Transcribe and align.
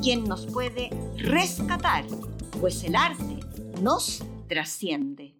quien 0.00 0.24
nos 0.24 0.46
puede 0.46 0.90
rescatar, 1.16 2.04
pues 2.60 2.84
el 2.84 2.94
arte 2.96 3.40
nos 3.80 4.24
trasciende. 4.48 5.34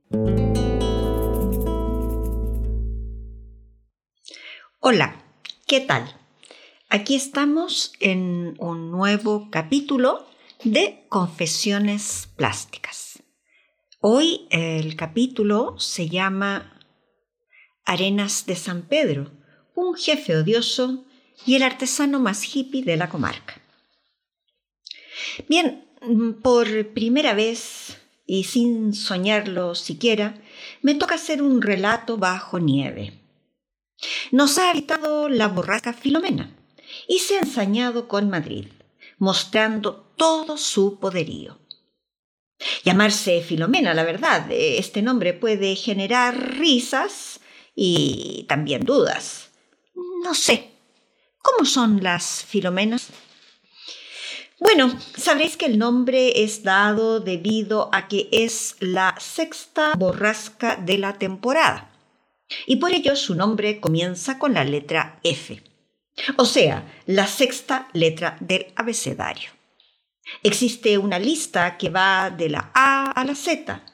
Hola, 4.80 5.24
¿qué 5.66 5.80
tal? 5.80 6.14
Aquí 6.88 7.16
estamos 7.16 7.92
en 8.00 8.54
un 8.58 8.90
nuevo 8.90 9.50
capítulo 9.50 10.26
de 10.64 11.04
Confesiones 11.08 12.28
Plásticas. 12.36 13.22
Hoy 14.00 14.46
el 14.50 14.96
capítulo 14.96 15.78
se 15.78 16.08
llama 16.08 16.80
Arenas 17.84 18.46
de 18.46 18.56
San 18.56 18.82
Pedro, 18.82 19.32
un 19.74 19.96
jefe 19.96 20.36
odioso 20.36 21.04
y 21.44 21.56
el 21.56 21.62
artesano 21.62 22.20
más 22.20 22.44
hippie 22.54 22.84
de 22.84 22.96
la 22.96 23.08
comarca. 23.08 23.60
Bien, 25.48 25.84
por 26.42 26.88
primera 26.88 27.34
vez 27.34 27.98
y 28.26 28.44
sin 28.44 28.94
soñarlo 28.94 29.74
siquiera, 29.74 30.40
me 30.82 30.94
toca 30.94 31.14
hacer 31.14 31.42
un 31.42 31.62
relato 31.62 32.18
bajo 32.18 32.58
nieve. 32.58 33.12
Nos 34.30 34.58
ha 34.58 34.70
habitado 34.70 35.28
la 35.28 35.48
borrasca 35.48 35.92
Filomena 35.92 36.54
y 37.08 37.20
se 37.20 37.36
ha 37.36 37.40
ensañado 37.40 38.08
con 38.08 38.28
Madrid, 38.28 38.66
mostrando 39.18 39.94
todo 40.16 40.56
su 40.56 40.98
poderío. 40.98 41.58
Llamarse 42.84 43.42
Filomena, 43.42 43.94
la 43.94 44.04
verdad, 44.04 44.46
este 44.50 45.02
nombre 45.02 45.34
puede 45.34 45.76
generar 45.76 46.58
risas 46.58 47.40
y 47.74 48.46
también 48.48 48.84
dudas. 48.84 49.50
No 50.22 50.34
sé, 50.34 50.70
¿cómo 51.42 51.66
son 51.66 52.02
las 52.02 52.44
Filomenas? 52.44 53.10
Bueno, 54.58 54.98
sabréis 55.16 55.58
que 55.58 55.66
el 55.66 55.78
nombre 55.78 56.42
es 56.42 56.62
dado 56.62 57.20
debido 57.20 57.90
a 57.92 58.08
que 58.08 58.28
es 58.32 58.76
la 58.80 59.14
sexta 59.18 59.92
borrasca 59.96 60.76
de 60.76 60.96
la 60.96 61.18
temporada 61.18 61.90
y 62.66 62.76
por 62.76 62.92
ello 62.92 63.16
su 63.16 63.34
nombre 63.34 63.80
comienza 63.80 64.38
con 64.38 64.54
la 64.54 64.64
letra 64.64 65.20
F, 65.24 65.62
o 66.38 66.46
sea, 66.46 66.90
la 67.04 67.26
sexta 67.26 67.88
letra 67.92 68.38
del 68.40 68.68
abecedario. 68.76 69.50
Existe 70.42 70.96
una 70.96 71.18
lista 71.18 71.76
que 71.76 71.90
va 71.90 72.30
de 72.30 72.48
la 72.48 72.70
A 72.74 73.10
a 73.10 73.24
la 73.24 73.34
Z, 73.34 73.84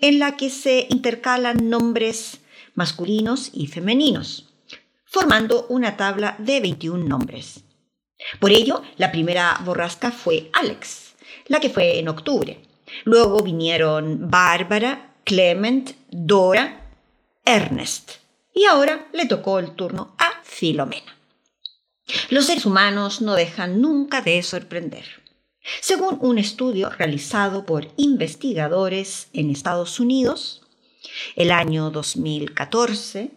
en 0.00 0.18
la 0.18 0.36
que 0.36 0.50
se 0.50 0.86
intercalan 0.90 1.70
nombres 1.70 2.40
masculinos 2.74 3.50
y 3.54 3.66
femeninos, 3.66 4.52
formando 5.06 5.66
una 5.68 5.96
tabla 5.96 6.36
de 6.38 6.60
21 6.60 7.04
nombres. 7.04 7.64
Por 8.38 8.50
ello, 8.50 8.82
la 8.96 9.12
primera 9.12 9.60
borrasca 9.64 10.10
fue 10.10 10.50
Alex, 10.52 11.14
la 11.46 11.60
que 11.60 11.70
fue 11.70 11.98
en 11.98 12.08
octubre. 12.08 12.60
Luego 13.04 13.42
vinieron 13.42 14.30
Bárbara, 14.30 15.14
Clement, 15.24 15.92
Dora, 16.10 16.90
Ernest. 17.44 18.12
Y 18.54 18.64
ahora 18.64 19.08
le 19.12 19.26
tocó 19.26 19.58
el 19.58 19.72
turno 19.72 20.14
a 20.18 20.42
Filomena. 20.42 21.16
Los 22.30 22.46
seres 22.46 22.66
humanos 22.66 23.22
no 23.22 23.34
dejan 23.34 23.80
nunca 23.80 24.20
de 24.20 24.42
sorprender. 24.42 25.04
Según 25.80 26.18
un 26.20 26.38
estudio 26.38 26.90
realizado 26.90 27.64
por 27.64 27.88
investigadores 27.96 29.28
en 29.32 29.50
Estados 29.50 30.00
Unidos, 30.00 30.62
el 31.36 31.50
año 31.50 31.90
2014, 31.90 33.30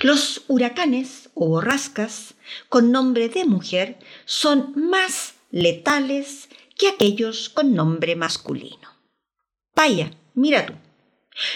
los 0.00 0.42
huracanes 0.48 1.25
o 1.38 1.48
borrascas 1.48 2.34
con 2.70 2.90
nombre 2.90 3.28
de 3.28 3.44
mujer 3.44 3.98
son 4.24 4.72
más 4.74 5.34
letales 5.50 6.48
que 6.76 6.88
aquellos 6.88 7.50
con 7.50 7.74
nombre 7.74 8.16
masculino. 8.16 8.88
Vaya, 9.74 10.10
mira 10.34 10.64
tú. 10.64 10.72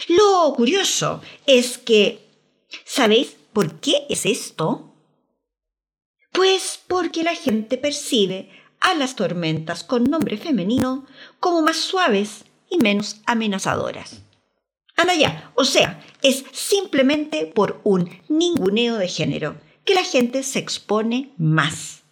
Lo 0.08 0.52
curioso 0.54 1.22
es 1.46 1.78
que, 1.78 2.28
¿sabéis 2.84 3.36
por 3.54 3.80
qué 3.80 4.06
es 4.10 4.26
esto? 4.26 4.94
Pues 6.30 6.78
porque 6.86 7.24
la 7.24 7.34
gente 7.34 7.78
percibe 7.78 8.50
a 8.80 8.94
las 8.94 9.16
tormentas 9.16 9.82
con 9.82 10.04
nombre 10.04 10.36
femenino 10.36 11.06
como 11.40 11.62
más 11.62 11.78
suaves 11.78 12.44
y 12.68 12.76
menos 12.76 13.22
amenazadoras. 13.24 14.20
Anda 14.94 15.14
ya, 15.14 15.52
o 15.54 15.64
sea, 15.64 16.04
es 16.20 16.44
simplemente 16.52 17.46
por 17.46 17.80
un 17.84 18.10
ninguneo 18.28 18.96
de 18.96 19.08
género 19.08 19.56
que 19.84 19.94
la 19.94 20.04
gente 20.04 20.42
se 20.42 20.58
expone 20.58 21.32
más, 21.38 22.02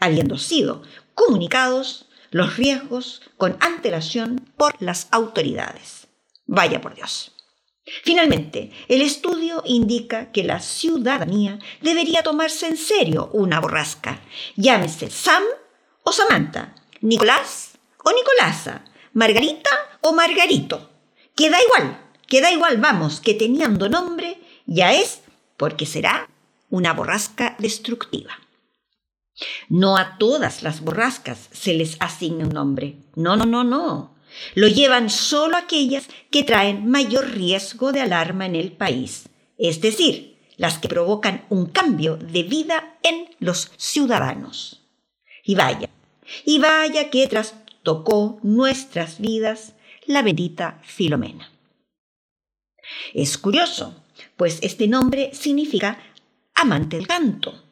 habiendo 0.00 0.38
sido 0.38 0.82
comunicados 1.14 2.08
los 2.30 2.56
riesgos 2.56 3.22
con 3.36 3.56
antelación 3.60 4.50
por 4.56 4.74
las 4.80 5.08
autoridades. 5.12 6.08
Vaya 6.46 6.80
por 6.80 6.94
Dios. 6.94 7.32
Finalmente, 8.02 8.70
el 8.88 9.02
estudio 9.02 9.62
indica 9.66 10.32
que 10.32 10.42
la 10.42 10.60
ciudadanía 10.60 11.58
debería 11.82 12.22
tomarse 12.22 12.66
en 12.66 12.78
serio 12.78 13.30
una 13.32 13.60
borrasca, 13.60 14.20
llámese 14.56 15.10
Sam 15.10 15.42
o 16.02 16.12
Samantha, 16.12 16.74
Nicolás 17.02 17.78
o 18.02 18.10
Nicolasa, 18.10 18.84
Margarita 19.12 19.70
o 20.00 20.12
Margarito. 20.12 20.90
Queda 21.36 21.58
igual, 21.62 22.10
queda 22.26 22.50
igual, 22.50 22.78
vamos, 22.78 23.20
que 23.20 23.34
teniendo 23.34 23.88
nombre 23.88 24.40
ya 24.66 24.94
es 24.94 25.20
porque 25.56 25.84
será 25.86 26.30
una 26.70 26.92
borrasca 26.92 27.56
destructiva. 27.58 28.38
No 29.68 29.96
a 29.96 30.16
todas 30.18 30.62
las 30.62 30.80
borrascas 30.80 31.48
se 31.52 31.74
les 31.74 31.96
asigna 32.00 32.44
un 32.44 32.52
nombre. 32.52 32.96
No, 33.16 33.36
no, 33.36 33.44
no, 33.44 33.64
no. 33.64 34.14
Lo 34.54 34.68
llevan 34.68 35.10
solo 35.10 35.56
aquellas 35.56 36.08
que 36.30 36.44
traen 36.44 36.88
mayor 36.88 37.30
riesgo 37.30 37.92
de 37.92 38.00
alarma 38.00 38.46
en 38.46 38.56
el 38.56 38.72
país, 38.72 39.28
es 39.58 39.80
decir, 39.80 40.36
las 40.56 40.78
que 40.78 40.88
provocan 40.88 41.44
un 41.50 41.66
cambio 41.66 42.16
de 42.16 42.42
vida 42.42 42.96
en 43.02 43.28
los 43.38 43.70
ciudadanos. 43.76 44.82
Y 45.44 45.54
vaya, 45.54 45.88
y 46.44 46.58
vaya 46.58 47.10
que 47.10 47.26
trastocó 47.28 48.38
nuestras 48.42 49.20
vidas 49.20 49.74
la 50.06 50.22
bendita 50.22 50.80
Filomena. 50.82 51.50
Es 53.12 53.38
curioso, 53.38 53.94
pues 54.36 54.58
este 54.62 54.88
nombre 54.88 55.30
significa 55.32 55.98
amante 56.54 56.96
del 56.96 57.06
canto. 57.06 57.62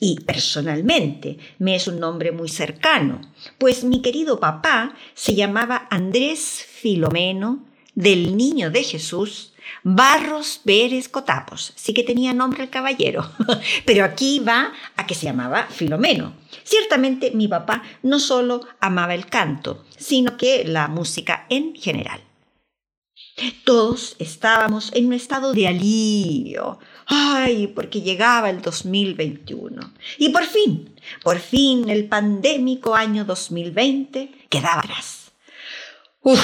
Y 0.00 0.20
personalmente 0.20 1.38
me 1.58 1.76
es 1.76 1.86
un 1.86 2.00
nombre 2.00 2.32
muy 2.32 2.48
cercano, 2.48 3.20
pues 3.58 3.84
mi 3.84 4.02
querido 4.02 4.40
papá 4.40 4.94
se 5.14 5.34
llamaba 5.34 5.86
Andrés 5.90 6.66
Filomeno 6.68 7.64
del 7.94 8.36
Niño 8.36 8.70
de 8.70 8.82
Jesús 8.82 9.52
Barros 9.84 10.60
Pérez 10.64 11.08
Cotapos. 11.08 11.72
Sí 11.76 11.94
que 11.94 12.02
tenía 12.02 12.32
nombre 12.32 12.64
el 12.64 12.70
caballero, 12.70 13.30
pero 13.84 14.04
aquí 14.04 14.40
va 14.40 14.72
a 14.96 15.06
que 15.06 15.14
se 15.14 15.26
llamaba 15.26 15.66
Filomeno. 15.70 16.34
Ciertamente 16.64 17.30
mi 17.32 17.48
papá 17.48 17.82
no 18.02 18.18
solo 18.18 18.66
amaba 18.80 19.14
el 19.14 19.26
canto, 19.26 19.84
sino 19.96 20.36
que 20.36 20.64
la 20.64 20.88
música 20.88 21.46
en 21.48 21.74
general. 21.74 22.20
Todos 23.64 24.16
estábamos 24.18 24.90
en 24.94 25.06
un 25.06 25.12
estado 25.14 25.52
de 25.52 25.66
alivio. 25.66 26.78
Ay, 27.06 27.66
porque 27.68 28.00
llegaba 28.02 28.50
el 28.50 28.62
2021. 28.62 29.92
Y 30.18 30.30
por 30.30 30.44
fin, 30.44 30.94
por 31.22 31.38
fin 31.38 31.88
el 31.88 32.08
pandémico 32.08 32.94
año 32.94 33.24
2020 33.24 34.46
quedaba 34.48 34.80
atrás. 34.80 35.32
Uf, 36.20 36.40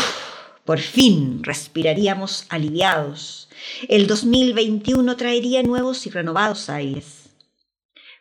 por 0.65 0.81
fin 0.81 1.43
respiraríamos 1.45 2.47
aliviados. 2.49 3.49
El 3.89 4.07
2021 4.07 5.17
traería 5.17 5.63
nuevos 5.63 6.07
y 6.07 6.11
renovados 6.11 6.69
aires. 6.69 7.31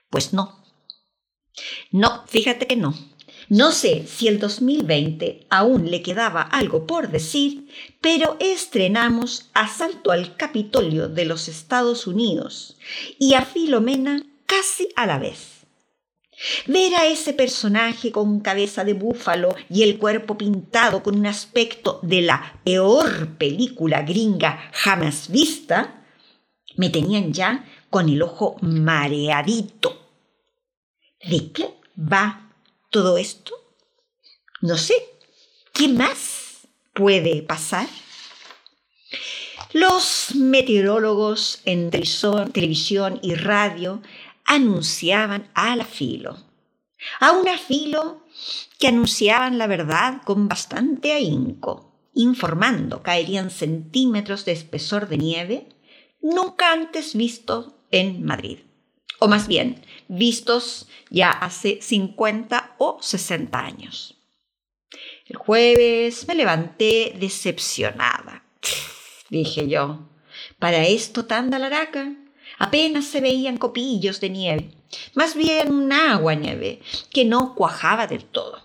Pues 0.10 0.34
no. 0.34 0.64
No, 1.92 2.26
fíjate 2.28 2.68
que 2.68 2.76
no. 2.76 2.94
No 3.50 3.72
sé 3.72 4.06
si 4.06 4.28
el 4.28 4.40
2020 4.40 5.48
aún 5.50 5.90
le 5.90 6.02
quedaba 6.02 6.42
algo 6.42 6.86
por 6.86 7.10
decir, 7.10 7.70
pero 8.02 8.36
estrenamos 8.42 9.50
Asalto 9.54 10.12
al 10.12 10.36
Capitolio 10.36 11.08
de 11.08 11.24
los 11.24 11.48
Estados 11.48 12.08
Unidos 12.08 12.78
y 13.18 13.36
a 13.36 13.46
Filomena 13.46 14.26
casi 14.46 14.90
a 14.98 15.06
la 15.06 15.18
vez. 15.18 15.66
Ver 16.68 16.94
a 16.96 17.08
ese 17.08 17.34
personaje 17.34 18.12
con 18.12 18.42
cabeza 18.42 18.84
de 18.84 18.94
búfalo 18.94 19.56
y 19.70 19.84
el 19.84 19.98
cuerpo 19.98 20.38
pintado 20.38 21.02
con 21.02 21.18
un 21.18 21.26
aspecto 21.26 22.00
de 22.04 22.22
la 22.22 22.60
peor 22.66 23.38
película 23.38 24.02
gringa 24.02 24.70
jamás 24.74 25.30
vista, 25.32 26.04
me 26.76 26.90
tenían 26.90 27.32
ya 27.32 27.66
con 27.90 28.10
el 28.10 28.22
ojo 28.22 28.58
mareadito. 28.62 30.12
¿De 31.24 31.52
qué 31.52 31.70
va 31.98 32.47
todo 32.90 33.18
esto? 33.18 33.54
No 34.62 34.78
sé. 34.78 34.96
¿Qué 35.74 35.88
más 35.88 36.68
puede 36.94 37.44
pasar? 37.44 37.88
Los 39.74 40.34
meteorólogos 40.36 41.62
en 41.66 41.92
televisión 41.92 43.20
y 43.22 43.36
radio 43.36 44.02
anunciaban 44.46 45.50
al 45.54 45.86
filo. 45.86 46.38
A 47.20 47.32
un 47.32 47.48
filo 47.58 48.24
que 48.80 48.88
anunciaban 48.88 49.58
la 49.58 49.68
verdad 49.68 50.22
con 50.24 50.48
bastante 50.48 51.12
ahínco, 51.14 51.94
informando 52.14 53.04
caerían 53.04 53.52
centímetros 53.52 54.46
de 54.46 54.54
espesor 54.54 55.08
de 55.08 55.18
nieve 55.18 55.70
nunca 56.22 56.72
antes 56.72 57.16
visto 57.16 57.78
en 57.92 58.24
Madrid, 58.24 58.60
o 59.20 59.28
más 59.28 59.48
bien 59.48 59.84
vistos 60.08 60.88
ya 61.10 61.32
hace 61.32 61.80
50 61.82 62.76
o 62.78 62.98
60 63.02 63.60
años. 63.60 64.16
El 65.26 65.36
jueves 65.36 66.28
me 66.28 66.36
levanté 66.36 67.16
decepcionada. 67.20 68.44
Dije 69.30 69.68
yo, 69.68 70.08
¿para 70.60 70.86
esto 70.86 71.26
tan 71.26 71.50
laraca? 71.50 72.14
Apenas 72.60 73.06
se 73.06 73.22
veían 73.22 73.58
copillos 73.58 74.20
de 74.20 74.30
nieve, 74.30 74.72
más 75.14 75.36
bien 75.36 75.72
un 75.72 75.92
agua 75.92 76.34
nieve 76.34 76.82
que 77.12 77.26
no 77.26 77.54
cuajaba 77.54 78.08
del 78.08 78.24
todo. 78.24 78.62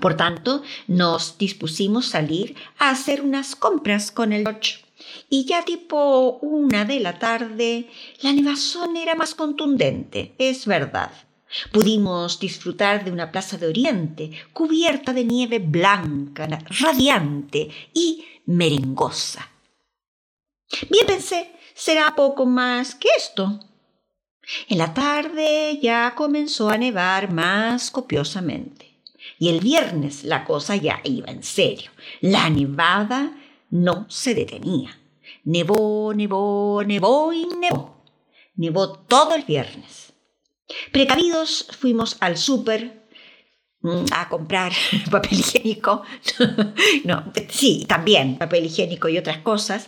Por 0.00 0.16
tanto, 0.16 0.62
nos 0.88 1.38
dispusimos 1.38 2.06
salir 2.06 2.56
a 2.78 2.90
hacer 2.90 3.22
unas 3.22 3.54
compras 3.54 4.10
con 4.10 4.32
el 4.32 4.42
George. 4.42 4.85
Y 5.28 5.44
ya 5.44 5.64
tipo 5.64 6.38
una 6.42 6.84
de 6.84 7.00
la 7.00 7.18
tarde, 7.18 7.88
la 8.22 8.32
nevazón 8.32 8.96
era 8.96 9.14
más 9.14 9.34
contundente, 9.34 10.34
es 10.38 10.66
verdad. 10.66 11.10
Pudimos 11.72 12.40
disfrutar 12.40 13.04
de 13.04 13.12
una 13.12 13.30
plaza 13.30 13.56
de 13.56 13.68
Oriente 13.68 14.30
cubierta 14.52 15.12
de 15.12 15.24
nieve 15.24 15.58
blanca, 15.58 16.46
radiante 16.80 17.70
y 17.94 18.24
merengosa. 18.46 19.48
Bien 20.90 21.06
pensé, 21.06 21.52
será 21.74 22.14
poco 22.16 22.46
más 22.46 22.94
que 22.94 23.08
esto. 23.16 23.60
En 24.68 24.78
la 24.78 24.94
tarde 24.94 25.78
ya 25.80 26.14
comenzó 26.16 26.68
a 26.68 26.78
nevar 26.78 27.32
más 27.32 27.90
copiosamente. 27.90 29.00
Y 29.38 29.48
el 29.48 29.60
viernes 29.60 30.24
la 30.24 30.44
cosa 30.44 30.76
ya 30.76 31.00
iba 31.04 31.30
en 31.30 31.42
serio. 31.42 31.90
La 32.20 32.48
nevada 32.48 33.36
no 33.70 34.06
se 34.08 34.34
detenía. 34.34 34.98
Nevó, 35.46 36.12
nevó, 36.12 36.82
nevó 36.84 37.32
y 37.32 37.46
nevó. 37.46 38.02
Nevó 38.56 38.98
todo 38.98 39.36
el 39.36 39.44
viernes. 39.44 40.12
Precavidos 40.92 41.68
fuimos 41.78 42.16
al 42.18 42.36
súper 42.36 43.06
mm, 43.80 44.06
a 44.10 44.28
comprar 44.28 44.72
papel 45.10 45.38
higiénico. 45.38 46.02
no, 47.04 47.32
sí, 47.48 47.84
también 47.88 48.38
papel 48.38 48.66
higiénico 48.66 49.08
y 49.08 49.18
otras 49.18 49.38
cosas. 49.38 49.86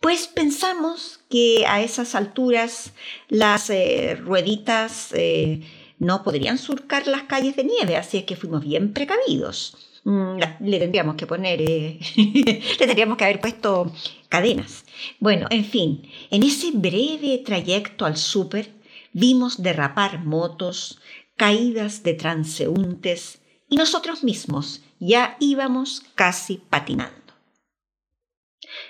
Pues 0.00 0.26
pensamos 0.26 1.20
que 1.30 1.66
a 1.68 1.82
esas 1.82 2.16
alturas 2.16 2.92
las 3.28 3.70
eh, 3.70 4.16
rueditas 4.16 5.12
eh, 5.12 5.60
no 6.00 6.24
podrían 6.24 6.58
surcar 6.58 7.06
las 7.06 7.24
calles 7.24 7.54
de 7.54 7.62
nieve, 7.62 7.96
así 7.96 8.18
es 8.18 8.24
que 8.24 8.34
fuimos 8.34 8.64
bien 8.64 8.92
precavidos. 8.92 9.76
Mm, 10.04 10.38
le 10.60 10.78
tendríamos 10.78 11.16
que 11.16 11.26
poner, 11.26 11.60
eh, 11.60 11.98
le 12.16 12.86
tendríamos 12.86 13.16
que 13.16 13.24
haber 13.24 13.40
puesto 13.40 13.92
cadenas. 14.28 14.84
Bueno, 15.18 15.46
en 15.50 15.64
fin, 15.64 16.08
en 16.30 16.42
ese 16.42 16.70
breve 16.72 17.42
trayecto 17.44 18.06
al 18.06 18.16
súper 18.16 18.72
vimos 19.12 19.62
derrapar 19.62 20.24
motos, 20.24 21.00
caídas 21.36 22.02
de 22.02 22.14
transeúntes 22.14 23.40
y 23.68 23.76
nosotros 23.76 24.24
mismos 24.24 24.82
ya 24.98 25.36
íbamos 25.40 26.02
casi 26.14 26.56
patinando. 26.58 27.14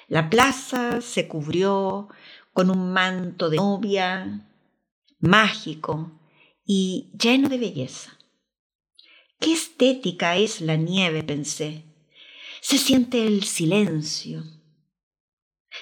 La 0.08 0.28
plaza 0.28 1.00
se 1.00 1.28
cubrió 1.28 2.08
con 2.52 2.70
un 2.70 2.92
manto 2.92 3.48
de 3.48 3.56
novia, 3.56 4.46
mágico 5.20 6.10
y 6.64 7.10
lleno 7.18 7.48
de 7.48 7.58
belleza. 7.58 8.16
Qué 9.40 9.54
estética 9.54 10.36
es 10.36 10.60
la 10.60 10.76
nieve, 10.76 11.24
pensé. 11.24 11.84
Se 12.60 12.76
siente 12.76 13.26
el 13.26 13.44
silencio. 13.44 14.44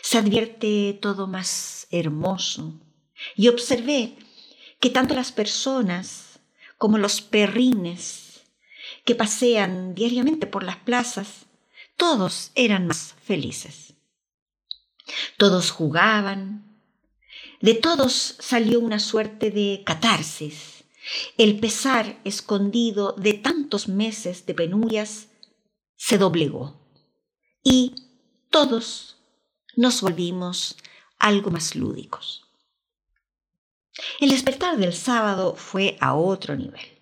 Se 0.00 0.16
advierte 0.16 0.96
todo 1.02 1.26
más 1.26 1.88
hermoso. 1.90 2.80
Y 3.34 3.48
observé 3.48 4.14
que 4.78 4.90
tanto 4.90 5.14
las 5.14 5.32
personas 5.32 6.38
como 6.76 6.98
los 6.98 7.20
perrines 7.20 8.44
que 9.04 9.16
pasean 9.16 9.94
diariamente 9.94 10.46
por 10.46 10.62
las 10.62 10.76
plazas, 10.76 11.46
todos 11.96 12.52
eran 12.54 12.86
más 12.86 13.16
felices. 13.24 13.94
Todos 15.36 15.72
jugaban. 15.72 16.80
De 17.60 17.74
todos 17.74 18.36
salió 18.38 18.78
una 18.78 19.00
suerte 19.00 19.50
de 19.50 19.82
catarsis. 19.84 20.77
El 21.36 21.58
pesar 21.58 22.18
escondido 22.24 23.12
de 23.12 23.34
tantos 23.34 23.88
meses 23.88 24.46
de 24.46 24.54
penurias 24.54 25.28
se 25.96 26.18
doblegó. 26.18 26.80
Y 27.62 27.94
todos 28.50 29.16
nos 29.76 30.00
volvimos 30.00 30.76
algo 31.18 31.50
más 31.50 31.74
lúdicos. 31.74 32.44
El 34.20 34.30
despertar 34.30 34.76
del 34.76 34.92
sábado 34.92 35.54
fue 35.56 35.96
a 36.00 36.14
otro 36.14 36.56
nivel. 36.56 36.98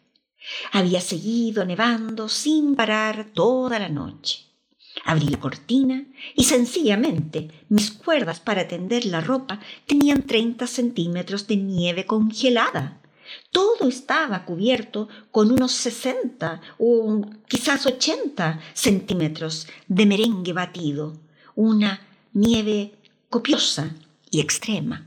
Había 0.72 1.00
seguido 1.00 1.64
nevando 1.64 2.28
sin 2.28 2.74
parar 2.76 3.30
toda 3.34 3.78
la 3.78 3.88
noche. 3.88 4.46
Abrí 5.04 5.28
la 5.28 5.38
cortina 5.38 6.06
y 6.34 6.44
sencillamente 6.44 7.66
mis 7.68 7.90
cuerdas 7.90 8.40
para 8.40 8.66
tender 8.66 9.04
la 9.04 9.20
ropa 9.20 9.60
tenían 9.86 10.22
30 10.22 10.66
centímetros 10.66 11.46
de 11.46 11.56
nieve 11.56 12.06
congelada. 12.06 13.02
Todo 13.50 13.88
estaba 13.88 14.44
cubierto 14.44 15.08
con 15.30 15.50
unos 15.50 15.72
60 15.72 16.60
o 16.78 17.22
quizás 17.48 17.86
80 17.86 18.60
centímetros 18.74 19.66
de 19.88 20.06
merengue 20.06 20.52
batido, 20.52 21.14
una 21.54 22.00
nieve 22.32 22.92
copiosa 23.30 23.94
y 24.30 24.40
extrema. 24.40 25.06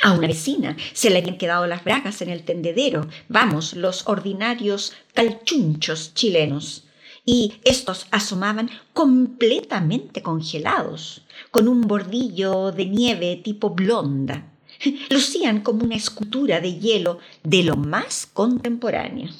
A 0.00 0.12
una 0.12 0.28
vecina 0.28 0.76
se 0.92 1.10
le 1.10 1.18
habían 1.18 1.38
quedado 1.38 1.66
las 1.66 1.82
bragas 1.82 2.22
en 2.22 2.30
el 2.30 2.44
tendedero, 2.44 3.08
vamos, 3.28 3.74
los 3.74 4.06
ordinarios 4.06 4.92
calchunchos 5.12 6.14
chilenos 6.14 6.84
y 7.24 7.60
estos 7.64 8.06
asomaban 8.10 8.70
completamente 8.94 10.22
congelados, 10.22 11.22
con 11.50 11.68
un 11.68 11.82
bordillo 11.82 12.72
de 12.72 12.86
nieve 12.86 13.40
tipo 13.44 13.70
blonda. 13.70 14.50
Lucían 15.10 15.60
como 15.60 15.84
una 15.84 15.96
escultura 15.96 16.60
de 16.60 16.78
hielo 16.78 17.18
de 17.42 17.62
lo 17.62 17.76
más 17.76 18.26
contemporáneo. 18.26 19.30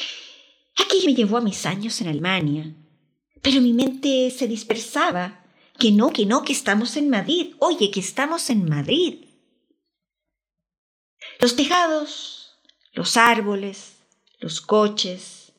Aquello 0.76 1.06
me 1.06 1.14
llevó 1.14 1.36
a 1.36 1.42
mis 1.42 1.66
años 1.66 2.00
en 2.00 2.08
Alemania, 2.08 2.74
pero 3.42 3.60
mi 3.60 3.72
mente 3.72 4.30
se 4.30 4.48
dispersaba. 4.48 5.36
Que 5.78 5.92
no, 5.92 6.12
que 6.12 6.26
no, 6.26 6.42
que 6.42 6.52
estamos 6.52 6.96
en 6.96 7.08
Madrid. 7.08 7.54
Oye, 7.58 7.90
que 7.90 8.00
estamos 8.00 8.50
en 8.50 8.68
Madrid. 8.68 9.24
Los 11.38 11.56
tejados, 11.56 12.60
los 12.92 13.16
árboles, 13.16 13.94
los 14.40 14.60
coches, 14.60 15.52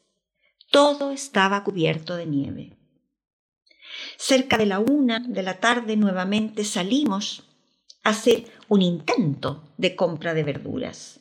todo 0.69 1.11
estaba 1.11 1.63
cubierto 1.63 2.15
de 2.15 2.27
nieve. 2.27 2.77
Cerca 4.17 4.57
de 4.57 4.67
la 4.67 4.79
una 4.79 5.19
de 5.19 5.41
la 5.41 5.59
tarde 5.59 5.97
nuevamente 5.97 6.65
salimos 6.65 7.43
a 8.03 8.11
hacer 8.11 8.45
un 8.71 8.81
intento 8.81 9.61
de 9.75 9.97
compra 9.97 10.33
de 10.33 10.43
verduras. 10.43 11.19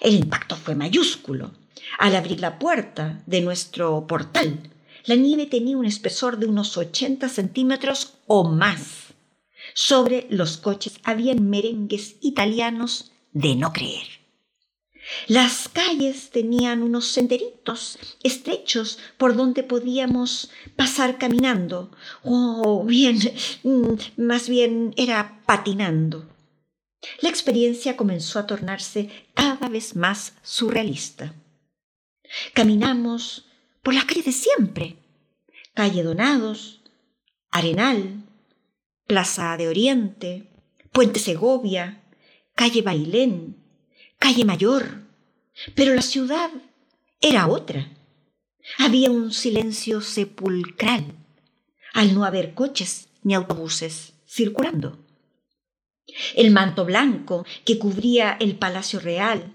El 0.00 0.14
impacto 0.14 0.54
fue 0.54 0.76
mayúsculo. 0.76 1.50
Al 1.98 2.14
abrir 2.14 2.38
la 2.38 2.60
puerta 2.60 3.24
de 3.26 3.40
nuestro 3.40 4.06
portal, 4.06 4.70
la 5.04 5.16
nieve 5.16 5.46
tenía 5.46 5.76
un 5.76 5.84
espesor 5.84 6.38
de 6.38 6.46
unos 6.46 6.76
80 6.76 7.28
centímetros 7.28 8.14
o 8.28 8.44
más. 8.44 9.14
Sobre 9.74 10.28
los 10.30 10.58
coches 10.58 11.00
habían 11.02 11.50
merengues 11.50 12.18
italianos 12.20 13.10
de 13.32 13.56
no 13.56 13.72
creer. 13.72 14.06
Las 15.26 15.68
calles 15.68 16.30
tenían 16.30 16.84
unos 16.84 17.08
senderitos 17.08 17.98
estrechos 18.22 19.00
por 19.18 19.34
donde 19.34 19.64
podíamos 19.64 20.50
pasar 20.76 21.18
caminando, 21.18 21.90
o 22.22 22.84
bien, 22.84 23.18
mm, 23.64 23.94
más 24.18 24.48
bien 24.48 24.94
era 24.96 25.42
patinando. 25.46 26.35
La 27.20 27.28
experiencia 27.28 27.96
comenzó 27.96 28.38
a 28.38 28.46
tornarse 28.46 29.10
cada 29.34 29.68
vez 29.68 29.96
más 29.96 30.34
surrealista. 30.42 31.34
Caminamos 32.54 33.46
por 33.82 33.94
las 33.94 34.04
calles 34.04 34.24
de 34.24 34.32
siempre, 34.32 34.96
calle 35.74 36.02
Donados, 36.02 36.82
Arenal, 37.50 38.24
Plaza 39.06 39.56
de 39.56 39.68
Oriente, 39.68 40.50
Puente 40.92 41.20
Segovia, 41.20 42.02
calle 42.54 42.82
Bailén, 42.82 43.56
calle 44.18 44.44
Mayor, 44.44 45.02
pero 45.74 45.94
la 45.94 46.02
ciudad 46.02 46.50
era 47.20 47.46
otra. 47.46 47.92
Había 48.78 49.10
un 49.10 49.32
silencio 49.32 50.00
sepulcral 50.00 51.14
al 51.94 52.14
no 52.14 52.24
haber 52.24 52.54
coches 52.54 53.08
ni 53.22 53.34
autobuses 53.34 54.14
circulando. 54.26 55.05
El 56.34 56.50
manto 56.50 56.84
blanco 56.84 57.44
que 57.64 57.78
cubría 57.78 58.36
el 58.40 58.56
Palacio 58.56 59.00
Real, 59.00 59.52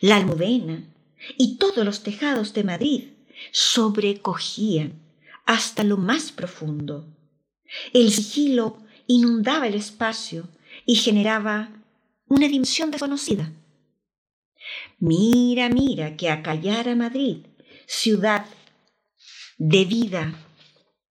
la 0.00 0.16
almudena 0.16 0.84
y 1.36 1.56
todos 1.56 1.84
los 1.84 2.02
tejados 2.02 2.54
de 2.54 2.64
Madrid 2.64 3.04
sobrecogían 3.52 5.00
hasta 5.44 5.84
lo 5.84 5.96
más 5.96 6.32
profundo. 6.32 7.06
El 7.92 8.12
sigilo 8.12 8.78
inundaba 9.06 9.66
el 9.66 9.74
espacio 9.74 10.48
y 10.86 10.96
generaba 10.96 11.70
una 12.26 12.48
dimensión 12.48 12.90
desconocida. 12.90 13.52
Mira, 14.98 15.68
mira, 15.68 16.16
que 16.16 16.30
acallar 16.30 16.88
a 16.88 16.94
Madrid, 16.94 17.46
ciudad 17.86 18.44
de 19.56 19.84
vida, 19.84 20.34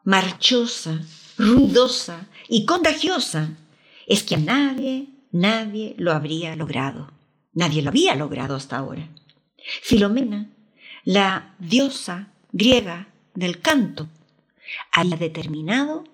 marchosa, 0.04 1.02
ruidosa 1.38 2.28
y 2.48 2.66
contagiosa, 2.66 3.58
es 4.08 4.24
que 4.24 4.36
a 4.36 4.40
nadie, 4.40 5.10
nadie 5.32 5.94
lo 5.98 6.14
habría 6.14 6.56
logrado. 6.56 7.12
Nadie 7.54 7.82
lo 7.82 7.90
había 7.90 8.16
logrado 8.16 8.56
hasta 8.56 8.78
ahora. 8.78 9.10
Filomena, 9.84 10.50
la 11.04 11.56
diosa 11.60 12.32
griega 12.54 13.10
del 13.36 13.60
canto, 13.60 14.08
había 14.94 15.18
determinado 15.18 16.06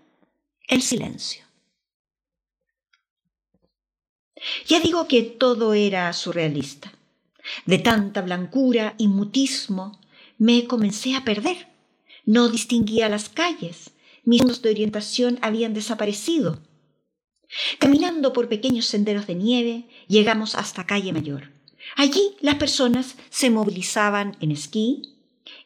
el 0.68 0.82
silencio. 0.82 1.46
Ya 4.66 4.80
digo 4.80 5.08
que 5.08 5.22
todo 5.22 5.74
era 5.74 6.12
surrealista. 6.14 6.92
De 7.66 7.78
tanta 7.78 8.22
blancura 8.22 8.96
y 8.98 9.08
mutismo 9.08 10.00
me 10.40 10.66
comencé 10.66 11.16
a 11.16 11.24
perder. 11.24 11.68
No 12.26 12.50
distinguía 12.50 13.08
las 13.08 13.30
calles. 13.30 13.92
Mis 14.24 14.42
puntos 14.42 14.62
de 14.64 14.72
orientación 14.72 15.38
habían 15.42 15.74
desaparecido. 15.74 16.60
Caminando 17.80 18.34
por 18.34 18.50
pequeños 18.50 18.86
senderos 18.86 19.28
de 19.28 19.36
nieve, 19.36 19.88
llegamos 20.08 20.56
hasta 20.56 20.86
Calle 20.86 21.14
Mayor. 21.14 21.52
Allí 21.96 22.36
las 22.42 22.56
personas 22.56 23.16
se 23.30 23.50
movilizaban 23.50 24.38
en 24.40 24.52
esquí, 24.52 25.14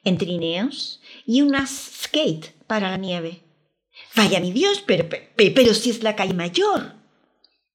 en 0.04 0.18
trineos 0.18 1.02
y 1.26 1.42
unas 1.42 1.70
skate 1.70 2.54
para 2.68 2.90
la 2.90 2.98
nieve. 2.98 3.44
Vaya 4.16 4.40
mi 4.40 4.52
Dios, 4.52 4.84
pero, 4.86 5.08
pero, 5.10 5.74
si 5.74 5.90
es 5.90 6.04
la 6.04 6.16
calle 6.16 6.34
mayor. 6.34 6.94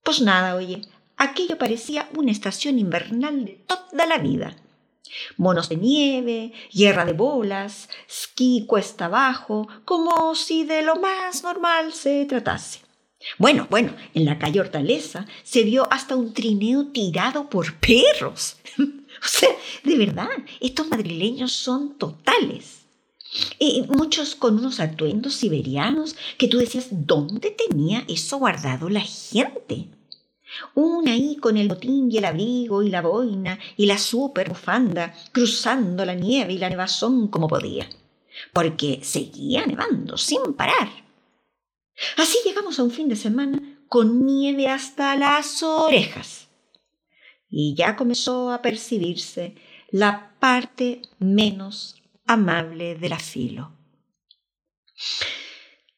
Pues 0.03 0.21
nada, 0.21 0.57
oye, 0.57 0.83
aquello 1.17 1.57
parecía 1.57 2.09
una 2.17 2.33
estación 2.33 2.79
invernal 2.79 3.45
de 3.45 3.53
toda 3.67 4.07
la 4.07 4.19
vida. 4.19 4.57
Monos 5.37 5.69
de 5.69 5.77
nieve, 5.77 6.53
hierra 6.71 7.05
de 7.05 7.13
bolas, 7.13 7.89
esquí 8.09 8.65
cuesta 8.67 9.07
abajo, 9.07 9.69
como 9.85 10.35
si 10.35 10.65
de 10.65 10.83
lo 10.83 10.97
más 10.97 11.43
normal 11.43 11.93
se 11.93 12.25
tratase. 12.25 12.81
Bueno, 13.39 13.67
bueno, 13.71 13.95
en 14.15 14.25
la 14.25 14.39
calle 14.39 14.61
Hortaleza 14.61 15.27
se 15.43 15.63
vio 15.63 15.91
hasta 15.93 16.17
un 16.17 16.33
trineo 16.33 16.87
tirado 16.87 17.49
por 17.49 17.75
perros. 17.77 18.57
o 18.79 19.27
sea, 19.27 19.51
de 19.85 19.97
verdad, 19.97 20.29
estos 20.61 20.89
madrileños 20.89 21.53
son 21.53 21.99
totales. 21.99 22.83
Y 23.59 23.85
muchos 23.89 24.35
con 24.35 24.59
unos 24.59 24.79
atuendos 24.79 25.35
siberianos 25.35 26.17
que 26.37 26.49
tú 26.49 26.59
decías, 26.59 26.89
¿dónde 26.91 27.51
tenía 27.51 28.05
eso 28.07 28.39
guardado 28.39 28.91
la 28.91 29.01
gente? 29.01 29.89
Una 30.75 31.13
ahí 31.13 31.37
con 31.37 31.57
el 31.57 31.69
botín 31.69 32.11
y 32.13 32.19
el 32.19 32.27
abrigo 32.27 32.83
y 32.83 32.91
la 32.91 33.01
boina 33.01 33.59
y 33.79 33.87
la 33.87 33.97
super 33.97 34.51
bufanda, 34.51 35.15
cruzando 35.33 36.05
la 36.05 36.15
nieve 36.15 36.53
y 36.53 36.59
la 36.59 36.69
nevazón 36.69 37.29
como 37.29 37.49
podía, 37.49 37.89
porque 38.53 39.01
seguía 39.03 39.65
nevando 39.65 40.19
sin 40.19 40.53
parar. 40.53 41.02
Así 42.17 42.39
llegamos 42.45 42.79
a 42.79 42.83
un 42.83 42.91
fin 42.91 43.09
de 43.09 43.17
semana 43.17 43.61
con 43.89 44.25
nieve 44.27 44.69
hasta 44.69 45.17
las 45.17 45.63
orejas. 45.63 46.49
Y 47.49 47.75
ya 47.75 47.97
comenzó 47.97 48.51
a 48.51 48.63
percibirse 48.63 49.55
la 49.91 50.33
parte 50.39 51.03
menos 51.19 52.03
amable 52.27 52.95
de 52.95 53.09
la 53.09 53.19
filo. 53.19 53.73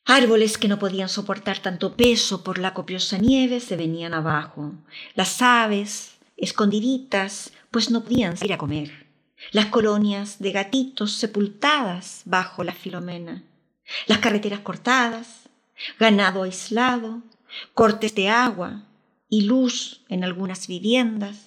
Árboles 0.04 0.58
que 0.58 0.68
no 0.68 0.78
podían 0.78 1.08
soportar 1.08 1.60
tanto 1.60 1.96
peso 1.96 2.44
por 2.44 2.58
la 2.58 2.74
copiosa 2.74 3.16
nieve 3.18 3.60
se 3.60 3.76
venían 3.76 4.12
abajo. 4.12 4.74
Las 5.14 5.40
aves, 5.40 6.16
escondiditas, 6.36 7.52
pues 7.70 7.90
no 7.90 8.02
podían 8.02 8.36
salir 8.36 8.52
a 8.52 8.58
comer. 8.58 9.06
Las 9.52 9.66
colonias 9.66 10.40
de 10.40 10.52
gatitos 10.52 11.12
sepultadas 11.12 12.22
bajo 12.24 12.64
la 12.64 12.72
filomena. 12.72 13.44
Las 14.06 14.18
carreteras 14.18 14.60
cortadas, 14.60 15.43
ganado 15.98 16.42
aislado, 16.42 17.22
cortes 17.72 18.14
de 18.14 18.28
agua 18.28 18.84
y 19.28 19.42
luz 19.42 20.04
en 20.08 20.24
algunas 20.24 20.66
viviendas. 20.66 21.46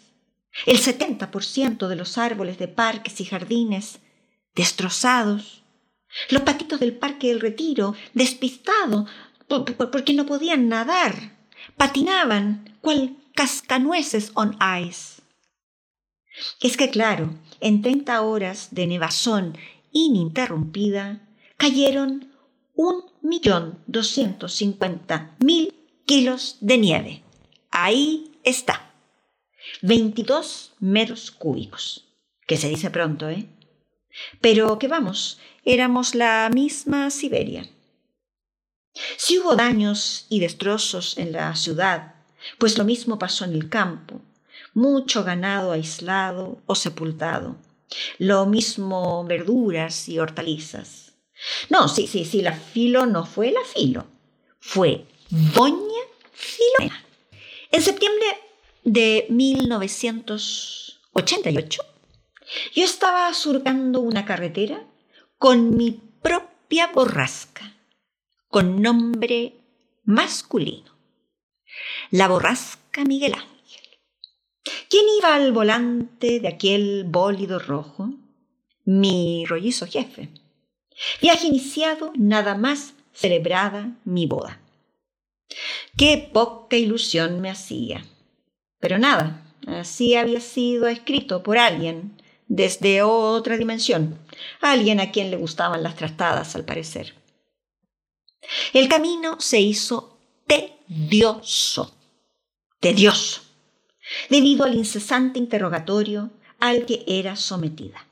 El 0.66 0.80
70% 0.80 1.88
de 1.88 1.96
los 1.96 2.18
árboles 2.18 2.58
de 2.58 2.68
parques 2.68 3.22
y 3.22 3.26
jardines 3.26 4.00
destrozados. 4.56 5.64
Los 6.30 6.42
patitos 6.42 6.80
del 6.80 6.96
Parque 6.96 7.28
del 7.28 7.42
Retiro, 7.42 7.94
despistados 8.14 9.10
porque 9.48 10.14
no 10.14 10.26
podían 10.26 10.68
nadar, 10.68 11.38
patinaban 11.78 12.78
cual 12.82 13.18
cascanueces 13.34 14.32
on 14.34 14.58
ice. 14.82 15.22
Es 16.62 16.76
que 16.78 16.90
claro, 16.90 17.36
en 17.60 17.82
30 17.82 18.22
horas 18.22 18.70
de 18.72 18.88
nevazón 18.88 19.58
ininterrumpida, 19.92 21.22
cayeron 21.58 22.32
un 22.76 23.06
millón 23.28 23.80
doscientos 23.88 24.54
cincuenta 24.54 25.36
mil 25.40 25.74
kilos 26.06 26.58
de 26.62 26.78
nieve. 26.78 27.24
Ahí 27.72 28.32
está. 28.44 28.94
22 29.82 30.74
metros 30.80 31.32
cúbicos. 31.32 32.06
Que 32.48 32.58
se 32.58 32.70
dice 32.70 32.90
pronto, 32.90 33.30
¿eh? 33.30 33.46
Pero 34.42 34.80
que 34.80 34.88
vamos, 34.88 35.40
éramos 35.66 36.16
la 36.16 36.50
misma 36.54 37.10
Siberia. 37.10 37.70
Si 39.18 39.38
hubo 39.38 39.56
daños 39.56 40.26
y 40.30 40.40
destrozos 40.40 41.18
en 41.18 41.34
la 41.34 41.56
ciudad, 41.56 42.16
pues 42.58 42.78
lo 42.78 42.86
mismo 42.86 43.20
pasó 43.20 43.46
en 43.46 43.54
el 43.54 43.70
campo, 43.70 44.22
mucho 44.74 45.24
ganado 45.24 45.72
aislado 45.72 46.62
o 46.66 46.76
sepultado, 46.76 47.58
lo 48.18 48.46
mismo 48.46 49.24
verduras 49.26 50.10
y 50.10 50.20
hortalizas. 50.20 51.07
No, 51.70 51.88
sí, 51.88 52.08
sí, 52.08 52.26
sí, 52.26 52.42
la 52.42 52.54
filo 52.54 53.06
no 53.06 53.26
fue 53.26 53.52
la 53.52 53.64
filo, 53.64 54.06
fue 54.60 55.06
Doña 55.30 56.02
Filomena. 56.32 57.06
En 57.72 57.82
septiembre 57.82 58.26
de 58.84 59.28
1988, 59.30 61.82
yo 62.74 62.84
estaba 62.84 63.34
surcando 63.34 64.00
una 64.00 64.26
carretera 64.26 64.86
con 65.38 65.76
mi 65.76 65.92
propia 66.22 66.88
borrasca, 66.88 67.76
con 68.48 68.82
nombre 68.82 69.54
masculino, 70.06 70.96
la 72.12 72.28
borrasca 72.28 73.04
Miguel 73.04 73.34
Ángel. 73.34 73.48
¿Quién 74.90 75.06
iba 75.20 75.36
al 75.36 75.52
volante 75.52 76.40
de 76.40 76.48
aquel 76.48 77.04
bólido 77.06 77.60
rojo? 77.60 78.10
Mi 78.86 79.46
rollizo 79.46 79.86
jefe. 79.86 80.30
Viaje 81.22 81.48
iniciado, 81.48 82.12
nada 82.16 82.56
más 82.56 82.94
celebrada 83.14 83.96
mi 84.04 84.26
boda. 84.26 84.60
Qué 85.98 86.30
poca 86.32 86.76
ilusión 86.76 87.42
me 87.42 87.50
hacía. 87.50 88.06
Pero 88.80 88.98
nada, 88.98 89.44
así 89.66 90.16
había 90.16 90.42
sido 90.42 90.88
escrito 90.88 91.44
por 91.44 91.58
alguien 91.58 92.22
desde 92.48 93.02
otra 93.02 93.58
dimensión, 93.58 94.20
alguien 94.62 95.00
a 95.00 95.12
quien 95.12 95.32
le 95.32 95.38
gustaban 95.38 95.84
las 95.84 95.96
trastadas, 95.96 96.56
al 96.56 96.64
parecer. 96.64 97.14
El 98.74 98.88
camino 98.88 99.40
se 99.40 99.60
hizo 99.60 100.18
tedioso, 100.46 101.94
tedioso, 102.80 103.42
debido 104.30 104.64
al 104.64 104.76
incesante 104.76 105.40
interrogatorio 105.40 106.32
al 106.60 106.86
que 106.86 107.04
era 107.08 107.36
sometida. 107.36 108.08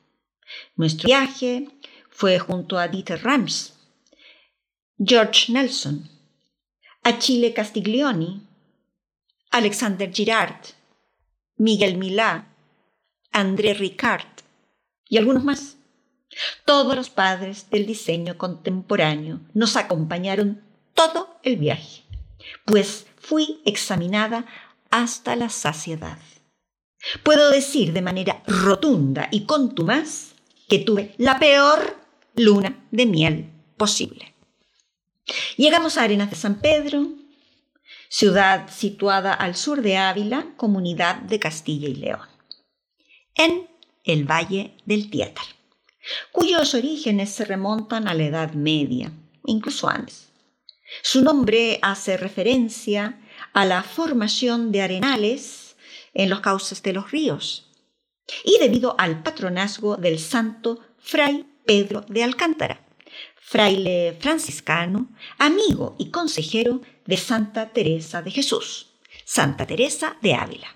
Nuestro 0.75 1.07
viaje 1.07 1.69
fue 2.15 2.39
junto 2.39 2.79
a 2.79 2.87
Dieter 2.87 3.21
Rams, 3.23 3.73
George 4.97 5.51
Nelson, 5.51 6.09
Achille 7.03 7.53
Castiglioni, 7.53 8.41
Alexander 9.51 10.09
Girard, 10.09 10.61
Miguel 11.57 11.97
Milá, 11.97 12.47
André 13.33 13.73
Ricard 13.73 14.27
y 15.09 15.17
algunos 15.17 15.43
más. 15.43 15.75
Todos 16.63 16.95
los 16.95 17.09
padres 17.09 17.69
del 17.69 17.85
diseño 17.85 18.37
contemporáneo 18.37 19.41
nos 19.53 19.75
acompañaron 19.75 20.63
todo 20.93 21.37
el 21.43 21.57
viaje, 21.57 22.03
pues 22.63 23.07
fui 23.17 23.61
examinada 23.65 24.45
hasta 24.89 25.35
la 25.35 25.49
saciedad. 25.49 26.17
Puedo 27.23 27.51
decir 27.51 27.91
de 27.91 28.01
manera 28.01 28.41
rotunda 28.47 29.27
y 29.31 29.45
contumaz 29.45 30.33
que 30.69 30.79
tuve 30.79 31.13
la 31.17 31.39
peor 31.39 32.04
luna 32.35 32.85
de 32.91 33.05
miel 33.05 33.51
posible. 33.77 34.33
Llegamos 35.57 35.97
a 35.97 36.03
Arenas 36.03 36.29
de 36.29 36.35
San 36.35 36.61
Pedro, 36.61 37.07
ciudad 38.09 38.69
situada 38.69 39.33
al 39.33 39.55
sur 39.55 39.81
de 39.81 39.97
Ávila, 39.97 40.53
comunidad 40.57 41.15
de 41.15 41.39
Castilla 41.39 41.87
y 41.87 41.95
León, 41.95 42.27
en 43.35 43.67
el 44.03 44.29
Valle 44.29 44.75
del 44.85 45.09
Tietar, 45.09 45.45
cuyos 46.31 46.75
orígenes 46.75 47.31
se 47.31 47.45
remontan 47.45 48.07
a 48.07 48.13
la 48.13 48.23
Edad 48.23 48.53
Media, 48.53 49.11
incluso 49.45 49.89
antes. 49.89 50.29
Su 51.01 51.23
nombre 51.23 51.79
hace 51.81 52.17
referencia 52.17 53.19
a 53.53 53.65
la 53.65 53.81
formación 53.81 54.71
de 54.71 54.81
arenales 54.83 55.75
en 56.13 56.29
los 56.29 56.41
cauces 56.41 56.83
de 56.83 56.93
los 56.93 57.11
ríos 57.11 57.71
y 58.43 58.57
debido 58.59 58.95
al 58.97 59.23
patronazgo 59.23 59.97
del 59.97 60.19
santo 60.19 60.79
Fray 60.99 61.45
Pedro 61.65 62.05
de 62.07 62.23
Alcántara, 62.23 62.85
fraile 63.35 64.17
franciscano, 64.19 65.09
amigo 65.37 65.95
y 65.97 66.09
consejero 66.11 66.81
de 67.05 67.17
Santa 67.17 67.69
Teresa 67.69 68.21
de 68.21 68.31
Jesús, 68.31 68.91
Santa 69.23 69.65
Teresa 69.65 70.17
de 70.21 70.35
Ávila. 70.35 70.75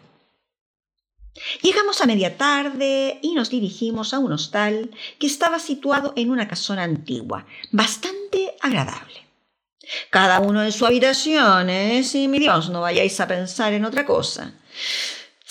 Llegamos 1.61 2.01
a 2.01 2.05
media 2.05 2.37
tarde 2.37 3.19
y 3.21 3.33
nos 3.33 3.49
dirigimos 3.49 4.13
a 4.13 4.19
un 4.19 4.33
hostal 4.33 4.91
que 5.19 5.27
estaba 5.27 5.59
situado 5.59 6.13
en 6.15 6.31
una 6.31 6.47
casona 6.47 6.83
antigua, 6.83 7.45
bastante 7.71 8.55
agradable. 8.59 9.25
Cada 10.09 10.39
uno 10.39 10.63
en 10.63 10.71
su 10.71 10.85
habitación, 10.85 11.69
¿eh? 11.69 12.03
Si 12.03 12.27
mi 12.27 12.39
Dios, 12.39 12.69
no 12.69 12.81
vayáis 12.81 13.19
a 13.19 13.27
pensar 13.27 13.73
en 13.73 13.85
otra 13.85 14.05
cosa. 14.05 14.53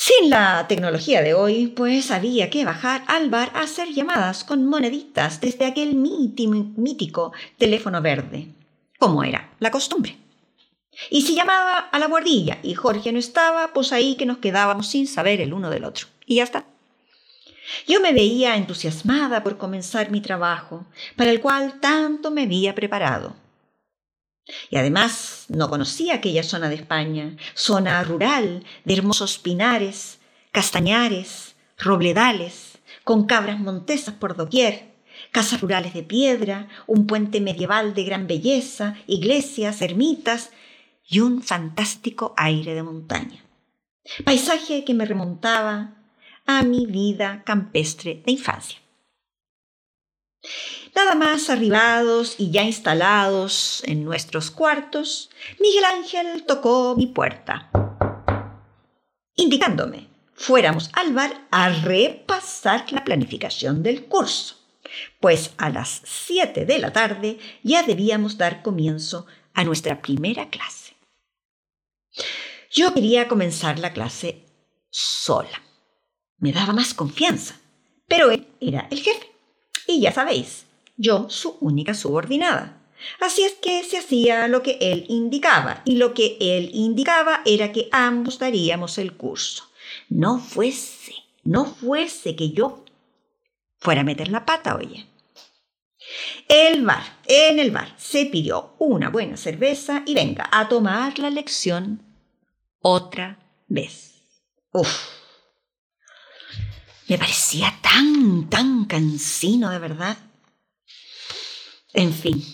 Sin 0.01 0.31
la 0.31 0.69
tecnología 0.69 1.23
de 1.23 1.35
hoy, 1.35 1.67
pues 1.67 2.13
había 2.13 2.51
que 2.51 2.65
bajar 2.65 3.03
al 3.09 3.31
bar 3.31 3.51
a 3.53 3.63
hacer 3.63 3.89
llamadas 3.89 4.45
con 4.45 4.65
moneditas 4.65 5.41
desde 5.41 5.67
aquel 5.67 5.97
mítico 5.97 7.33
teléfono 7.57 8.01
verde, 8.01 8.47
como 9.01 9.25
era 9.25 9.51
la 9.59 9.73
costumbre. 9.73 10.17
Y 11.11 11.23
si 11.23 11.35
llamaba 11.35 11.79
a 11.79 11.99
la 11.99 12.07
guardilla 12.07 12.59
y 12.63 12.75
Jorge 12.75 13.11
no 13.11 13.19
estaba, 13.19 13.73
pues 13.73 13.93
ahí 13.93 14.15
que 14.15 14.25
nos 14.25 14.39
quedábamos 14.39 14.87
sin 14.87 15.09
saber 15.09 15.41
el 15.41 15.53
uno 15.53 15.69
del 15.69 15.83
otro. 15.83 16.07
Y 16.27 16.37
ya 16.37 16.45
está. 16.45 16.65
Yo 17.89 18.01
me 18.01 18.13
veía 18.13 18.55
entusiasmada 18.55 19.43
por 19.43 19.59
comenzar 19.59 20.13
mi 20.13 20.21
trabajo, 20.21 20.87
para 21.17 21.33
el 21.33 21.41
cual 21.41 21.81
tanto 21.81 22.31
me 22.31 22.43
había 22.43 22.73
preparado. 22.73 23.35
Y 24.71 24.77
además 24.77 25.47
no 25.49 25.69
conocía 25.69 26.15
aquella 26.15 26.43
zona 26.43 26.69
de 26.69 26.77
España, 26.77 27.37
zona 27.55 28.03
rural, 28.03 28.65
de 28.85 28.95
hermosos 28.95 29.39
pinares, 29.39 30.19
castañares, 30.53 31.57
robledales, 31.77 32.79
con 33.05 33.27
cabras 33.27 33.61
montesas 33.61 34.15
por 34.15 34.37
doquier, 34.37 34.89
casas 35.31 35.61
rurales 35.61 35.95
de 35.95 36.03
piedra, 36.03 36.69
un 36.87 37.07
puente 37.07 37.41
medieval 37.41 37.95
de 37.95 38.05
gran 38.05 38.27
belleza, 38.27 38.97
iglesias, 39.07 39.83
ermitas 39.83 40.51
y 41.07 41.21
un 41.21 41.43
fantástico 41.43 42.35
aire 42.37 42.75
de 42.75 42.83
montaña. 42.83 43.45
Paisaje 44.25 44.85
que 44.85 44.95
me 44.95 45.05
remontaba 45.05 45.95
a 46.47 46.63
mi 46.63 46.87
vida 46.87 47.43
campestre 47.45 48.23
de 48.25 48.33
infancia. 48.33 48.79
Nada 50.95 51.15
más 51.15 51.51
arribados 51.51 52.37
y 52.39 52.51
ya 52.51 52.63
instalados 52.63 53.83
en 53.85 54.05
nuestros 54.05 54.51
cuartos, 54.51 55.31
Miguel 55.61 55.85
Ángel 55.85 56.45
tocó 56.45 56.95
mi 56.97 57.07
puerta, 57.07 57.71
indicándome 59.35 60.09
fuéramos 60.39 60.91
al 60.93 61.13
bar 61.13 61.47
a 61.51 61.69
repasar 61.69 62.91
la 62.93 63.05
planificación 63.05 63.83
del 63.83 64.07
curso, 64.07 64.57
pues 65.21 65.53
a 65.59 65.69
las 65.69 66.01
7 66.05 66.65
de 66.65 66.79
la 66.79 66.93
tarde 66.93 67.39
ya 67.63 67.83
debíamos 67.83 68.39
dar 68.39 68.63
comienzo 68.63 69.27
a 69.53 69.65
nuestra 69.65 70.01
primera 70.01 70.49
clase. 70.49 70.95
Yo 72.71 72.95
quería 72.95 73.27
comenzar 73.27 73.79
la 73.79 73.93
clase 73.93 74.45
sola. 74.91 75.63
Me 76.39 76.53
daba 76.53 76.73
más 76.73 76.95
confianza, 76.95 77.57
pero 78.07 78.31
él 78.31 78.47
era 78.61 78.87
el 78.91 79.01
jefe. 79.03 79.27
Y 79.89 80.01
ya 80.01 80.13
sabéis, 80.13 80.67
yo 80.99 81.31
su 81.31 81.57
única 81.61 81.95
subordinada. 81.95 82.83
Así 83.21 83.45
es 83.45 83.55
que 83.55 83.85
se 83.85 83.99
hacía 83.99 84.49
lo 84.49 84.63
que 84.63 84.77
él 84.81 85.07
indicaba, 85.09 85.83
y 85.85 85.97
lo 85.97 86.13
que 86.13 86.37
él 86.41 86.71
indicaba 86.75 87.41
era 87.47 87.73
que 87.73 87.89
ambos 87.93 88.39
daríamos 88.39 88.99
el 88.99 89.15
curso. 89.17 89.65
No 90.11 90.39
fuese, 90.39 91.15
no 91.45 91.65
fuese 91.65 92.37
que 92.37 92.51
yo 92.51 92.85
fuera 93.79 94.03
a 94.03 94.05
meter 94.05 94.29
la 94.29 94.45
pata, 94.45 94.75
oye. 94.75 95.07
El 96.49 96.85
bar, 96.85 97.03
en 97.27 97.59
el 97.59 97.71
bar, 97.71 97.95
se 97.97 98.27
pidió 98.27 98.75
una 98.79 99.11
buena 99.11 99.37
cerveza 99.37 100.03
y 100.05 100.15
venga 100.15 100.49
a 100.51 100.69
tomar 100.69 101.19
la 101.19 101.31
lección 101.31 102.03
otra 102.81 103.39
vez. 103.69 104.15
Uf. 104.73 104.89
Me 107.09 107.17
parecía 107.17 107.79
tan, 107.81 108.49
tan 108.51 108.85
cansino 108.87 109.71
de 109.71 109.79
verdad. 109.79 110.17
En 111.99 112.13
fin, 112.13 112.45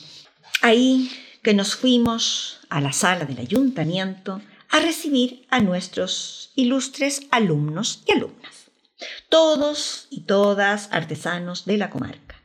ahí 0.63 1.11
que 1.43 1.53
nos 1.53 1.77
fuimos 1.77 2.61
a 2.71 2.81
la 2.81 2.95
sala 2.95 3.27
del 3.27 3.41
ayuntamiento 3.41 4.41
a 4.71 4.81
recibir 4.81 5.45
a 5.51 5.61
nuestros 5.61 6.51
ilustres 6.55 7.27
alumnos 7.31 8.03
y 8.07 8.13
alumnas, 8.13 8.71
todos 9.29 10.07
y 10.09 10.23
todas 10.23 10.89
artesanos 10.93 11.67
de 11.67 11.77
la 11.77 11.91
comarca. 11.91 12.41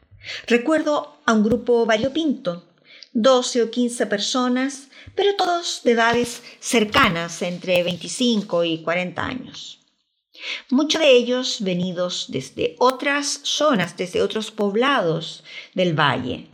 Recuerdo 0.46 1.22
a 1.26 1.32
un 1.32 1.46
grupo 1.46 1.86
variopinto, 1.86 2.68
12 3.14 3.64
o 3.64 3.72
15 3.72 4.06
personas, 4.08 4.90
pero 5.16 5.38
todos 5.38 5.80
de 5.86 5.94
edades 5.94 6.44
cercanas, 6.60 7.42
entre 7.44 7.82
25 7.82 8.66
y 8.66 8.84
40 8.84 9.26
años. 9.26 9.79
Muchos 10.70 11.02
de 11.02 11.12
ellos 11.12 11.58
venidos 11.62 12.28
desde 12.30 12.76
otras 12.80 13.42
zonas, 13.44 13.98
desde 13.98 14.22
otros 14.22 14.52
poblados 14.52 15.44
del 15.74 16.00
valle, 16.00 16.48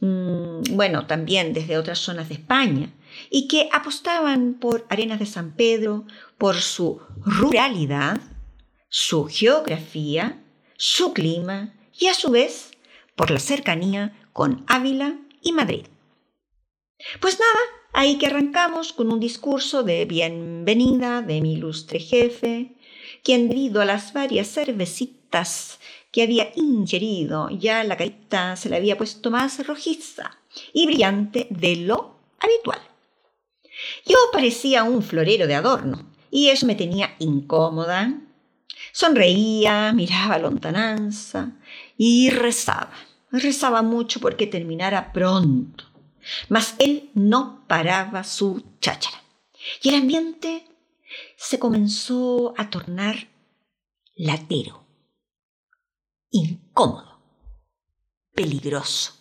mm, 0.00 0.76
bueno, 0.76 1.06
también 1.06 1.52
desde 1.52 1.78
otras 1.78 1.98
zonas 1.98 2.28
de 2.28 2.34
España, 2.34 2.92
y 3.30 3.48
que 3.48 3.68
apostaban 3.72 4.54
por 4.54 4.86
Arenas 4.88 5.18
de 5.18 5.26
San 5.26 5.54
Pedro, 5.54 6.04
por 6.36 6.56
su 6.56 7.00
ruralidad, 7.24 8.20
su 8.88 9.26
geografía, 9.26 10.42
su 10.76 11.12
clima 11.12 11.74
y 11.98 12.06
a 12.06 12.14
su 12.14 12.30
vez 12.30 12.70
por 13.16 13.30
la 13.30 13.40
cercanía 13.40 14.16
con 14.32 14.64
Ávila 14.68 15.18
y 15.42 15.52
Madrid. 15.52 15.86
Pues 17.20 17.38
nada, 17.38 17.60
ahí 17.92 18.18
que 18.18 18.26
arrancamos 18.26 18.92
con 18.92 19.12
un 19.12 19.20
discurso 19.20 19.82
de 19.82 20.04
bienvenida 20.04 21.22
de 21.22 21.40
mi 21.40 21.54
ilustre 21.54 21.98
jefe, 21.98 22.76
quien 23.22 23.48
debido 23.48 23.80
a 23.80 23.84
las 23.84 24.12
varias 24.12 24.48
cervecitas 24.48 25.78
que 26.10 26.22
había 26.22 26.50
ingerido, 26.56 27.50
ya 27.50 27.84
la 27.84 27.96
carita 27.96 28.56
se 28.56 28.68
le 28.68 28.76
había 28.76 28.96
puesto 28.96 29.30
más 29.30 29.66
rojiza 29.66 30.38
y 30.72 30.86
brillante 30.86 31.46
de 31.50 31.76
lo 31.76 32.16
habitual. 32.40 32.80
Yo 34.06 34.16
parecía 34.32 34.84
un 34.84 35.02
florero 35.02 35.46
de 35.46 35.54
adorno 35.54 36.06
y 36.30 36.48
eso 36.48 36.66
me 36.66 36.74
tenía 36.74 37.14
incómoda. 37.18 38.14
Sonreía, 38.92 39.92
miraba 39.92 40.38
lontananza 40.38 41.52
y 41.96 42.30
rezaba. 42.30 42.92
Rezaba 43.30 43.82
mucho 43.82 44.20
porque 44.20 44.46
terminara 44.46 45.12
pronto. 45.12 45.84
Mas 46.48 46.74
él 46.78 47.10
no 47.14 47.64
paraba 47.66 48.24
su 48.24 48.62
cháchara. 48.80 49.22
Y 49.82 49.90
el 49.90 49.96
ambiente 49.96 50.64
se 51.36 51.58
comenzó 51.58 52.54
a 52.56 52.70
tornar 52.70 53.28
latero, 54.14 54.84
incómodo, 56.30 57.20
peligroso. 58.34 59.14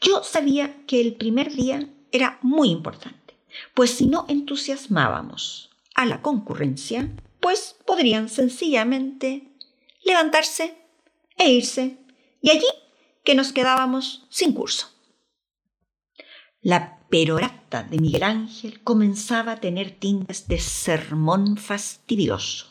Yo 0.00 0.22
sabía 0.22 0.84
que 0.86 1.00
el 1.00 1.14
primer 1.14 1.52
día 1.52 1.88
era 2.12 2.38
muy 2.42 2.70
importante, 2.70 3.38
pues 3.74 3.90
si 3.90 4.06
no 4.06 4.26
entusiasmábamos 4.28 5.70
a 5.94 6.06
la 6.06 6.22
concurrencia, 6.22 7.10
pues 7.40 7.76
podrían 7.86 8.28
sencillamente 8.28 9.48
levantarse 10.04 10.76
e 11.36 11.50
irse, 11.50 11.98
y 12.42 12.50
allí 12.50 12.66
que 13.24 13.34
nos 13.34 13.52
quedábamos 13.52 14.26
sin 14.30 14.52
curso. 14.52 14.88
La 16.62 16.99
perorata 17.10 17.82
de 17.82 17.98
Miguel 17.98 18.22
Ángel 18.22 18.80
comenzaba 18.82 19.52
a 19.52 19.60
tener 19.60 19.90
tintes 19.90 20.48
de 20.48 20.58
sermón 20.58 21.56
fastidioso. 21.56 22.66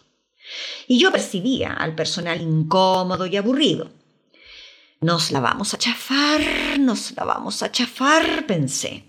Y 0.88 1.00
yo 1.00 1.12
percibía 1.12 1.74
al 1.74 1.94
personal 1.94 2.42
incómodo 2.42 3.26
y 3.26 3.38
aburrido. 3.38 3.92
Nos 5.02 5.32
la 5.32 5.40
vamos 5.40 5.74
a 5.74 5.78
chafar, 5.78 6.42
nos 6.80 7.16
la 7.16 7.24
vamos 7.24 7.62
a 7.62 7.72
chafar, 7.72 8.46
pensé. 8.48 9.06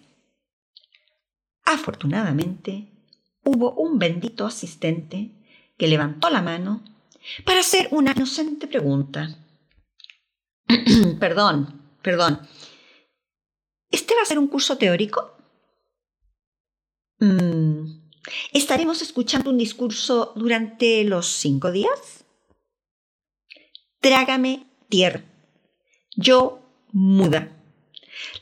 Afortunadamente, 1.65 2.91
hubo 3.45 3.73
un 3.75 3.99
bendito 3.99 4.47
asistente 4.47 5.31
que 5.77 5.89
levantó 5.89 6.29
la 6.31 6.43
mano 6.43 6.83
para 7.45 7.61
hacer 7.61 7.89
una 7.91 8.13
inocente 8.13 8.67
pregunta. 8.67 9.37
perdón, 11.19 11.81
perdón. 12.03 12.41
¿Este 13.91 14.15
va 14.15 14.23
a 14.23 14.27
ser 14.27 14.39
un 14.39 14.49
curso 14.49 14.79
teórico? 14.79 15.37
Mm, 17.19 18.01
¿Estaremos 18.53 19.03
escuchando 19.03 19.51
un 19.51 19.59
discurso 19.59 20.33
durante 20.37 21.05
los 21.05 21.27
cinco 21.27 21.71
días? 21.73 22.25
Trágame 24.01 24.67
tierra. 24.89 25.25
Yo 26.17 26.61
muda. 26.93 27.57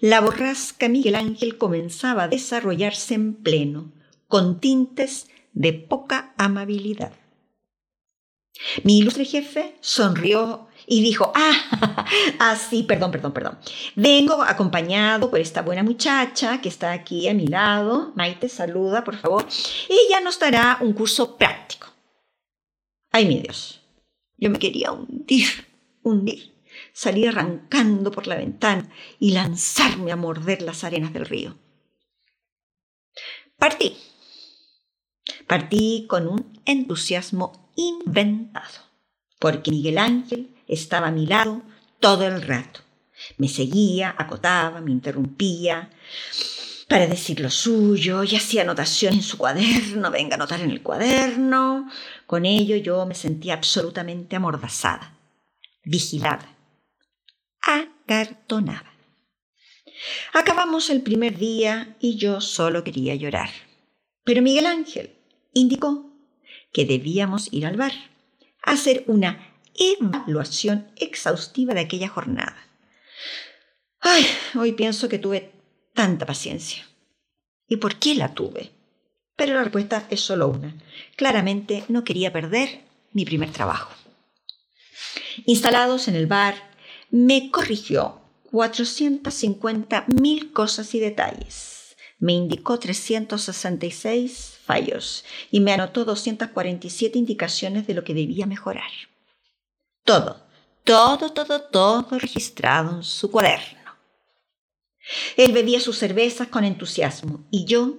La 0.01 0.21
borrasca 0.21 0.89
Miguel 0.89 1.15
Ángel 1.15 1.59
comenzaba 1.59 2.25
a 2.25 2.29
desarrollarse 2.29 3.15
en 3.15 3.35
pleno, 3.35 3.93
con 4.27 4.61
tintes 4.61 5.29
de 5.53 5.73
poca 5.73 6.35
amabilidad. 6.37 7.13
Mi 8.85 8.99
ilustre 8.99 9.25
jefe 9.25 9.77
sonrió 9.81 10.68
y 10.91 11.03
dijo, 11.03 11.31
ah, 11.35 12.07
ah, 12.39 12.57
sí, 12.57 12.83
perdón, 12.83 13.11
perdón, 13.11 13.33
perdón. 13.33 13.59
Vengo 13.95 14.43
acompañado 14.43 15.29
por 15.29 15.39
esta 15.39 15.61
buena 15.61 15.83
muchacha 15.83 16.63
que 16.63 16.71
está 16.71 16.93
aquí 16.93 17.29
a 17.29 17.35
mi 17.35 17.47
lado. 17.47 18.13
Maite, 18.17 18.49
saluda, 18.49 19.05
por 19.05 19.17
favor. 19.17 19.47
Y 19.89 20.11
ya 20.11 20.21
nos 20.23 20.39
dará 20.39 20.79
un 20.81 20.95
curso 20.95 21.37
práctico. 21.37 21.89
Ay, 23.13 23.27
mi 23.27 23.41
Dios, 23.41 23.83
yo 24.39 24.49
me 24.49 24.59
quería 24.59 24.93
hundir, 24.93 25.47
hundir, 26.03 26.55
salir 26.95 27.29
arrancando 27.29 28.11
por 28.11 28.27
la 28.27 28.37
ventana 28.37 28.91
y 29.19 29.33
lanzarme 29.33 30.11
a 30.11 30.17
morder 30.17 30.63
las 30.63 30.85
arenas 30.85 31.13
del 31.13 31.27
río. 31.27 31.59
Partí. 33.59 33.95
Partí 35.47 36.07
con 36.09 36.29
un 36.29 36.63
entusiasmo 36.65 37.71
inventado, 37.77 38.87
porque 39.39 39.71
Miguel 39.71 39.99
Ángel 39.99 40.55
estaba 40.69 41.09
a 41.09 41.13
mi 41.13 41.27
lado 41.27 41.63
todo 42.01 42.27
el 42.27 42.43
rato. 42.43 42.81
Me 43.37 43.49
seguía, 43.49 44.15
acotaba, 44.17 44.81
me 44.81 44.93
interrumpía 44.93 45.91
para 46.89 47.07
decir 47.07 47.41
lo 47.41 47.51
suyo 47.51 48.25
y 48.25 48.35
hacía 48.35 48.63
anotaciones 48.63 49.19
en 49.19 49.23
su 49.23 49.37
cuaderno, 49.37 50.11
venga 50.11 50.35
a 50.35 50.37
anotar 50.37 50.61
en 50.61 50.71
el 50.71 50.83
cuaderno. 50.83 51.91
Con 52.27 52.47
ello 52.47 52.77
yo 52.77 53.05
me 53.05 53.15
sentía 53.15 53.55
absolutamente 53.55 54.37
amordazada, 54.37 55.15
vigilada, 55.85 56.57
acartonada. 57.61 58.91
Acabamos 60.33 60.89
el 60.91 61.03
primer 61.03 61.37
día 61.37 61.97
y 62.01 62.17
yo 62.17 62.41
solo 62.41 62.85
quería 62.85 63.15
llorar. 63.15 63.51
Pero 64.25 64.43
Miguel 64.43 64.67
Ángel 64.67 65.15
indicó 65.53 66.11
que 66.73 66.87
debíamos 66.87 67.53
ir 67.53 67.67
al 67.67 67.77
bar 67.77 67.93
a 68.63 68.73
hacer 68.73 69.05
una 69.09 69.48
evaluación 69.79 70.91
exhaustiva 70.97 71.75
de 71.75 71.81
aquella 71.81 72.09
jornada. 72.09 72.57
Ay, 74.01 74.27
hoy 74.55 74.73
pienso 74.73 75.09
que 75.09 75.19
tuve 75.19 75.53
tanta 75.95 76.27
paciencia. 76.27 76.87
¿Y 77.67 77.77
por 77.77 77.97
qué 77.97 78.15
la 78.15 78.35
tuve? 78.35 78.71
Pero 79.37 79.55
la 79.55 79.63
respuesta 79.63 80.07
es 80.11 80.21
solo 80.21 80.49
una. 80.49 80.75
Claramente 81.17 81.85
no 81.89 82.05
quería 82.05 82.33
perder 82.33 82.81
mi 83.13 83.25
primer 83.25 83.51
trabajo. 83.51 83.93
Instalados 85.47 86.09
en 86.09 86.17
el 86.17 86.27
bar, 86.27 86.55
me 87.11 87.51
corrigió 87.51 88.21
450 88.51 90.07
mil 90.21 90.53
cosas 90.53 90.95
y 90.95 91.01
detalles. 91.01 91.97
Me 92.19 92.33
indicó 92.33 92.79
366 92.79 94.59
fallos 94.65 95.25
y 95.51 95.61
me 95.61 95.73
anotó 95.73 96.05
247 96.05 97.19
indicaciones 97.19 97.87
de 97.87 97.95
lo 97.95 98.03
que 98.03 98.15
debía 98.15 98.47
mejorar. 98.47 98.91
Todo, 100.09 100.41
todo, 100.85 101.33
todo, 101.33 101.61
todo 101.61 102.19
registrado 102.19 102.97
en 102.97 103.03
su 103.03 103.31
cuaderno. 103.31 103.95
Él 105.37 105.53
bebía 105.53 105.81
sus 105.81 105.99
cervezas 105.99 106.49
con 106.49 106.65
entusiasmo 106.65 107.47
y 107.51 107.67
yo, 107.67 107.97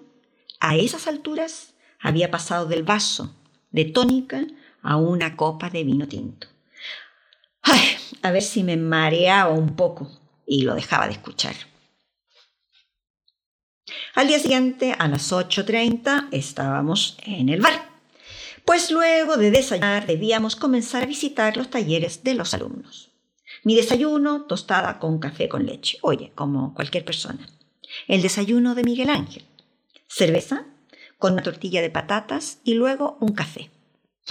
a 0.59 0.75
esas 0.75 1.05
alturas, 1.05 1.75
había 1.99 2.31
pasado 2.31 2.65
del 2.65 2.81
vaso 2.81 3.35
de 3.69 3.85
tónica 3.85 4.43
a 4.81 4.95
una 4.95 5.37
copa 5.37 5.69
de 5.69 5.83
vino 5.83 6.07
tinto. 6.07 6.47
Ay, 7.61 7.95
a 8.23 8.31
ver 8.31 8.41
si 8.41 8.63
me 8.63 8.75
mareaba 8.75 9.53
un 9.53 9.75
poco 9.75 10.09
y 10.47 10.63
lo 10.63 10.73
dejaba 10.73 11.05
de 11.05 11.13
escuchar. 11.13 11.53
Al 14.15 14.27
día 14.27 14.39
siguiente, 14.39 14.95
a 14.97 15.07
las 15.07 15.31
8.30, 15.31 16.29
estábamos 16.31 17.19
en 17.21 17.49
el 17.49 17.61
bar 17.61 17.88
pues 18.69 18.91
luego 18.91 19.35
de 19.35 19.49
desayunar 19.49 20.05
debíamos 20.05 20.55
comenzar 20.55 21.01
a 21.01 21.07
visitar 21.07 21.57
los 21.57 21.71
talleres 21.71 22.23
de 22.23 22.35
los 22.35 22.53
alumnos. 22.53 23.09
Mi 23.63 23.73
desayuno, 23.73 24.45
tostada 24.45 24.99
con 24.99 25.17
café 25.17 25.49
con 25.49 25.65
leche, 25.65 25.97
oye, 26.03 26.31
como 26.35 26.75
cualquier 26.75 27.03
persona. 27.03 27.49
El 28.07 28.21
desayuno 28.21 28.75
de 28.75 28.83
Miguel 28.83 29.09
Ángel, 29.09 29.43
cerveza 30.07 30.67
con 31.17 31.33
una 31.33 31.41
tortilla 31.41 31.81
de 31.81 31.89
patatas 31.89 32.59
y 32.63 32.75
luego 32.75 33.17
un 33.21 33.33
café. 33.33 33.71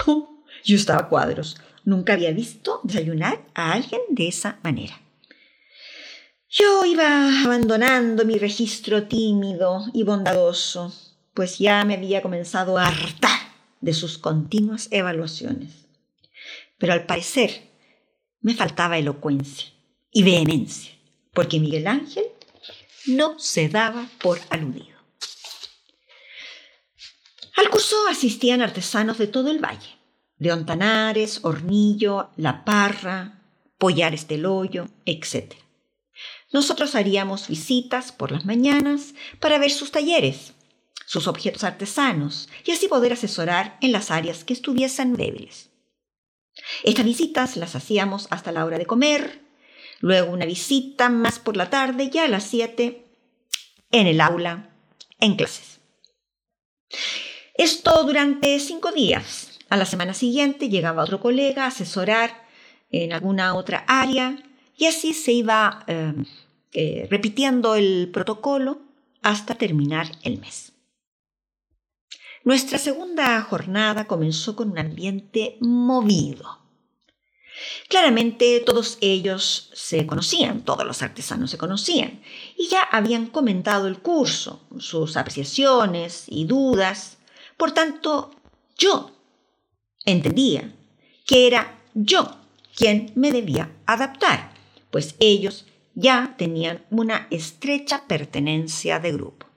yo 0.07 0.75
estaba 0.77 1.09
cuadros, 1.09 1.57
nunca 1.83 2.13
había 2.13 2.31
visto 2.31 2.79
desayunar 2.85 3.45
a 3.55 3.73
alguien 3.73 3.99
de 4.07 4.29
esa 4.29 4.57
manera. 4.63 5.01
Yo 6.47 6.85
iba 6.85 7.43
abandonando 7.43 8.23
mi 8.23 8.37
registro 8.37 9.03
tímido 9.03 9.83
y 9.93 10.03
bondadoso, 10.03 10.93
pues 11.33 11.57
ya 11.57 11.83
me 11.83 11.95
había 11.95 12.21
comenzado 12.21 12.77
a 12.77 12.85
hartar 12.85 13.48
de 13.81 13.93
sus 13.93 14.17
continuas 14.17 14.87
evaluaciones. 14.91 15.87
Pero 16.77 16.93
al 16.93 17.05
parecer 17.05 17.69
me 18.41 18.55
faltaba 18.55 18.97
elocuencia 18.97 19.69
y 20.11 20.23
vehemencia, 20.23 20.93
porque 21.33 21.59
Miguel 21.59 21.87
Ángel 21.87 22.25
no 23.05 23.39
se 23.39 23.69
daba 23.69 24.09
por 24.21 24.39
aludido. 24.49 24.97
Al 27.55 27.69
curso 27.69 27.95
asistían 28.09 28.61
artesanos 28.61 29.17
de 29.17 29.27
todo 29.27 29.51
el 29.51 29.59
valle, 29.59 29.97
de 30.37 30.53
Ontanares, 30.53 31.41
Hornillo, 31.43 32.29
La 32.37 32.63
Parra, 32.63 33.41
Pollares 33.77 34.27
del 34.27 34.45
Hoyo, 34.45 34.87
etc. 35.05 35.53
Nosotros 36.51 36.95
haríamos 36.95 37.47
visitas 37.49 38.11
por 38.11 38.31
las 38.31 38.45
mañanas 38.45 39.13
para 39.39 39.59
ver 39.59 39.71
sus 39.71 39.91
talleres 39.91 40.53
sus 41.09 41.27
objetos 41.27 41.63
artesanos 41.63 42.49
y 42.63 42.71
así 42.71 42.87
poder 42.87 43.13
asesorar 43.13 43.79
en 43.81 43.91
las 43.91 44.11
áreas 44.11 44.43
que 44.43 44.53
estuviesen 44.53 45.15
débiles. 45.15 45.71
Estas 46.83 47.03
visitas 47.03 47.57
las 47.57 47.75
hacíamos 47.75 48.27
hasta 48.29 48.51
la 48.51 48.63
hora 48.63 48.77
de 48.77 48.85
comer, 48.85 49.41
luego 50.01 50.31
una 50.31 50.45
visita 50.45 51.09
más 51.09 51.39
por 51.39 51.57
la 51.57 51.71
tarde 51.71 52.11
ya 52.11 52.25
a 52.25 52.27
las 52.27 52.43
7 52.43 53.07
en 53.89 54.05
el 54.05 54.21
aula, 54.21 54.69
en 55.19 55.35
clases. 55.35 55.79
Esto 57.55 58.03
durante 58.03 58.59
cinco 58.59 58.91
días. 58.91 59.57
A 59.67 59.77
la 59.77 59.87
semana 59.87 60.13
siguiente 60.13 60.69
llegaba 60.69 61.03
otro 61.03 61.19
colega 61.19 61.63
a 61.63 61.69
asesorar 61.69 62.47
en 62.91 63.13
alguna 63.13 63.55
otra 63.55 63.83
área 63.87 64.37
y 64.77 64.85
así 64.85 65.15
se 65.15 65.31
iba 65.31 65.85
eh, 65.87 66.13
eh, 66.73 67.07
repitiendo 67.09 67.73
el 67.73 68.11
protocolo 68.13 68.83
hasta 69.23 69.55
terminar 69.55 70.11
el 70.21 70.37
mes. 70.37 70.68
Nuestra 72.43 72.77
segunda 72.77 73.41
jornada 73.41 74.05
comenzó 74.05 74.55
con 74.55 74.71
un 74.71 74.79
ambiente 74.79 75.57
movido. 75.59 76.59
Claramente 77.89 78.61
todos 78.65 78.97
ellos 79.01 79.69
se 79.73 80.05
conocían, 80.05 80.63
todos 80.63 80.85
los 80.85 81.01
artesanos 81.01 81.51
se 81.51 81.57
conocían, 81.57 82.21
y 82.57 82.69
ya 82.69 82.81
habían 82.81 83.27
comentado 83.27 83.87
el 83.87 83.99
curso, 83.99 84.61
sus 84.79 85.17
apreciaciones 85.17 86.23
y 86.27 86.45
dudas. 86.45 87.17
Por 87.57 87.71
tanto, 87.71 88.31
yo 88.77 89.11
entendía 90.05 90.73
que 91.25 91.47
era 91.47 91.81
yo 91.93 92.37
quien 92.75 93.11
me 93.15 93.31
debía 93.31 93.75
adaptar, 93.85 94.53
pues 94.89 95.15
ellos 95.19 95.65
ya 95.95 96.35
tenían 96.37 96.85
una 96.89 97.27
estrecha 97.29 98.07
pertenencia 98.07 98.99
de 98.99 99.11
grupo. 99.11 99.47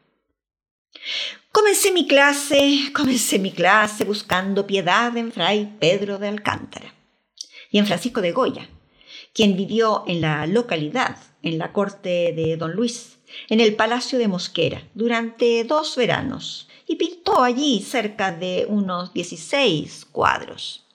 Comencé 1.53 1.93
mi 1.93 2.07
clase, 2.07 2.91
comencé 2.95 3.39
mi 3.39 3.53
clase 3.53 4.05
buscando 4.05 4.67
piedad 4.67 5.15
en 5.19 5.31
Fray 5.33 5.77
Pedro 5.79 6.17
de 6.19 6.29
Alcántara 6.29 6.95
y 7.71 7.77
en 7.77 7.87
Francisco 7.87 8.23
de 8.23 8.33
Goya, 8.33 8.71
quien 9.35 9.55
vivió 9.55 10.05
en 10.07 10.23
la 10.23 10.47
localidad 10.47 11.19
en 11.43 11.59
la 11.59 11.75
corte 11.75 12.33
de 12.35 12.57
don 12.57 12.73
Luis, 12.73 13.19
en 13.51 13.61
el 13.61 13.75
Palacio 13.75 14.19
de 14.19 14.29
Mosquera, 14.29 14.89
durante 14.95 15.65
dos 15.65 15.95
veranos, 15.95 16.69
y 16.87 16.97
pintó 16.97 17.43
allí 17.43 17.83
cerca 17.83 18.33
de 18.33 18.65
unos 18.67 19.13
16 19.13 20.07
cuadros. 20.07 20.87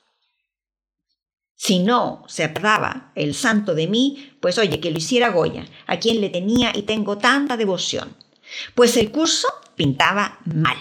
Si 1.54 1.78
no 1.78 2.24
se 2.28 2.43
acordaba 2.43 3.12
el 3.13 3.36
santo 3.36 3.76
de 3.76 3.86
mí, 3.86 4.32
pues 4.39 4.58
oye, 4.58 4.80
que 4.80 4.89
lo 4.89 4.98
hiciera 4.98 5.30
Goya, 5.30 5.67
a 5.86 6.00
quien 6.00 6.20
le 6.20 6.30
tenía 6.30 6.72
y 6.76 6.82
tengo 6.82 7.20
tanta 7.20 7.58
devoción. 7.58 8.15
Pues 8.76 8.98
el 8.98 9.12
curso 9.12 9.48
pintaba 9.76 10.39
mal. 10.46 10.78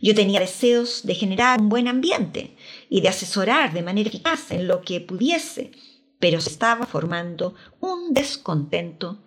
Yo 0.00 0.14
tenía 0.14 0.40
deseos 0.40 1.02
de 1.04 1.14
generar 1.14 1.60
un 1.60 1.68
buen 1.68 1.88
ambiente 1.88 2.56
y 2.88 3.00
de 3.00 3.08
asesorar 3.08 3.72
de 3.72 3.82
manera 3.82 4.08
eficaz 4.08 4.50
en 4.50 4.66
lo 4.66 4.82
que 4.82 5.00
pudiese, 5.00 5.70
pero 6.18 6.40
se 6.40 6.50
estaba 6.50 6.86
formando 6.86 7.54
un 7.80 8.12
descontento 8.12 9.18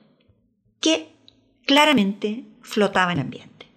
que 0.80 1.10
claramente 1.66 2.46
flotaba 2.62 3.14
en 3.14 3.20
ambiente. 3.20 3.68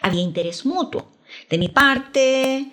Había 0.00 0.22
interés 0.22 0.64
mutuo 0.64 1.12
de 1.50 1.58
mi 1.58 1.68
parte, 1.68 2.70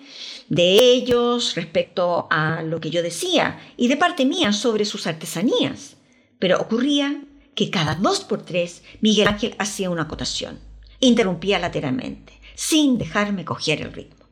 de 0.48 0.92
ellos 0.92 1.54
respecto 1.54 2.26
a 2.30 2.62
lo 2.62 2.80
que 2.80 2.90
yo 2.90 3.02
decía 3.02 3.60
y 3.76 3.88
de 3.88 3.96
parte 3.96 4.24
mía 4.24 4.52
sobre 4.52 4.84
sus 4.84 5.06
artesanías. 5.06 5.96
Pero 6.38 6.60
ocurría 6.60 7.22
que 7.54 7.70
cada 7.70 7.94
dos 7.94 8.20
por 8.20 8.44
tres 8.44 8.82
Miguel 9.00 9.28
Ángel 9.28 9.54
hacía 9.58 9.90
una 9.90 10.02
acotación, 10.02 10.58
interrumpía 11.00 11.58
lateralmente, 11.58 12.40
sin 12.54 12.98
dejarme 12.98 13.44
coger 13.44 13.82
el 13.82 13.92
ritmo. 13.92 14.26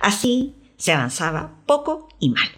Así 0.00 0.54
se 0.76 0.92
avanzaba 0.92 1.62
poco 1.66 2.08
y 2.18 2.30
mal. 2.30 2.48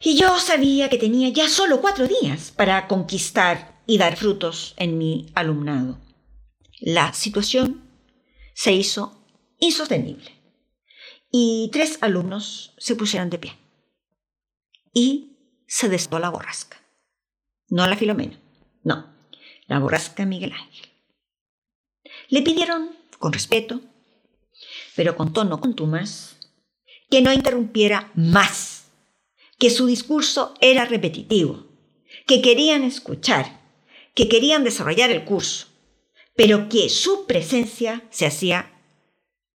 Y 0.00 0.16
yo 0.16 0.38
sabía 0.38 0.88
que 0.88 0.98
tenía 0.98 1.28
ya 1.30 1.48
solo 1.48 1.80
cuatro 1.80 2.06
días 2.06 2.52
para 2.52 2.86
conquistar 2.86 3.82
y 3.86 3.98
dar 3.98 4.16
frutos 4.16 4.74
en 4.76 4.96
mi 4.96 5.30
alumnado. 5.34 5.98
La 6.80 7.12
situación 7.12 7.82
se 8.54 8.72
hizo 8.72 9.26
insostenible 9.58 10.38
y 11.30 11.68
tres 11.72 11.98
alumnos 12.00 12.74
se 12.78 12.94
pusieron 12.94 13.30
de 13.30 13.38
pie. 13.38 13.52
Y 14.94 15.36
se 15.66 15.88
desató 15.88 16.18
la 16.18 16.30
borrasca. 16.30 16.78
No 17.68 17.86
la 17.86 17.96
Filomena, 17.96 18.40
no, 18.88 19.06
la 19.66 19.78
borrasca 19.78 20.24
Miguel 20.24 20.52
Ángel. 20.52 20.88
Le 22.30 22.40
pidieron, 22.42 22.96
con 23.18 23.34
respeto, 23.34 23.82
pero 24.96 25.14
con 25.14 25.32
tono 25.34 25.60
contumaz, 25.60 26.38
que 27.10 27.20
no 27.20 27.32
interrumpiera 27.32 28.10
más, 28.14 28.90
que 29.58 29.68
su 29.68 29.86
discurso 29.86 30.54
era 30.62 30.86
repetitivo, 30.86 31.66
que 32.26 32.40
querían 32.40 32.82
escuchar, 32.82 33.60
que 34.14 34.28
querían 34.28 34.64
desarrollar 34.64 35.10
el 35.10 35.24
curso, 35.24 35.66
pero 36.34 36.68
que 36.70 36.88
su 36.88 37.26
presencia 37.26 38.08
se 38.10 38.26
hacía 38.26 38.72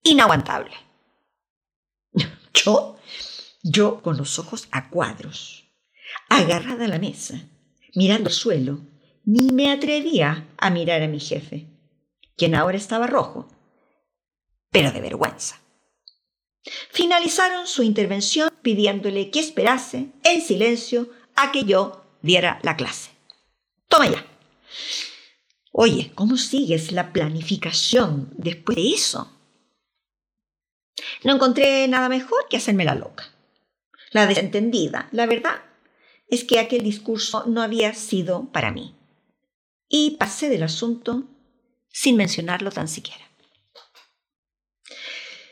inaguantable. 0.03 0.77
Yo, 2.53 2.99
yo 3.63 4.03
con 4.03 4.17
los 4.19 4.39
ojos 4.39 4.69
a 4.73 4.91
cuadros, 4.91 5.65
agarrada 6.29 6.85
a 6.85 6.89
la 6.89 6.99
mesa, 6.99 7.41
mirando 7.95 8.29
el 8.29 8.35
suelo, 8.35 8.81
ni 9.25 9.53
me 9.53 9.71
atrevía 9.71 10.49
a 10.57 10.71
mirar 10.71 11.03
a 11.03 11.09
mi 11.09 11.21
jefe, 11.21 11.67
quien 12.37 12.55
ahora 12.55 12.77
estaba 12.77 13.07
rojo, 13.07 13.49
pero 14.71 14.91
de 14.93 15.01
vergüenza. 15.01 15.61
Finalizaron 16.91 17.67
su 17.67 17.83
intervención 17.83 18.51
pidiéndole 18.63 19.31
que 19.31 19.41
esperase 19.41 20.09
en 20.25 20.41
silencio 20.41 21.11
a 21.35 21.53
que 21.53 21.65
yo 21.65 22.05
diera 22.23 22.61
la 22.63 22.77
clase. 22.77 23.11
Toma 23.89 24.09
ya. 24.09 24.25
Oye, 25.73 26.13
¿cómo 26.15 26.37
sigues 26.37 26.93
la 26.93 27.13
planificación 27.13 28.31
después 28.37 28.77
de 28.77 28.91
eso? 28.91 29.33
No 31.25 31.35
encontré 31.35 31.89
nada 31.89 32.09
mejor 32.09 32.47
que 32.49 32.57
hacerme 32.57 32.85
la 32.85 32.95
loca. 32.95 33.25
La 34.13 34.27
desentendida, 34.27 35.09
la 35.13 35.27
verdad, 35.27 35.63
es 36.29 36.45
que 36.45 36.59
aquel 36.59 36.83
discurso 36.83 37.45
no 37.47 37.63
había 37.63 37.95
sido 37.95 38.51
para 38.53 38.71
mí. 38.71 38.95
Y 39.95 40.13
pasé 40.13 40.49
del 40.49 40.63
asunto 40.63 41.25
sin 41.91 42.17
mencionarlo 42.17 42.71
tan 42.71 42.89
siquiera. 42.89 43.23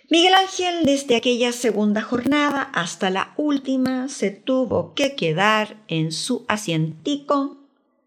Miguel 0.09 0.33
Ángel 0.33 0.87
desde 0.87 1.15
aquella 1.15 1.53
segunda 1.53 2.01
jornada 2.01 2.63
hasta 2.63 3.11
la 3.11 3.35
última 3.37 4.09
se 4.09 4.31
tuvo 4.31 4.95
que 4.95 5.15
quedar 5.15 5.77
en 5.89 6.11
su 6.11 6.47
asientico, 6.49 7.59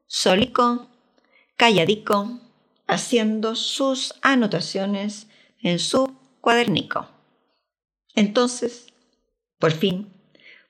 solico, 0.08 0.90
calladico, 1.56 2.40
haciendo 2.88 3.56
sus 3.56 4.16
anotaciones 4.24 5.28
en 5.62 5.78
su 5.78 6.18
cuadernico. 6.42 7.10
Entonces, 8.16 8.88
por 9.60 9.72
fin, 9.72 10.12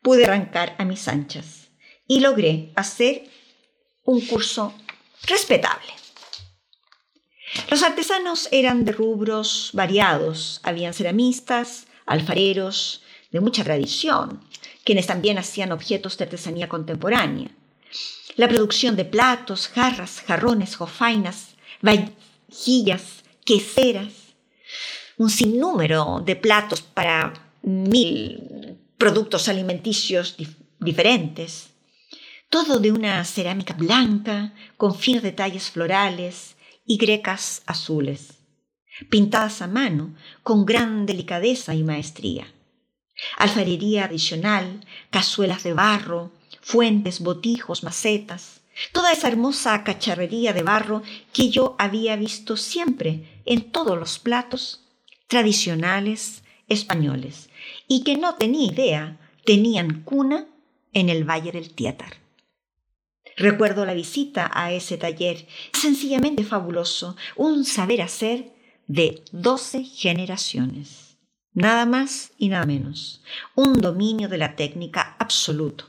pude 0.02 0.26
arrancar 0.26 0.76
a 0.78 0.84
mis 0.84 1.08
anchas 1.08 1.70
y 2.06 2.20
logré 2.20 2.74
hacer 2.76 3.30
un 4.04 4.20
curso 4.20 4.74
respetable. 5.28 5.94
Los 7.70 7.84
artesanos 7.84 8.50
eran 8.52 8.86
de 8.86 8.92
rubros 8.92 9.70
variados, 9.74 10.60
habían 10.64 10.94
ceramistas, 10.94 11.86
alfareros 12.06 13.04
de 13.32 13.40
mucha 13.40 13.64
tradición, 13.64 14.44
quienes 14.84 15.08
también 15.08 15.38
hacían 15.38 15.72
objetos 15.72 16.18
de 16.18 16.26
artesanía 16.26 16.68
contemporánea. 16.68 17.50
La 18.36 18.48
producción 18.48 18.96
de 18.96 19.06
platos, 19.06 19.68
jarras, 19.68 20.22
jarrones, 20.22 20.76
jofainas, 20.76 21.50
vajillas, 21.82 23.24
queseras, 23.46 24.14
un 25.18 25.30
sinnúmero 25.30 26.22
de 26.26 26.36
platos 26.36 26.82
para 26.82 27.34
mil 27.62 28.78
productos 28.98 29.48
alimenticios 29.48 30.36
diferentes. 30.80 31.70
Todo 32.54 32.78
de 32.78 32.92
una 32.92 33.26
cerámica 33.26 33.74
blanca, 33.74 34.54
con 34.78 34.94
finos 34.94 35.24
detalles 35.24 35.72
florales 35.72 36.56
y 36.86 36.98
grecas 36.98 37.64
azules, 37.66 38.36
pintadas 39.10 39.64
a 39.64 39.68
mano 39.68 40.14
con 40.44 40.64
gran 40.64 41.08
delicadeza 41.08 41.74
y 41.74 41.82
maestría. 41.82 42.46
Alfarería 43.40 44.06
adicional, 44.06 44.86
cazuelas 45.10 45.64
de 45.64 45.74
barro, 45.74 46.32
fuentes, 46.62 47.22
botijos, 47.22 47.82
macetas, 47.82 48.62
toda 48.92 49.12
esa 49.12 49.30
hermosa 49.30 49.84
cacharrería 49.84 50.54
de 50.54 50.62
barro 50.62 51.02
que 51.34 51.50
yo 51.50 51.76
había 51.80 52.16
visto 52.18 52.56
siempre 52.56 53.42
en 53.46 53.72
todos 53.72 53.98
los 53.98 54.20
platos 54.20 54.84
tradicionales 55.26 56.44
españoles 56.68 57.50
y 57.88 58.04
que 58.04 58.16
no 58.16 58.36
tenía 58.36 58.72
idea 58.72 59.18
tenían 59.44 60.04
cuna 60.04 60.46
en 60.94 61.10
el 61.10 61.28
Valle 61.28 61.52
del 61.52 61.74
Tietar. 61.74 62.23
Recuerdo 63.38 63.86
la 63.86 63.94
visita 63.94 64.50
a 64.54 64.72
ese 64.72 64.98
taller, 64.98 65.48
sencillamente 65.74 66.44
fabuloso, 66.44 67.16
un 67.36 67.66
saber 67.66 68.02
hacer 68.02 68.54
de 68.88 69.24
doce 69.32 69.84
generaciones. 69.84 71.18
Nada 71.54 71.86
más 71.86 72.32
y 72.38 72.50
nada 72.50 72.66
menos. 72.66 73.24
Un 73.56 73.74
dominio 73.74 74.30
de 74.30 74.38
la 74.38 74.56
técnica 74.56 75.16
absoluto. 75.20 75.86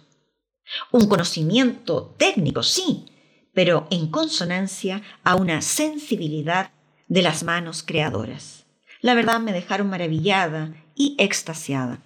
Un 0.93 1.09
conocimiento 1.09 2.15
técnico, 2.19 2.63
sí, 2.63 3.07
pero 3.53 3.87
en 3.91 4.09
consonancia 4.09 5.03
a 5.23 5.37
una 5.37 5.63
sensibilidad 5.63 6.71
de 7.09 7.23
las 7.23 7.45
manos 7.45 7.83
creadoras 7.83 8.65
la 9.05 9.13
verdad 9.13 9.39
me 9.39 9.53
dejaron 9.53 9.91
maravillada 9.91 10.73
y 10.95 11.15
extasiada. 11.19 11.99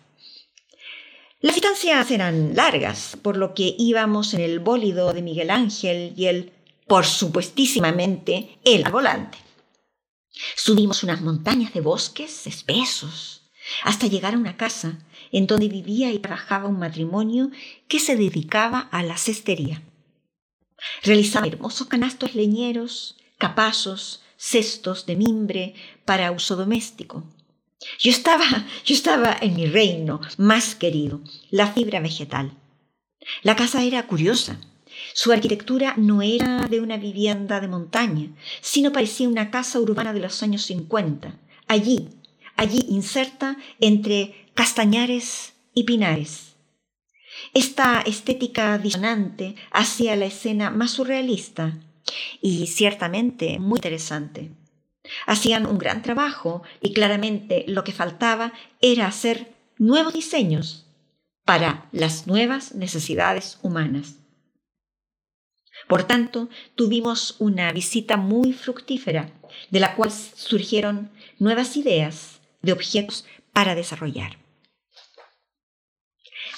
Las 1.40 1.54
distancias 1.54 2.10
eran 2.10 2.56
largas, 2.56 3.16
por 3.22 3.36
lo 3.36 3.54
que 3.54 3.76
íbamos 3.78 4.34
en 4.34 4.40
el 4.40 4.58
bólido 4.58 5.12
de 5.12 5.22
Miguel 5.22 5.50
Ángel 5.50 6.12
y 6.16 6.26
él, 6.26 6.52
por 6.88 7.06
supuestísimamente, 7.06 8.58
al 8.66 8.90
volante. 8.90 9.38
Subimos 10.56 11.04
unas 11.04 11.20
montañas 11.20 11.72
de 11.72 11.80
bosques 11.80 12.48
espesos 12.48 13.42
hasta 13.84 14.08
llegar 14.08 14.34
a 14.34 14.38
una 14.38 14.56
casa 14.56 14.98
en 15.30 15.46
donde 15.46 15.68
vivía 15.68 16.10
y 16.10 16.18
trabajaba 16.18 16.68
un 16.68 16.80
matrimonio 16.80 17.52
que 17.86 18.00
se 18.00 18.16
dedicaba 18.16 18.80
a 18.90 19.04
la 19.04 19.16
cestería. 19.16 19.82
Realizaba 21.04 21.46
hermosos 21.46 21.86
canastos 21.86 22.34
leñeros, 22.34 23.16
capazos, 23.38 24.22
cestos 24.36 25.06
de 25.06 25.14
mimbre 25.14 25.74
para 26.04 26.32
uso 26.32 26.56
doméstico. 26.56 27.24
Yo 27.98 28.10
estaba, 28.10 28.44
yo 28.84 28.94
estaba 28.94 29.36
en 29.40 29.54
mi 29.54 29.66
reino 29.66 30.20
más 30.36 30.74
querido, 30.74 31.20
la 31.50 31.72
fibra 31.72 32.00
vegetal. 32.00 32.52
La 33.42 33.56
casa 33.56 33.84
era 33.84 34.06
curiosa. 34.06 34.58
Su 35.14 35.32
arquitectura 35.32 35.94
no 35.96 36.22
era 36.22 36.66
de 36.66 36.80
una 36.80 36.96
vivienda 36.96 37.60
de 37.60 37.68
montaña, 37.68 38.30
sino 38.60 38.92
parecía 38.92 39.28
una 39.28 39.50
casa 39.50 39.78
urbana 39.78 40.12
de 40.12 40.20
los 40.20 40.42
años 40.42 40.62
50, 40.62 41.38
allí, 41.68 42.08
allí 42.56 42.84
inserta 42.88 43.56
entre 43.80 44.50
castañares 44.54 45.52
y 45.72 45.84
pinares. 45.84 46.56
Esta 47.54 48.00
estética 48.00 48.76
disonante 48.78 49.54
hacía 49.70 50.16
la 50.16 50.26
escena 50.26 50.70
más 50.70 50.92
surrealista 50.92 51.78
y 52.40 52.66
ciertamente 52.66 53.60
muy 53.60 53.78
interesante. 53.78 54.50
Hacían 55.26 55.66
un 55.66 55.78
gran 55.78 56.02
trabajo 56.02 56.62
y 56.80 56.92
claramente 56.92 57.64
lo 57.68 57.84
que 57.84 57.92
faltaba 57.92 58.52
era 58.80 59.06
hacer 59.06 59.54
nuevos 59.78 60.12
diseños 60.12 60.86
para 61.44 61.88
las 61.92 62.26
nuevas 62.26 62.74
necesidades 62.74 63.58
humanas. 63.62 64.16
Por 65.86 66.04
tanto, 66.04 66.48
tuvimos 66.74 67.36
una 67.38 67.72
visita 67.72 68.16
muy 68.16 68.52
fructífera, 68.52 69.32
de 69.70 69.80
la 69.80 69.94
cual 69.94 70.10
surgieron 70.10 71.10
nuevas 71.38 71.76
ideas 71.76 72.40
de 72.60 72.72
objetos 72.72 73.24
para 73.52 73.74
desarrollar. 73.74 74.38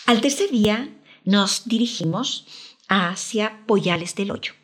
Al 0.06 0.20
tercer 0.20 0.50
día 0.50 0.88
nos 1.24 1.68
dirigimos 1.68 2.46
hacia 2.88 3.64
Poyales 3.66 4.14
del 4.16 4.32
Hoyo. 4.32 4.54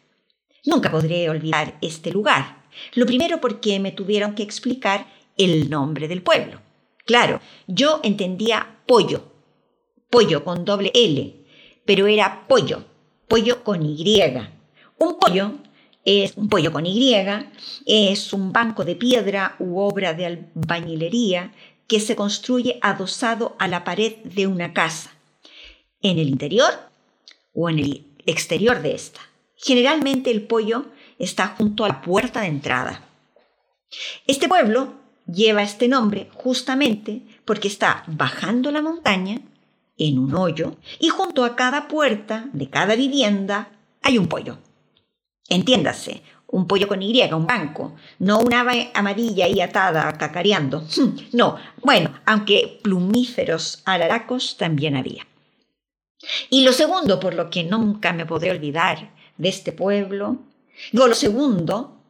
Nunca 0.65 0.91
podré 0.91 1.31
olvidar 1.31 1.79
este 1.81 2.11
lugar. 2.11 2.66
Lo 2.95 3.07
primero 3.07 3.41
porque 3.41 3.81
me 3.81 3.93
tuvieron 3.93 4.35
que 4.35 4.43
explicar 4.43 5.07
el 5.37 5.71
nombre 5.71 6.09
del 6.09 6.23
pueblo. 6.23 6.61
Claro, 7.05 7.41
yo 7.67 8.01
entendía 8.03 8.79
pollo, 8.87 9.23
pollo 10.11 10.45
con 10.45 10.65
doble 10.65 10.91
L, 10.95 11.35
pero 11.85 12.07
era 12.07 12.47
pollo, 12.49 12.85
pollo 13.29 13.63
con 13.63 13.83
Y. 13.83 14.23
Un 14.99 15.19
pollo 15.19 15.53
es 16.05 16.37
un 16.37 16.49
pollo 16.49 16.73
con 16.73 16.87
Y, 16.87 17.15
es 17.87 18.33
un 18.33 18.53
banco 18.53 18.85
de 18.85 18.97
piedra 18.97 19.57
u 19.59 19.79
obra 19.79 20.15
de 20.15 20.27
albañilería 20.27 21.53
que 21.87 22.01
se 22.01 22.17
construye 22.17 22.79
adosado 22.83 23.55
a 23.59 23.69
la 23.69 23.85
pared 23.85 24.17
de 24.25 24.47
una 24.47 24.73
casa, 24.73 25.13
en 26.03 26.19
el 26.19 26.29
interior 26.29 26.73
o 27.55 27.71
en 27.71 27.79
el 27.79 28.07
exterior 28.27 28.83
de 28.83 28.95
esta. 28.95 29.21
Generalmente 29.57 30.31
el 30.31 30.43
pollo 30.43 30.87
está 31.19 31.49
junto 31.49 31.85
a 31.85 31.89
la 31.89 32.03
puerta 32.03 32.41
de 32.41 32.49
entrada. 32.49 33.03
Este 34.27 34.49
pueblo 34.49 34.95
lleva 35.27 35.63
este 35.63 35.89
nombre 35.89 36.29
justamente 36.35 37.23
porque 37.45 37.69
está 37.69 38.05
bajando 38.07 38.71
la 38.71 38.83
montaña 38.83 39.41
en 39.99 40.19
un 40.19 40.35
hoyo 40.35 40.77
y 40.99 41.09
junto 41.09 41.45
a 41.45 41.57
cada 41.57 41.89
puerta 41.89 42.49
de 42.53 42.69
cada 42.69 42.97
vivienda 42.97 43.71
hay 44.03 44.19
un 44.19 44.29
pollo. 44.29 44.59
Entiéndase, 45.49 46.23
un 46.49 46.67
pollo 46.67 46.89
con 46.89 47.03
Y, 47.03 47.23
un 47.33 47.47
banco, 47.47 47.95
no 48.19 48.39
una 48.41 48.61
ave 48.61 48.91
amarilla 48.95 49.49
y 49.49 49.61
atada 49.61 50.13
cacareando. 50.19 50.85
No, 51.33 51.57
bueno, 51.83 52.13
aunque 52.25 52.81
plumíferos 52.83 53.83
araracos 53.85 54.57
también 54.57 54.97
había. 54.97 55.27
Y 56.51 56.65
lo 56.65 56.73
segundo, 56.73 57.21
por 57.21 57.35
lo 57.35 57.51
que 57.51 57.65
nunca 57.65 58.13
me 58.13 58.27
podré 58.27 58.51
olvidar 58.51 59.11
de 59.37 59.49
este 59.49 59.73
pueblo, 59.73 60.39
lo 60.93 61.15
segundo 61.15 62.03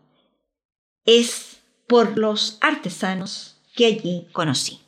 es 1.05 1.59
por 1.87 2.19
los 2.19 2.59
artesanos 2.61 3.57
que 3.75 3.87
allí 3.87 4.27
conocí. 4.33 4.81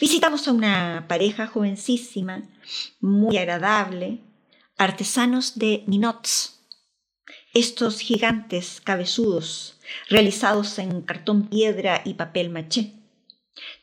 Visitamos 0.00 0.46
a 0.46 0.52
una 0.52 1.06
pareja 1.08 1.46
jovencísima, 1.46 2.42
muy 3.00 3.36
agradable, 3.36 4.20
artesanos 4.76 5.58
de 5.58 5.84
ninots, 5.86 6.60
estos 7.54 8.00
gigantes 8.00 8.80
cabezudos 8.82 9.78
realizados 10.08 10.78
en 10.78 11.02
cartón 11.02 11.48
piedra 11.48 12.02
y 12.04 12.14
papel 12.14 12.50
maché, 12.50 12.92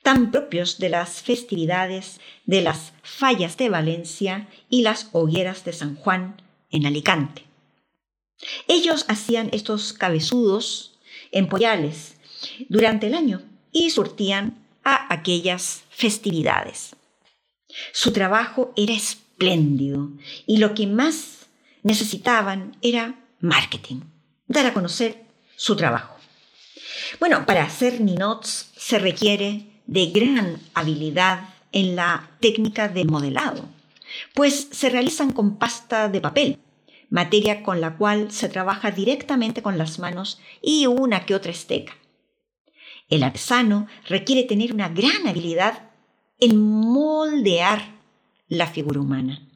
tan 0.02 0.32
propios 0.32 0.80
de 0.80 0.90
las 0.90 1.22
festividades 1.22 2.20
de 2.46 2.62
las 2.62 2.94
fallas 3.04 3.58
de 3.58 3.70
Valencia 3.70 4.48
y 4.70 4.82
las 4.82 5.10
hogueras 5.12 5.66
de 5.66 5.74
San 5.74 5.96
Juan 5.96 6.42
en 6.72 6.86
Alicante. 6.86 7.49
Ellos 8.68 9.06
hacían 9.08 9.50
estos 9.52 9.94
cabezudos 9.94 10.98
en 11.32 11.48
pollales 11.48 12.16
durante 12.70 13.08
el 13.08 13.16
año 13.16 13.42
y 13.72 13.90
surtían 13.90 14.58
a 14.84 15.14
aquellas 15.14 15.84
festividades. 15.90 16.96
Su 17.94 18.12
trabajo 18.12 18.74
era 18.76 18.94
espléndido 18.94 20.10
y 20.46 20.58
lo 20.58 20.74
que 20.74 20.88
más 20.88 21.48
necesitaban 21.84 22.78
era 22.82 23.16
marketing, 23.40 24.02
dar 24.48 24.66
a 24.66 24.74
conocer 24.74 25.24
su 25.56 25.76
trabajo. 25.76 26.16
Bueno, 27.20 27.46
para 27.46 27.64
hacer 27.64 28.02
ninots 28.02 28.72
se 28.76 29.00
requiere 29.00 29.66
de 29.86 30.08
gran 30.08 30.60
habilidad 30.74 31.50
en 31.72 31.96
la 31.96 32.32
técnica 32.40 32.88
de 32.88 33.06
modelado, 33.06 33.66
pues 34.34 34.68
se 34.72 34.90
realizan 34.90 35.32
con 35.32 35.58
pasta 35.58 36.10
de 36.10 36.22
papel, 36.22 36.60
materia 37.10 37.64
con 37.64 37.82
la 37.82 37.98
cual 37.98 38.32
se 38.32 38.50
trabaja 38.50 38.92
directamente 38.92 39.62
con 39.62 39.78
las 39.78 40.00
manos 40.00 40.40
y 40.62 40.86
una 40.86 41.26
que 41.26 41.36
otra 41.36 41.52
esteca. 41.52 41.94
El 43.10 43.24
artesano 43.24 43.88
requiere 44.08 44.44
tener 44.44 44.74
una 44.74 44.90
gran 44.90 45.28
habilidad 45.28 45.90
en 46.40 46.60
moldear 46.60 48.00
la 48.48 48.68
figura 48.68 49.02
humana, 49.02 49.48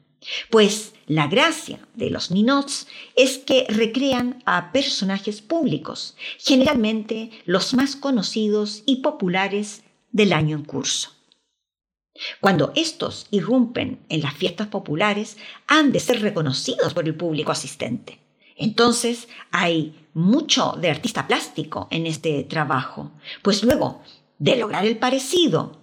pues 0.50 0.94
la 1.06 1.26
gracia 1.26 1.80
de 1.94 2.10
los 2.10 2.30
ninots 2.30 2.86
es 3.16 3.38
que 3.38 3.66
recrean 3.68 4.42
a 4.46 4.72
personajes 4.72 5.42
públicos, 5.42 6.16
generalmente 6.38 7.30
los 7.44 7.74
más 7.74 7.96
conocidos 7.96 8.82
y 8.86 8.96
populares 8.96 9.82
del 10.12 10.32
año 10.32 10.56
en 10.56 10.64
curso. 10.64 11.13
Cuando 12.40 12.72
estos 12.76 13.26
irrumpen 13.30 14.04
en 14.08 14.22
las 14.22 14.34
fiestas 14.34 14.68
populares, 14.68 15.36
han 15.66 15.92
de 15.92 16.00
ser 16.00 16.20
reconocidos 16.20 16.94
por 16.94 17.06
el 17.06 17.16
público 17.16 17.52
asistente. 17.52 18.20
Entonces 18.56 19.28
hay 19.50 20.06
mucho 20.14 20.76
de 20.80 20.90
artista 20.90 21.26
plástico 21.26 21.88
en 21.90 22.06
este 22.06 22.44
trabajo, 22.44 23.10
pues 23.42 23.64
luego 23.64 24.02
de 24.38 24.56
lograr 24.56 24.86
el 24.86 24.96
parecido 24.96 25.80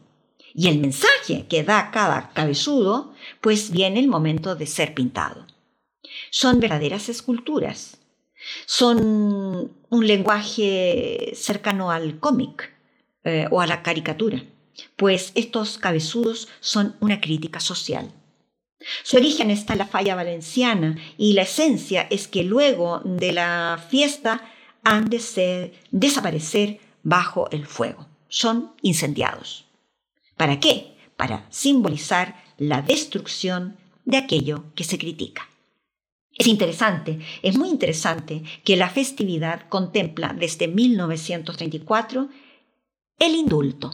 y 0.53 0.67
el 0.67 0.79
mensaje 0.79 1.47
que 1.47 1.63
da 1.63 1.91
cada 1.91 2.29
cabezudo, 2.29 3.13
pues 3.41 3.71
viene 3.71 3.99
el 3.99 4.07
momento 4.07 4.55
de 4.55 4.67
ser 4.67 4.93
pintado. 4.93 5.45
Son 6.29 6.59
verdaderas 6.59 7.09
esculturas, 7.09 7.97
son 8.65 9.71
un 9.89 10.07
lenguaje 10.07 11.33
cercano 11.35 11.91
al 11.91 12.19
cómic 12.19 12.73
eh, 13.23 13.47
o 13.51 13.61
a 13.61 13.67
la 13.67 13.83
caricatura, 13.83 14.43
pues 14.95 15.31
estos 15.35 15.77
cabezudos 15.77 16.47
son 16.59 16.95
una 16.99 17.21
crítica 17.21 17.59
social. 17.59 18.11
Su 19.03 19.17
origen 19.17 19.51
está 19.51 19.73
en 19.73 19.79
la 19.79 19.87
falla 19.87 20.15
valenciana 20.15 20.97
y 21.17 21.33
la 21.33 21.43
esencia 21.43 22.07
es 22.09 22.27
que 22.27 22.43
luego 22.43 23.01
de 23.05 23.31
la 23.31 23.83
fiesta 23.89 24.41
han 24.83 25.09
de 25.09 25.73
desaparecer 25.91 26.79
bajo 27.03 27.49
el 27.51 27.65
fuego. 27.65 28.07
Son 28.27 28.73
incendiados. 28.81 29.65
¿Para 30.37 30.59
qué? 30.59 30.95
Para 31.17 31.45
simbolizar 31.49 32.43
la 32.57 32.81
destrucción 32.81 33.77
de 34.05 34.17
aquello 34.17 34.63
que 34.75 34.83
se 34.83 34.97
critica. 34.97 35.47
Es 36.33 36.47
interesante, 36.47 37.19
es 37.43 37.57
muy 37.57 37.69
interesante 37.69 38.41
que 38.63 38.77
la 38.77 38.89
festividad 38.89 39.67
contempla 39.69 40.33
desde 40.37 40.67
1934 40.67 42.29
el 43.19 43.35
indulto, 43.35 43.91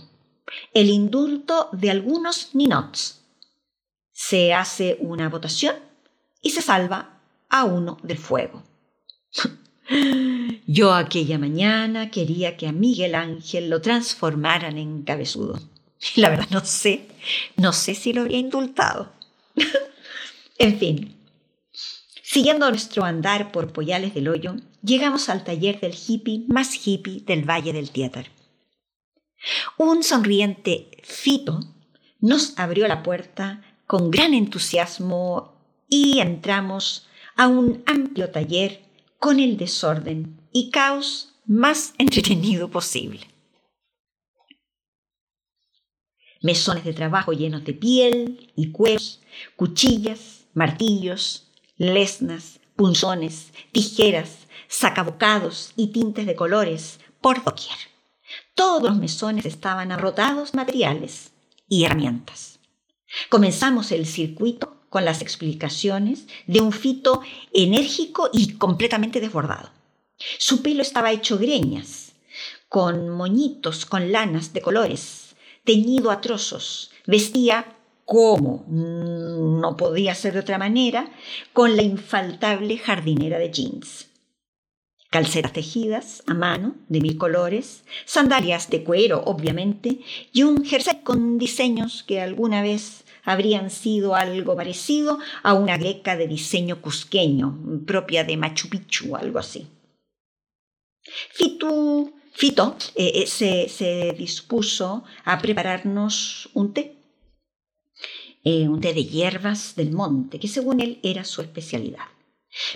el 0.74 0.90
indulto 0.90 1.70
de 1.72 1.92
algunos 1.92 2.54
ninots. 2.54 3.22
Se 4.12 4.54
hace 4.54 4.98
una 5.00 5.30
votación 5.30 5.76
y 6.42 6.52
se 6.52 6.62
salva 6.62 7.20
a 7.50 7.64
uno 7.66 7.98
del 8.04 8.18
fuego. 8.18 8.64
Yo 10.68 10.94
aquella 10.94 11.40
mañana 11.40 12.12
quería 12.12 12.58
que 12.58 12.68
a 12.68 12.72
Miguel 12.72 13.16
Ángel 13.16 13.70
lo 13.70 13.82
transformaran 13.82 14.78
en 14.78 15.04
cabezudo. 15.04 15.60
La 16.16 16.30
verdad 16.30 16.48
no 16.52 16.64
sé, 16.66 17.08
no 17.56 17.74
sé 17.74 17.96
si 17.96 18.14
lo 18.14 18.22
habría 18.22 18.40
indultado. 18.40 19.12
en 20.58 20.80
fin, 20.80 21.16
siguiendo 22.22 22.70
nuestro 22.70 23.04
andar 23.04 23.52
por 23.52 23.72
Poyales 23.72 24.14
del 24.14 24.28
Hoyo, 24.28 24.56
llegamos 24.84 25.30
al 25.30 25.44
taller 25.44 25.80
del 25.80 25.96
hippie 25.96 26.46
más 26.48 26.76
hippie 26.86 27.22
del 27.22 27.50
Valle 27.50 27.74
del 27.74 27.92
Tietar. 27.92 28.28
Un 29.78 30.04
sonriente 30.04 31.02
Fito 31.04 31.60
nos 32.20 32.58
abrió 32.58 32.88
la 32.88 33.04
puerta 33.04 33.62
con 33.86 34.12
gran 34.12 34.34
entusiasmo 34.34 35.56
y 35.88 36.20
entramos 36.20 37.08
a 37.36 37.48
un 37.48 37.84
amplio 37.86 38.32
taller 38.32 38.82
con 39.20 39.40
el 39.40 39.58
desorden 39.58 40.42
y 40.52 40.72
caos 40.72 41.34
más 41.46 41.94
entretenido 41.98 42.70
posible. 42.70 43.28
mesones 46.42 46.84
de 46.84 46.94
trabajo 46.94 47.34
llenos 47.34 47.64
de 47.64 47.74
piel 47.74 48.52
y 48.56 48.72
cueros, 48.72 49.22
cuchillas, 49.56 50.46
martillos, 50.54 51.48
lesnas, 51.78 52.60
punzones, 52.76 53.52
tijeras, 53.72 54.48
sacabocados 54.68 55.74
y 55.76 55.88
tintes 55.88 56.26
de 56.26 56.36
colores 56.36 57.00
por 57.22 57.44
doquier. 57.44 57.78
Todos 58.58 58.82
los 58.82 58.98
mesones 58.98 59.46
estaban 59.46 59.92
arrotados 59.92 60.56
materiales 60.56 61.30
y 61.70 61.84
herramientas. 61.84 62.58
Comenzamos 63.30 63.92
el 63.92 64.08
circuito 64.08 64.82
con 64.90 65.06
las 65.06 65.22
explicaciones 65.22 66.26
de 66.48 66.62
un 66.62 66.72
fito 66.72 67.22
enérgico 67.54 68.32
y 68.34 68.54
completamente 68.54 69.20
desbordado. 69.20 69.70
Su 70.40 70.64
pelo 70.64 70.82
estaba 70.82 71.12
hecho 71.12 71.38
greñas, 71.38 72.14
con 72.68 73.10
moñitos, 73.10 73.86
con 73.86 74.12
lanas 74.12 74.54
de 74.54 74.62
colores, 74.62 75.36
teñido 75.64 76.10
a 76.10 76.20
trozos. 76.20 76.90
Vestía 77.06 77.78
como 78.06 78.66
no 78.68 79.78
podía 79.78 80.16
ser 80.16 80.34
de 80.34 80.40
otra 80.40 80.58
manera, 80.58 81.12
con 81.54 81.76
la 81.76 81.84
infaltable 81.84 82.80
jardinera 82.80 83.38
de 83.38 83.52
jeans. 83.52 84.08
Calcetas 85.18 85.52
tejidas 85.52 86.22
a 86.28 86.36
mano 86.36 86.76
de 86.90 87.02
mil 87.02 87.18
colores, 87.18 87.84
sandalias 88.06 88.70
de 88.70 88.84
cuero, 88.84 89.24
obviamente, 89.26 90.02
y 90.32 90.44
un 90.44 90.64
jersey 90.64 91.00
con 91.04 91.40
diseños 91.40 92.04
que 92.04 92.22
alguna 92.22 92.62
vez 92.62 93.04
habrían 93.24 93.72
sido 93.72 94.14
algo 94.14 94.56
parecido 94.56 95.18
a 95.42 95.56
una 95.56 95.76
greca 95.80 96.16
de 96.18 96.28
diseño 96.28 96.84
cusqueño, 96.84 97.48
propia 97.88 98.26
de 98.26 98.38
Machu 98.38 98.70
Picchu, 98.70 99.16
algo 99.16 99.40
así. 99.40 99.66
Fito, 101.32 102.14
Fito 102.34 102.78
eh, 102.94 103.14
eh, 103.16 103.26
se, 103.26 103.70
se 103.70 104.14
dispuso 104.16 105.04
a 105.26 105.40
prepararnos 105.40 106.48
un 106.54 106.74
té 106.76 106.94
eh, 108.44 108.68
un 108.70 108.80
té 108.82 108.94
de 108.94 109.04
hierbas 109.04 109.76
del 109.76 109.92
monte, 109.94 110.38
que 110.40 110.48
según 110.48 110.80
él 110.80 111.00
era 111.02 111.24
su 111.26 111.42
especialidad. 111.42 112.06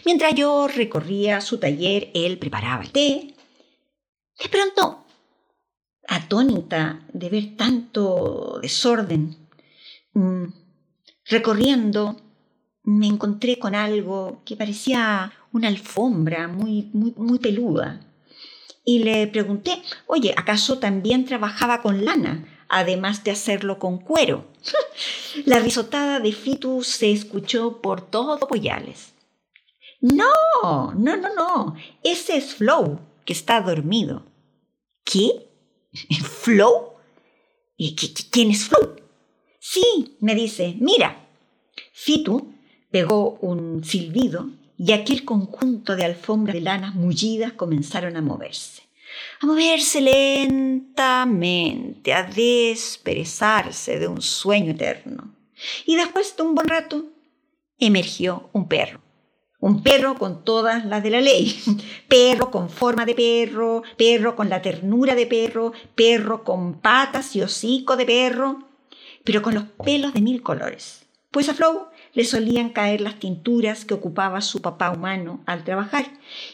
Mientras 0.06 0.36
yo 0.36 0.68
recorría 0.68 1.42
su 1.42 1.58
taller, 1.58 2.12
él 2.14 2.38
preparaba 2.38 2.84
el 2.84 2.92
té. 2.92 3.36
De 4.42 4.50
pronto, 4.50 5.06
atónita 6.08 7.06
de 7.14 7.30
ver 7.30 7.56
tanto 7.56 8.60
desorden, 8.62 9.36
mm, 10.14 10.46
recorriendo, 11.26 12.18
me 12.84 13.08
encontré 13.08 13.60
con 13.60 13.76
algo 13.76 14.42
que 14.46 14.56
parecía 14.56 15.32
una 15.52 15.68
alfombra 15.68 16.48
muy, 16.48 16.90
muy, 16.94 17.14
muy 17.16 17.40
peluda. 17.40 18.02
Y 18.84 19.00
le 19.00 19.28
pregunté, 19.28 19.82
oye, 20.08 20.34
¿acaso 20.36 20.80
también 20.80 21.26
trabajaba 21.26 21.82
con 21.82 22.04
lana? 22.04 22.48
además 22.72 23.24
de 23.24 23.32
hacerlo 23.32 23.78
con 23.78 24.00
cuero. 24.00 24.46
La 25.46 25.60
risotada 25.60 26.20
de 26.20 26.32
Fitu 26.32 26.84
se 26.84 27.12
escuchó 27.12 27.82
por 27.82 28.02
todo 28.02 28.40
Poyales. 28.48 29.11
No, 30.02 30.94
no, 30.94 31.18
no, 31.18 31.36
no. 31.36 31.76
Ese 32.04 32.38
es 32.38 32.56
Flow, 32.56 33.00
que 33.26 33.34
está 33.34 33.62
dormido. 33.62 34.26
¿Qué? 35.04 35.48
¿Flow? 36.24 36.94
¿Y 37.78 37.96
quién 37.96 38.52
es 38.52 38.66
Flow? 38.66 38.96
Sí, 39.60 40.18
me 40.20 40.36
dice, 40.36 40.76
mira. 40.80 41.28
Fitu 41.94 42.54
pegó 42.90 43.38
un 43.42 43.84
silbido 43.84 44.50
y 44.78 44.92
aquel 44.92 45.24
conjunto 45.24 45.96
de 45.96 46.06
alfombras 46.06 46.56
de 46.56 46.62
lanas 46.62 46.96
mullidas 46.96 47.54
comenzaron 47.54 48.18
a 48.18 48.22
moverse 48.22 48.82
a 49.40 49.46
moverse 49.46 50.02
lentamente, 50.02 52.14
a 52.14 52.24
desperezarse 52.24 54.00
de 54.00 54.08
un 54.08 54.22
sueño 54.22 54.72
eterno. 54.72 55.36
Y 55.86 55.96
después 55.96 56.36
de 56.36 56.44
un 56.44 56.56
buen 56.56 56.68
rato, 56.68 57.06
emergió 57.78 58.50
un 58.54 58.68
perro. 58.68 59.00
Un 59.62 59.84
perro 59.84 60.16
con 60.16 60.44
todas 60.44 60.86
las 60.86 61.04
de 61.04 61.12
la 61.12 61.22
ley. 61.22 61.56
Perro 62.10 62.50
con 62.50 62.70
forma 62.70 63.06
de 63.06 63.14
perro, 63.14 63.84
perro 63.96 64.36
con 64.36 64.50
la 64.50 64.62
ternura 64.62 65.14
de 65.14 65.28
perro, 65.28 65.72
perro 65.94 66.44
con 66.44 66.82
patas 66.82 67.36
y 67.36 67.44
hocico 67.44 67.96
de 67.96 68.06
perro, 68.06 68.68
pero 69.24 69.44
con 69.44 69.54
los 69.54 69.66
pelos 69.86 70.14
de 70.14 70.22
mil 70.22 70.42
colores. 70.42 71.06
Pues 71.30 71.48
a 71.48 71.54
Flow 71.54 71.88
le 72.14 72.26
solían 72.26 72.72
caer 72.72 73.02
las 73.02 73.20
tinturas 73.20 73.86
que 73.86 73.94
ocupaba 73.94 74.42
su 74.42 74.62
papá 74.62 74.90
humano 74.90 75.44
al 75.46 75.64
trabajar. 75.64 76.06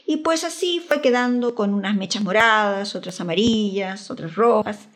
Y 0.05 0.18
pues 0.18 0.43
así 0.43 0.84
fue 0.86 1.01
quedando 1.01 1.55
con 1.55 1.74
unas 1.74 1.95
mechas 1.95 2.22
moradas, 2.22 2.93
otras 2.93 3.22
amarillas, 3.22 4.12
otras 4.12 4.36
rojas, 4.36 4.89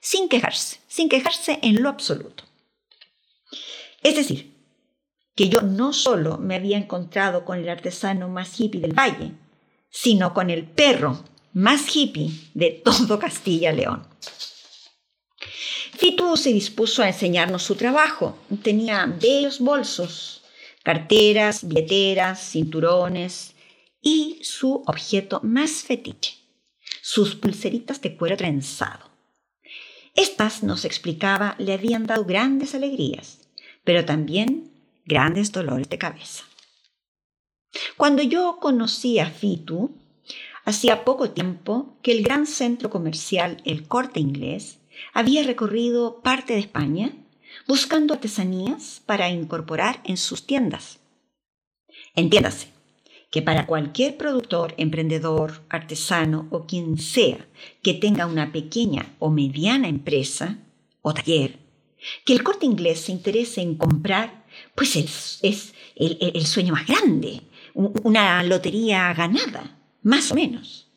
sin 0.00 0.28
quejarse, 0.28 0.80
sin 0.86 1.08
quejarse 1.08 1.58
en 1.62 1.82
lo 1.82 1.88
absoluto. 1.88 2.44
Es 4.02 4.16
decir, 4.16 4.53
que 5.34 5.48
yo 5.48 5.60
no 5.62 5.92
solo 5.92 6.38
me 6.38 6.54
había 6.54 6.78
encontrado 6.78 7.44
con 7.44 7.58
el 7.58 7.68
artesano 7.68 8.28
más 8.28 8.58
hippie 8.58 8.80
del 8.80 8.92
valle, 8.92 9.32
sino 9.90 10.32
con 10.34 10.50
el 10.50 10.64
perro 10.64 11.24
más 11.52 11.94
hippie 11.94 12.30
de 12.54 12.70
todo 12.70 13.18
Castilla-León. 13.18 14.06
Fitu 15.96 16.36
se 16.36 16.52
dispuso 16.52 17.02
a 17.02 17.08
enseñarnos 17.08 17.62
su 17.62 17.76
trabajo. 17.76 18.36
Tenía 18.62 19.06
bellos 19.06 19.60
bolsos, 19.60 20.42
carteras, 20.82 21.66
billeteras, 21.66 22.50
cinturones 22.50 23.54
y 24.02 24.38
su 24.42 24.82
objeto 24.86 25.40
más 25.42 25.82
fetiche, 25.82 26.34
sus 27.00 27.36
pulseritas 27.36 28.02
de 28.02 28.16
cuero 28.16 28.36
trenzado. 28.36 29.10
Estas, 30.16 30.62
nos 30.62 30.84
explicaba, 30.84 31.54
le 31.58 31.72
habían 31.72 32.06
dado 32.06 32.24
grandes 32.24 32.74
alegrías, 32.74 33.48
pero 33.84 34.04
también 34.04 34.73
grandes 35.04 35.52
dolores 35.52 35.88
de 35.88 35.98
cabeza. 35.98 36.44
Cuando 37.96 38.22
yo 38.22 38.58
conocí 38.60 39.18
a 39.18 39.30
Fitu, 39.30 39.90
hacía 40.64 41.04
poco 41.04 41.30
tiempo 41.30 41.96
que 42.02 42.12
el 42.12 42.22
gran 42.22 42.46
centro 42.46 42.90
comercial 42.90 43.60
El 43.64 43.86
Corte 43.86 44.20
Inglés 44.20 44.78
había 45.12 45.42
recorrido 45.42 46.20
parte 46.22 46.54
de 46.54 46.60
España 46.60 47.12
buscando 47.66 48.14
artesanías 48.14 49.02
para 49.06 49.30
incorporar 49.30 50.00
en 50.04 50.16
sus 50.16 50.46
tiendas. 50.46 51.00
Entiéndase 52.14 52.68
que 53.30 53.42
para 53.42 53.66
cualquier 53.66 54.16
productor, 54.16 54.74
emprendedor, 54.76 55.62
artesano 55.68 56.46
o 56.50 56.66
quien 56.66 56.98
sea 56.98 57.48
que 57.82 57.94
tenga 57.94 58.26
una 58.26 58.52
pequeña 58.52 59.12
o 59.18 59.30
mediana 59.30 59.88
empresa 59.88 60.58
o 61.02 61.12
taller, 61.12 61.58
que 62.24 62.32
el 62.32 62.44
corte 62.44 62.66
inglés 62.66 63.00
se 63.00 63.12
interese 63.12 63.60
en 63.60 63.74
comprar, 63.74 64.43
pues 64.74 64.96
es, 64.96 65.38
es 65.42 65.74
el, 65.96 66.18
el 66.20 66.46
sueño 66.46 66.72
más 66.72 66.86
grande, 66.86 67.42
una 67.74 68.42
lotería 68.42 69.12
ganada, 69.14 69.78
más 70.02 70.30
o 70.32 70.34
menos. 70.34 70.88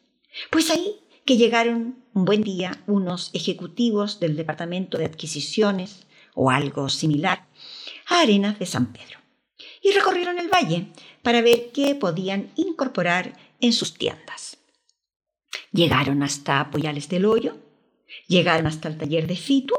Pues 0.52 0.70
ahí 0.70 0.96
que 1.26 1.38
llegaron 1.38 2.04
un 2.14 2.26
buen 2.26 2.42
día 2.42 2.84
unos 2.88 3.32
ejecutivos 3.34 4.20
del 4.20 4.36
Departamento 4.36 4.98
de 4.98 5.06
Adquisiciones 5.06 6.06
o 6.34 6.50
algo 6.50 6.90
similar 6.90 7.48
a 8.08 8.22
Arenas 8.22 8.60
de 8.60 8.66
San 8.66 8.94
Pedro 8.94 9.20
y 9.82 9.92
recorrieron 9.92 10.40
el 10.40 10.50
valle 10.50 10.88
para 11.22 11.42
ver 11.42 11.72
qué 11.74 11.96
podían 11.96 12.52
incorporar 12.56 13.38
en 13.60 13.74
sus 13.74 13.94
tiendas. 13.94 14.58
Llegaron 15.72 16.24
hasta 16.24 16.72
Poyales 16.72 17.10
del 17.10 17.26
Hoyo, 17.26 17.58
llegaron 18.28 18.68
hasta 18.68 18.88
el 18.88 18.98
taller 18.98 19.28
de 19.28 19.36
Fitu, 19.36 19.76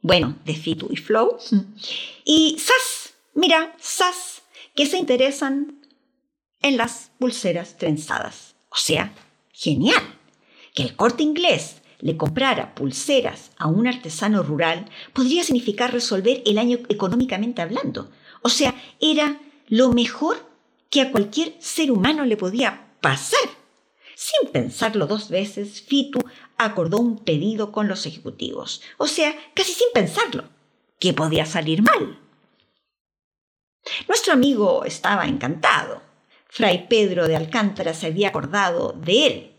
bueno, 0.00 0.36
de 0.44 0.54
Fitu 0.54 0.88
y 0.90 0.96
Flow, 0.96 1.38
y 2.24 2.56
¡zas! 2.58 3.01
Mira, 3.34 3.74
¡zas! 3.80 4.42
que 4.74 4.86
se 4.86 4.98
interesan 4.98 5.78
en 6.60 6.76
las 6.76 7.10
pulseras 7.18 7.76
trenzadas. 7.76 8.54
O 8.70 8.76
sea, 8.76 9.14
genial. 9.52 10.02
Que 10.74 10.82
el 10.82 10.96
corte 10.96 11.22
inglés 11.22 11.82
le 12.00 12.16
comprara 12.16 12.74
pulseras 12.74 13.52
a 13.58 13.68
un 13.68 13.86
artesano 13.86 14.42
rural 14.42 14.86
podría 15.12 15.44
significar 15.44 15.92
resolver 15.92 16.42
el 16.46 16.58
año 16.58 16.78
económicamente 16.88 17.62
hablando. 17.62 18.10
O 18.42 18.48
sea, 18.48 18.74
era 19.00 19.40
lo 19.68 19.92
mejor 19.92 20.50
que 20.90 21.00
a 21.00 21.12
cualquier 21.12 21.54
ser 21.58 21.90
humano 21.90 22.24
le 22.24 22.36
podía 22.36 22.88
pasar. 23.00 23.40
Sin 24.16 24.50
pensarlo 24.50 25.06
dos 25.06 25.28
veces, 25.28 25.82
Fitu 25.82 26.20
acordó 26.56 26.98
un 26.98 27.18
pedido 27.18 27.72
con 27.72 27.88
los 27.88 28.06
ejecutivos. 28.06 28.82
O 28.98 29.06
sea, 29.06 29.34
casi 29.54 29.72
sin 29.72 29.88
pensarlo. 29.92 30.44
¿Qué 30.98 31.12
podía 31.12 31.44
salir 31.46 31.82
mal? 31.82 32.21
Nuestro 34.08 34.32
amigo 34.32 34.84
estaba 34.84 35.26
encantado. 35.26 36.02
Fray 36.48 36.86
Pedro 36.88 37.28
de 37.28 37.36
Alcántara 37.36 37.94
se 37.94 38.06
había 38.06 38.28
acordado 38.28 38.92
de 38.92 39.26
él 39.26 39.52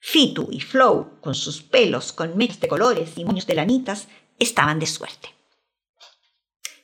Fitu 0.00 0.48
y 0.50 0.60
Flow, 0.60 1.20
con 1.20 1.34
sus 1.34 1.62
pelos 1.62 2.12
con 2.12 2.36
mechas 2.36 2.60
de 2.60 2.68
colores 2.68 3.12
y 3.16 3.24
moños 3.24 3.46
de 3.46 3.54
lanitas, 3.54 4.08
estaban 4.38 4.78
de 4.78 4.86
suerte. 4.86 5.28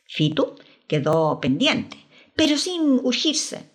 Fitu 0.06 0.54
quedó 0.86 1.40
pendiente, 1.40 1.96
pero 2.36 2.58
sin 2.58 3.00
urgirse, 3.02 3.70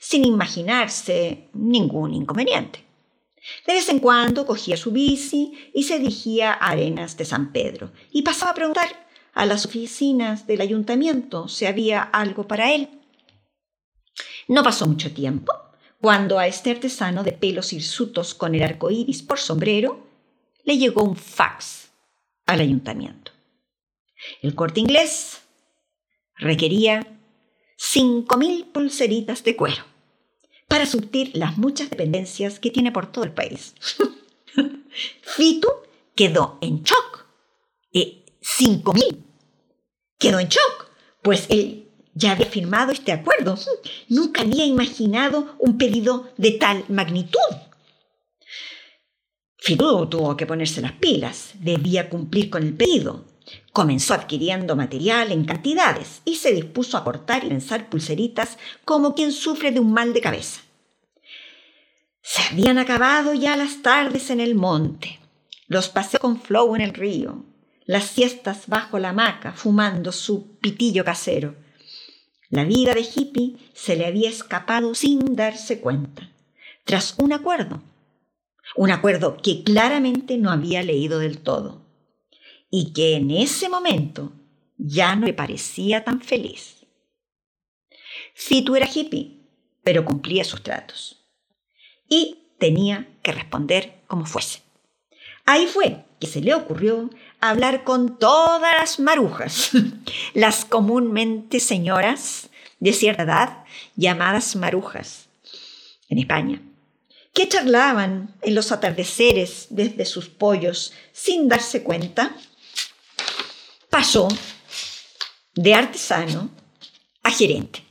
sin 0.00 0.24
imaginarse 0.24 1.50
ningún 1.52 2.14
inconveniente. 2.14 2.84
De 3.66 3.74
vez 3.74 3.88
en 3.90 4.00
cuando 4.00 4.46
cogía 4.46 4.76
su 4.76 4.90
bici 4.90 5.70
y 5.72 5.84
se 5.84 5.98
dirigía 5.98 6.52
a 6.52 6.70
Arenas 6.70 7.16
de 7.16 7.26
San 7.26 7.52
Pedro 7.52 7.92
y 8.10 8.22
pasaba 8.22 8.52
a 8.52 8.54
preguntar 8.54 9.05
a 9.36 9.46
las 9.46 9.66
oficinas 9.66 10.46
del 10.46 10.62
ayuntamiento 10.62 11.46
si 11.46 11.66
había 11.66 12.02
algo 12.02 12.48
para 12.48 12.72
él. 12.72 12.88
No 14.48 14.62
pasó 14.62 14.86
mucho 14.86 15.12
tiempo 15.12 15.52
cuando 16.00 16.38
a 16.38 16.46
este 16.46 16.70
artesano 16.70 17.22
de 17.22 17.32
pelos 17.32 17.72
hirsutos 17.72 18.34
con 18.34 18.54
el 18.54 18.62
arco 18.62 18.90
iris 18.90 19.22
por 19.22 19.38
sombrero 19.38 20.06
le 20.64 20.78
llegó 20.78 21.02
un 21.04 21.16
fax 21.16 21.90
al 22.46 22.60
ayuntamiento. 22.60 23.30
El 24.42 24.54
corte 24.54 24.80
inglés 24.80 25.42
Requería 26.38 27.18
cinco 27.76 28.36
mil 28.36 28.66
pulseritas 28.66 29.42
de 29.42 29.56
cuero 29.56 29.84
para 30.68 30.84
surtir 30.84 31.30
las 31.34 31.56
muchas 31.56 31.88
dependencias 31.88 32.58
que 32.58 32.70
tiene 32.70 32.92
por 32.92 33.10
todo 33.10 33.24
el 33.24 33.32
país. 33.32 33.74
Fitu 35.22 35.68
quedó 36.14 36.58
en 36.60 36.82
shock. 36.82 37.26
Eh, 37.92 38.24
cinco 38.40 38.92
mil. 38.92 39.25
Quedó 40.18 40.40
en 40.40 40.48
shock, 40.48 40.90
pues 41.22 41.46
él 41.50 41.88
ya 42.14 42.32
había 42.32 42.46
firmado 42.46 42.92
este 42.92 43.12
acuerdo. 43.12 43.58
Nunca 44.08 44.42
había 44.42 44.64
imaginado 44.64 45.54
un 45.58 45.76
pedido 45.76 46.30
de 46.36 46.52
tal 46.52 46.84
magnitud. 46.88 47.38
Fitu 49.58 50.06
tuvo 50.06 50.36
que 50.36 50.46
ponerse 50.46 50.80
las 50.80 50.92
pilas, 50.92 51.50
debía 51.60 52.08
cumplir 52.08 52.50
con 52.50 52.62
el 52.62 52.74
pedido. 52.74 53.26
Comenzó 53.72 54.14
adquiriendo 54.14 54.76
material 54.76 55.30
en 55.30 55.44
cantidades 55.44 56.22
y 56.24 56.36
se 56.36 56.52
dispuso 56.52 56.96
a 56.96 57.04
cortar 57.04 57.44
y 57.44 57.50
lanzar 57.50 57.88
pulseritas 57.90 58.58
como 58.84 59.14
quien 59.14 59.32
sufre 59.32 59.70
de 59.72 59.80
un 59.80 59.92
mal 59.92 60.12
de 60.12 60.20
cabeza. 60.20 60.62
Se 62.22 62.42
habían 62.42 62.78
acabado 62.78 63.34
ya 63.34 63.56
las 63.56 63.82
tardes 63.82 64.30
en 64.30 64.40
el 64.40 64.54
monte, 64.54 65.20
los 65.68 65.88
paseos 65.88 66.20
con 66.20 66.40
Flow 66.40 66.74
en 66.74 66.80
el 66.80 66.94
río, 66.94 67.44
las 67.86 68.04
siestas 68.04 68.66
bajo 68.66 68.98
la 68.98 69.10
hamaca 69.10 69.52
fumando 69.52 70.12
su 70.12 70.58
pitillo 70.58 71.04
casero. 71.04 71.54
La 72.48 72.64
vida 72.64 72.94
de 72.94 73.02
hippie 73.02 73.56
se 73.74 73.96
le 73.96 74.06
había 74.06 74.28
escapado 74.28 74.94
sin 74.94 75.34
darse 75.34 75.80
cuenta, 75.80 76.30
tras 76.84 77.14
un 77.18 77.32
acuerdo 77.32 77.82
un 78.74 78.90
acuerdo 78.90 79.36
que 79.36 79.62
claramente 79.62 80.38
no 80.38 80.50
había 80.50 80.82
leído 80.82 81.18
del 81.18 81.38
todo 81.38 81.86
y 82.70 82.92
que 82.92 83.14
en 83.14 83.30
ese 83.30 83.68
momento 83.68 84.32
ya 84.76 85.14
no 85.14 85.26
le 85.26 85.32
parecía 85.32 86.04
tan 86.04 86.20
feliz. 86.20 86.86
Fitu 88.34 88.76
era 88.76 88.88
hippie, 88.92 89.40
pero 89.82 90.04
cumplía 90.04 90.44
sus 90.44 90.62
tratos 90.62 91.24
y 92.08 92.52
tenía 92.58 93.08
que 93.22 93.32
responder 93.32 94.02
como 94.06 94.26
fuese. 94.26 94.62
Ahí 95.44 95.66
fue 95.66 96.04
que 96.18 96.26
se 96.26 96.40
le 96.40 96.54
ocurrió 96.54 97.08
hablar 97.40 97.84
con 97.84 98.18
todas 98.18 98.72
las 98.78 98.98
marujas, 98.98 99.70
las 100.34 100.64
comúnmente 100.64 101.60
señoras 101.60 102.50
de 102.80 102.92
cierta 102.92 103.22
edad 103.22 103.64
llamadas 103.96 104.56
marujas 104.56 105.28
en 106.08 106.18
España 106.18 106.60
que 107.36 107.48
charlaban 107.50 108.34
en 108.40 108.54
los 108.54 108.72
atardeceres 108.72 109.66
desde 109.68 110.06
sus 110.06 110.26
pollos 110.26 110.94
sin 111.12 111.48
darse 111.48 111.82
cuenta, 111.82 112.34
pasó 113.90 114.26
de 115.54 115.74
artesano 115.74 116.48
a 117.22 117.30
gerente. 117.30 117.84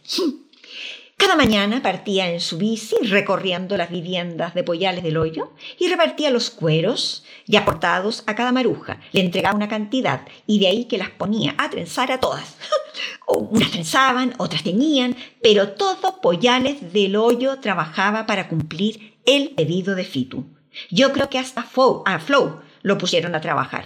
Cada 1.17 1.37
mañana 1.37 1.81
partía 1.81 2.29
en 2.29 2.41
su 2.41 2.57
bici 2.57 2.97
recorriendo 3.03 3.77
las 3.77 3.89
viviendas 3.89 4.53
de 4.53 4.63
Poyales 4.63 5.01
del 5.01 5.15
Hoyo 5.15 5.53
y 5.79 5.87
repartía 5.87 6.29
los 6.29 6.49
cueros 6.49 7.23
ya 7.45 7.61
aportados 7.61 8.23
a 8.27 8.35
cada 8.35 8.51
maruja. 8.51 8.99
Le 9.13 9.21
entregaba 9.21 9.55
una 9.55 9.69
cantidad 9.69 10.27
y 10.45 10.59
de 10.59 10.67
ahí 10.67 10.85
que 10.85 10.97
las 10.97 11.09
ponía 11.11 11.55
a 11.57 11.69
trenzar 11.69 12.11
a 12.11 12.19
todas. 12.19 12.57
Unas 13.27 13.71
trenzaban, 13.71 14.33
otras 14.39 14.63
tenían, 14.63 15.15
pero 15.41 15.69
todo 15.69 16.19
Poyales 16.19 16.91
del 16.91 17.15
Hoyo 17.15 17.59
trabajaba 17.61 18.25
para 18.25 18.49
cumplir 18.49 19.17
el 19.25 19.51
pedido 19.51 19.95
de 19.95 20.03
Fitu. 20.03 20.45
Yo 20.89 21.13
creo 21.13 21.29
que 21.29 21.39
hasta 21.39 21.61
a 21.61 22.19
Flow 22.19 22.59
lo 22.81 22.97
pusieron 22.97 23.35
a 23.35 23.41
trabajar. 23.41 23.85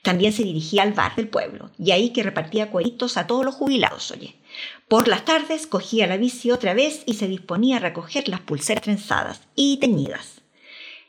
También 0.00 0.32
se 0.32 0.42
dirigía 0.42 0.82
al 0.82 0.94
bar 0.94 1.14
del 1.16 1.28
pueblo, 1.28 1.70
y 1.78 1.90
ahí 1.90 2.10
que 2.10 2.22
repartía 2.22 2.70
cueritos 2.70 3.16
a 3.16 3.26
todos 3.26 3.44
los 3.44 3.54
jubilados, 3.54 4.10
oye. 4.10 4.36
Por 4.92 5.08
las 5.08 5.24
tardes 5.24 5.66
cogía 5.66 6.06
la 6.06 6.18
bici 6.18 6.50
otra 6.50 6.74
vez 6.74 7.02
y 7.06 7.14
se 7.14 7.26
disponía 7.26 7.78
a 7.78 7.80
recoger 7.80 8.28
las 8.28 8.40
pulseras 8.40 8.82
trenzadas 8.82 9.40
y 9.54 9.78
teñidas. 9.78 10.42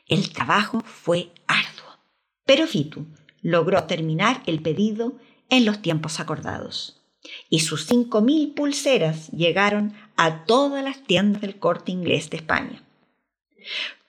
El 0.06 0.32
trabajo 0.32 0.82
fue 0.86 1.32
arduo, 1.46 1.98
pero 2.46 2.66
Fitu 2.66 3.04
logró 3.42 3.84
terminar 3.84 4.42
el 4.46 4.62
pedido 4.62 5.18
en 5.50 5.66
los 5.66 5.82
tiempos 5.82 6.18
acordados. 6.18 7.02
Y 7.50 7.60
sus 7.60 7.84
cinco 7.84 8.22
mil 8.22 8.54
pulseras 8.54 9.28
llegaron 9.32 9.92
a 10.16 10.46
todas 10.46 10.82
las 10.82 11.02
tiendas 11.02 11.42
del 11.42 11.58
corte 11.58 11.92
inglés 11.92 12.30
de 12.30 12.38
España. 12.38 12.82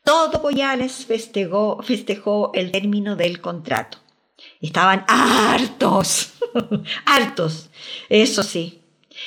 Todo 0.05 0.41
Poyales 0.41 1.05
festejó, 1.05 1.83
festejó 1.83 2.51
el 2.53 2.71
término 2.71 3.17
del 3.17 3.41
contrato. 3.41 3.97
Estaban 4.61 5.03
hartos, 5.09 6.31
hartos, 7.05 7.69
eso 8.07 8.41
sí. 8.41 8.83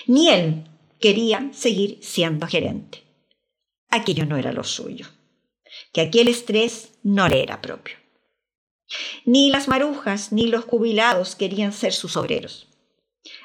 Ni 0.07 0.29
él 0.29 0.65
quería 1.01 1.51
seguir 1.53 1.99
siendo 2.03 2.47
gerente. 2.47 3.05
Aquello 3.91 4.27
no 4.27 4.37
era 4.37 4.53
lo 4.53 4.65
suyo, 4.65 5.07
que 5.93 6.03
aquel 6.03 6.29
estrés 6.29 6.99
no 7.03 7.29
le 7.29 7.43
era 7.43 7.61
propio. 7.63 7.97
Ni 9.25 9.51
las 9.51 9.69
marujas 9.69 10.33
ni 10.33 10.47
los 10.47 10.65
jubilados 10.65 11.37
querían 11.37 11.73
ser 11.73 11.93
sus 11.93 12.17
obreros, 12.17 12.69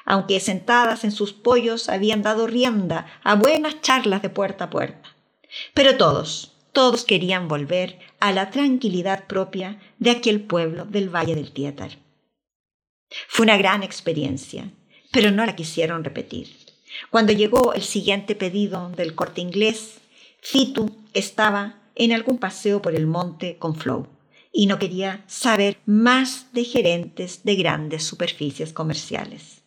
aunque 0.04 0.40
sentadas 0.40 1.04
en 1.04 1.12
sus 1.12 1.32
pollos 1.32 1.88
habían 1.88 2.22
dado 2.22 2.46
rienda 2.46 3.06
a 3.22 3.34
buenas 3.34 3.80
charlas 3.80 4.22
de 4.22 4.30
puerta 4.30 4.64
a 4.64 4.70
puerta. 4.70 5.14
Pero 5.74 5.96
todos, 5.96 6.52
todos 6.72 7.04
querían 7.04 7.46
volver 7.48 7.98
a 8.20 8.32
la 8.32 8.50
tranquilidad 8.50 9.26
propia 9.26 9.80
de 9.98 10.10
aquel 10.10 10.42
pueblo 10.42 10.84
del 10.86 11.14
Valle 11.14 11.34
del 11.34 11.52
Tietar. 11.52 11.98
Fue 13.28 13.44
una 13.44 13.56
gran 13.56 13.82
experiencia, 13.82 14.72
pero 15.14 15.30
no 15.30 15.46
la 15.46 15.54
quisieron 15.54 16.02
repetir. 16.02 16.48
Cuando 17.08 17.32
llegó 17.32 17.72
el 17.72 17.82
siguiente 17.82 18.34
pedido 18.34 18.90
del 18.90 19.14
corte 19.14 19.40
inglés, 19.40 19.98
Fitu 20.40 20.90
estaba 21.14 21.80
en 21.94 22.12
algún 22.12 22.38
paseo 22.38 22.82
por 22.82 22.96
el 22.96 23.06
monte 23.06 23.56
con 23.56 23.76
Flow 23.76 24.08
y 24.52 24.66
no 24.66 24.80
quería 24.80 25.24
saber 25.28 25.78
más 25.86 26.52
de 26.52 26.64
gerentes 26.64 27.44
de 27.44 27.54
grandes 27.54 28.02
superficies 28.02 28.72
comerciales. 28.72 29.62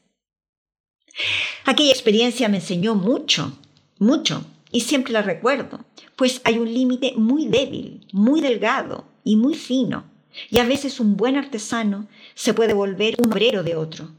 Aquella 1.64 1.92
experiencia 1.92 2.50
me 2.50 2.58
enseñó 2.58 2.96
mucho, 2.96 3.58
mucho, 4.00 4.46
y 4.72 4.82
siempre 4.82 5.14
la 5.14 5.22
recuerdo, 5.22 5.86
pues 6.18 6.42
hay 6.44 6.60
un 6.60 6.72
límite 6.74 7.14
muy 7.16 7.48
débil, 7.48 8.06
muy 8.12 8.42
delgado 8.42 9.06
y 9.24 9.38
muy 9.38 9.56
fino, 9.56 10.04
y 10.50 10.60
a 10.60 10.66
veces 10.66 11.00
un 11.00 11.16
buen 11.16 11.38
artesano 11.38 12.08
se 12.36 12.54
puede 12.54 12.74
volver 12.74 13.16
un 13.20 13.32
obrero 13.32 13.64
de 13.64 13.76
otro, 13.76 14.12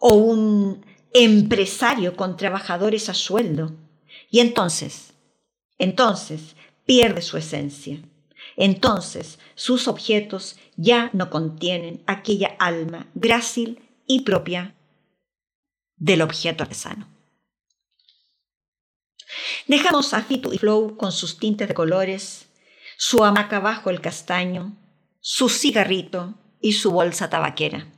o 0.00 0.14
un 0.14 0.84
empresario 1.12 2.16
con 2.16 2.36
trabajadores 2.36 3.08
a 3.08 3.14
sueldo, 3.14 3.76
y 4.30 4.40
entonces, 4.40 5.12
entonces 5.78 6.56
pierde 6.84 7.22
su 7.22 7.36
esencia. 7.36 8.02
Entonces 8.56 9.38
sus 9.54 9.86
objetos 9.86 10.56
ya 10.76 11.10
no 11.12 11.30
contienen 11.30 12.02
aquella 12.06 12.56
alma 12.58 13.06
grácil 13.14 13.80
y 14.06 14.22
propia 14.22 14.74
del 15.96 16.22
objeto 16.22 16.64
artesano. 16.64 17.08
Dejamos 19.66 20.14
a 20.14 20.22
Fitu 20.22 20.52
y 20.52 20.58
Flow 20.58 20.96
con 20.96 21.12
sus 21.12 21.38
tintes 21.38 21.68
de 21.68 21.74
colores, 21.74 22.48
su 22.96 23.24
hamaca 23.24 23.60
bajo 23.60 23.90
el 23.90 24.00
castaño, 24.00 24.76
su 25.20 25.48
cigarrito 25.48 26.34
y 26.60 26.72
su 26.72 26.90
bolsa 26.90 27.30
tabaquera, 27.30 27.92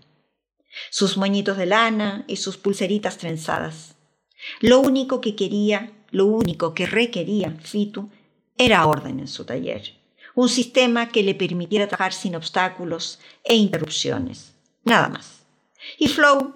sus 0.91 1.17
moñitos 1.17 1.57
de 1.57 1.67
lana 1.67 2.25
y 2.27 2.37
sus 2.37 2.57
pulseritas 2.57 3.19
trenzadas. 3.19 3.95
Lo 4.61 4.81
único 4.81 5.21
que 5.21 5.37
quería, 5.37 5.93
lo 6.11 6.27
único 6.27 6.75
que 6.75 6.87
requería 6.87 7.51
Fitu 7.63 8.11
era 8.59 8.87
orden 8.87 9.21
en 9.21 9.29
su 9.29 9.45
taller, 9.45 9.95
un 10.35 10.49
sistema 10.49 11.09
que 11.09 11.23
le 11.23 11.35
permitiera 11.35 11.89
trabajar 11.89 12.13
sin 12.13 12.37
obstáculos 12.37 13.19
e 13.45 13.55
interrupciones, 13.55 14.53
nada 14.85 15.09
más. 15.09 15.45
Y 15.99 16.09
Flow 16.09 16.55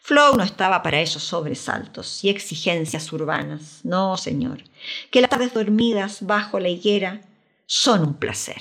Flow 0.00 0.36
no 0.36 0.42
estaba 0.42 0.82
para 0.82 1.00
esos 1.00 1.22
sobresaltos 1.22 2.24
y 2.24 2.28
exigencias 2.28 3.12
urbanas. 3.12 3.80
No, 3.84 4.16
señor, 4.16 4.64
que 5.10 5.20
las 5.20 5.30
tardes 5.30 5.54
dormidas 5.54 6.26
bajo 6.26 6.58
la 6.58 6.68
higuera 6.68 7.22
son 7.66 8.02
un 8.02 8.14
placer, 8.14 8.60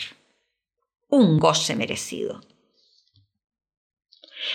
un 1.09 1.39
goce 1.39 1.75
merecido. 1.75 2.41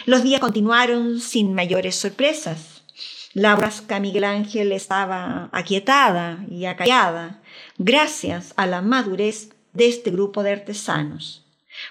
Los 0.07 0.23
días 0.23 0.41
continuaron 0.41 1.21
sin 1.21 1.55
mayores 1.55 1.97
sorpresas. 1.97 2.85
La 3.35 3.55
brasca 3.57 4.01
Miguel 4.01 4.25
Ángel 4.25 4.73
estaba 4.73 5.49
aquietada 5.53 6.45
y 6.51 6.67
acallada 6.67 7.43
gracias 7.79 8.53
a 8.57 8.67
la 8.67 8.83
madurez 8.83 9.51
de 9.73 9.89
este 9.89 10.11
grupo 10.11 10.43
de 10.43 10.53
artesanos, 10.53 11.47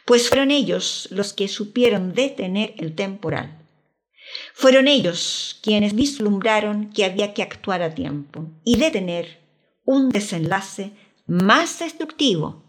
pues 0.05 0.29
fueron 0.29 0.51
ellos 0.51 1.07
los 1.11 1.33
que 1.33 1.47
supieron 1.47 2.13
detener 2.13 2.75
el 2.77 2.93
temporal 2.93 3.61
fueron 4.53 4.87
ellos 4.87 5.59
quienes 5.61 5.93
vislumbraron 5.93 6.91
que 6.91 7.05
había 7.05 7.33
que 7.33 7.43
actuar 7.43 7.81
a 7.81 7.93
tiempo 7.93 8.47
y 8.63 8.77
detener 8.77 9.39
un 9.85 10.09
desenlace 10.09 10.93
más 11.25 11.79
destructivo 11.79 12.63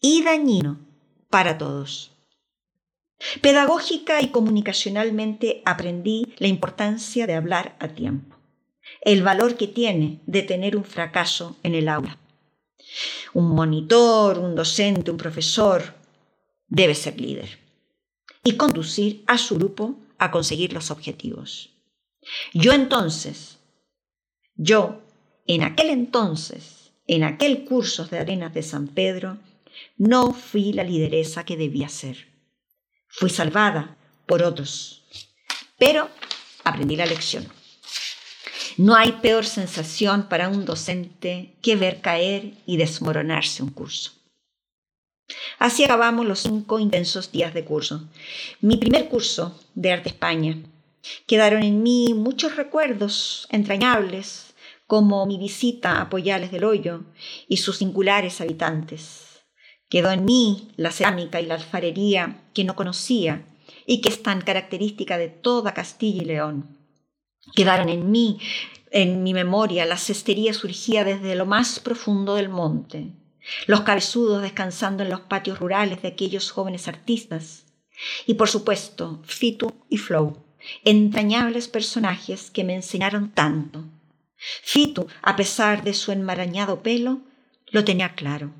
y 0.00 0.22
dañino 0.22 0.80
para 1.30 1.58
todos. 1.58 2.13
Pedagógica 3.40 4.20
y 4.22 4.28
comunicacionalmente 4.28 5.62
aprendí 5.64 6.34
la 6.38 6.48
importancia 6.48 7.26
de 7.26 7.34
hablar 7.34 7.76
a 7.78 7.88
tiempo, 7.88 8.36
el 9.00 9.22
valor 9.22 9.56
que 9.56 9.68
tiene 9.68 10.20
de 10.26 10.42
tener 10.42 10.76
un 10.76 10.84
fracaso 10.84 11.56
en 11.62 11.74
el 11.74 11.88
aula. 11.88 12.18
Un 13.32 13.48
monitor, 13.48 14.38
un 14.38 14.54
docente, 14.54 15.10
un 15.10 15.16
profesor 15.16 15.94
debe 16.68 16.94
ser 16.94 17.20
líder 17.20 17.58
y 18.44 18.56
conducir 18.56 19.24
a 19.26 19.38
su 19.38 19.56
grupo 19.56 19.96
a 20.18 20.30
conseguir 20.30 20.72
los 20.72 20.90
objetivos. 20.90 21.70
Yo 22.52 22.72
entonces, 22.72 23.58
yo 24.54 25.00
en 25.46 25.62
aquel 25.62 25.90
entonces, 25.90 26.92
en 27.06 27.24
aquel 27.24 27.64
curso 27.64 28.06
de 28.06 28.18
Arenas 28.18 28.54
de 28.54 28.62
San 28.62 28.88
Pedro, 28.88 29.38
no 29.96 30.32
fui 30.32 30.72
la 30.72 30.84
lideresa 30.84 31.44
que 31.44 31.56
debía 31.56 31.88
ser. 31.88 32.33
Fui 33.16 33.30
salvada 33.30 33.96
por 34.26 34.42
otros, 34.42 35.04
pero 35.78 36.08
aprendí 36.64 36.96
la 36.96 37.06
lección. 37.06 37.46
No 38.76 38.96
hay 38.96 39.12
peor 39.12 39.46
sensación 39.46 40.28
para 40.28 40.48
un 40.48 40.64
docente 40.64 41.54
que 41.62 41.76
ver 41.76 42.00
caer 42.00 42.54
y 42.66 42.76
desmoronarse 42.76 43.62
un 43.62 43.70
curso. 43.70 44.12
Así 45.60 45.84
acabamos 45.84 46.26
los 46.26 46.40
cinco 46.40 46.80
intensos 46.80 47.30
días 47.30 47.54
de 47.54 47.64
curso. 47.64 48.08
Mi 48.60 48.78
primer 48.78 49.08
curso 49.08 49.58
de 49.76 49.92
Arte 49.92 50.08
España. 50.08 50.58
Quedaron 51.28 51.62
en 51.62 51.84
mí 51.84 52.14
muchos 52.14 52.56
recuerdos 52.56 53.46
entrañables, 53.50 54.54
como 54.88 55.24
mi 55.24 55.38
visita 55.38 56.00
a 56.00 56.10
Poyales 56.10 56.50
del 56.50 56.64
Hoyo 56.64 57.04
y 57.46 57.58
sus 57.58 57.78
singulares 57.78 58.40
habitantes. 58.40 59.23
Quedó 59.94 60.10
en 60.10 60.24
mí 60.24 60.72
la 60.74 60.90
cerámica 60.90 61.40
y 61.40 61.46
la 61.46 61.54
alfarería 61.54 62.42
que 62.52 62.64
no 62.64 62.74
conocía 62.74 63.46
y 63.86 64.00
que 64.00 64.08
es 64.08 64.24
tan 64.24 64.40
característica 64.40 65.18
de 65.18 65.28
toda 65.28 65.72
Castilla 65.72 66.20
y 66.20 66.24
León. 66.24 66.76
Quedaron 67.54 67.88
en 67.88 68.10
mí, 68.10 68.40
en 68.90 69.22
mi 69.22 69.32
memoria, 69.32 69.86
la 69.86 69.96
cestería 69.96 70.52
surgía 70.52 71.04
desde 71.04 71.36
lo 71.36 71.46
más 71.46 71.78
profundo 71.78 72.34
del 72.34 72.48
monte, 72.48 73.12
los 73.68 73.82
cabezudos 73.82 74.42
descansando 74.42 75.04
en 75.04 75.10
los 75.10 75.20
patios 75.20 75.60
rurales 75.60 76.02
de 76.02 76.08
aquellos 76.08 76.50
jóvenes 76.50 76.88
artistas, 76.88 77.66
y 78.26 78.34
por 78.34 78.48
supuesto, 78.48 79.22
Fitu 79.22 79.72
y 79.88 79.98
Flow, 79.98 80.44
entrañables 80.82 81.68
personajes 81.68 82.50
que 82.50 82.64
me 82.64 82.74
enseñaron 82.74 83.30
tanto. 83.30 83.84
Fitu, 84.36 85.06
a 85.22 85.36
pesar 85.36 85.84
de 85.84 85.94
su 85.94 86.10
enmarañado 86.10 86.82
pelo, 86.82 87.20
lo 87.70 87.84
tenía 87.84 88.16
claro, 88.16 88.50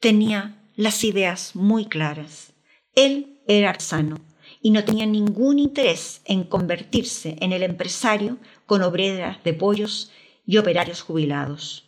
tenía 0.00 0.58
las 0.76 1.04
ideas 1.04 1.54
muy 1.54 1.86
claras. 1.86 2.52
Él 2.94 3.40
era 3.46 3.70
artesano 3.70 4.20
y 4.60 4.70
no 4.70 4.84
tenía 4.84 5.06
ningún 5.06 5.58
interés 5.58 6.22
en 6.24 6.44
convertirse 6.44 7.36
en 7.40 7.52
el 7.52 7.62
empresario 7.62 8.38
con 8.66 8.82
obreras 8.82 9.42
de 9.44 9.54
pollos 9.54 10.10
y 10.46 10.58
operarios 10.58 11.02
jubilados. 11.02 11.84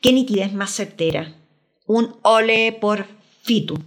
Qué 0.00 0.12
nitidez 0.12 0.52
más 0.52 0.70
certera, 0.70 1.34
un 1.86 2.16
ole 2.22 2.72
por 2.72 3.06
Fitu. 3.42 3.78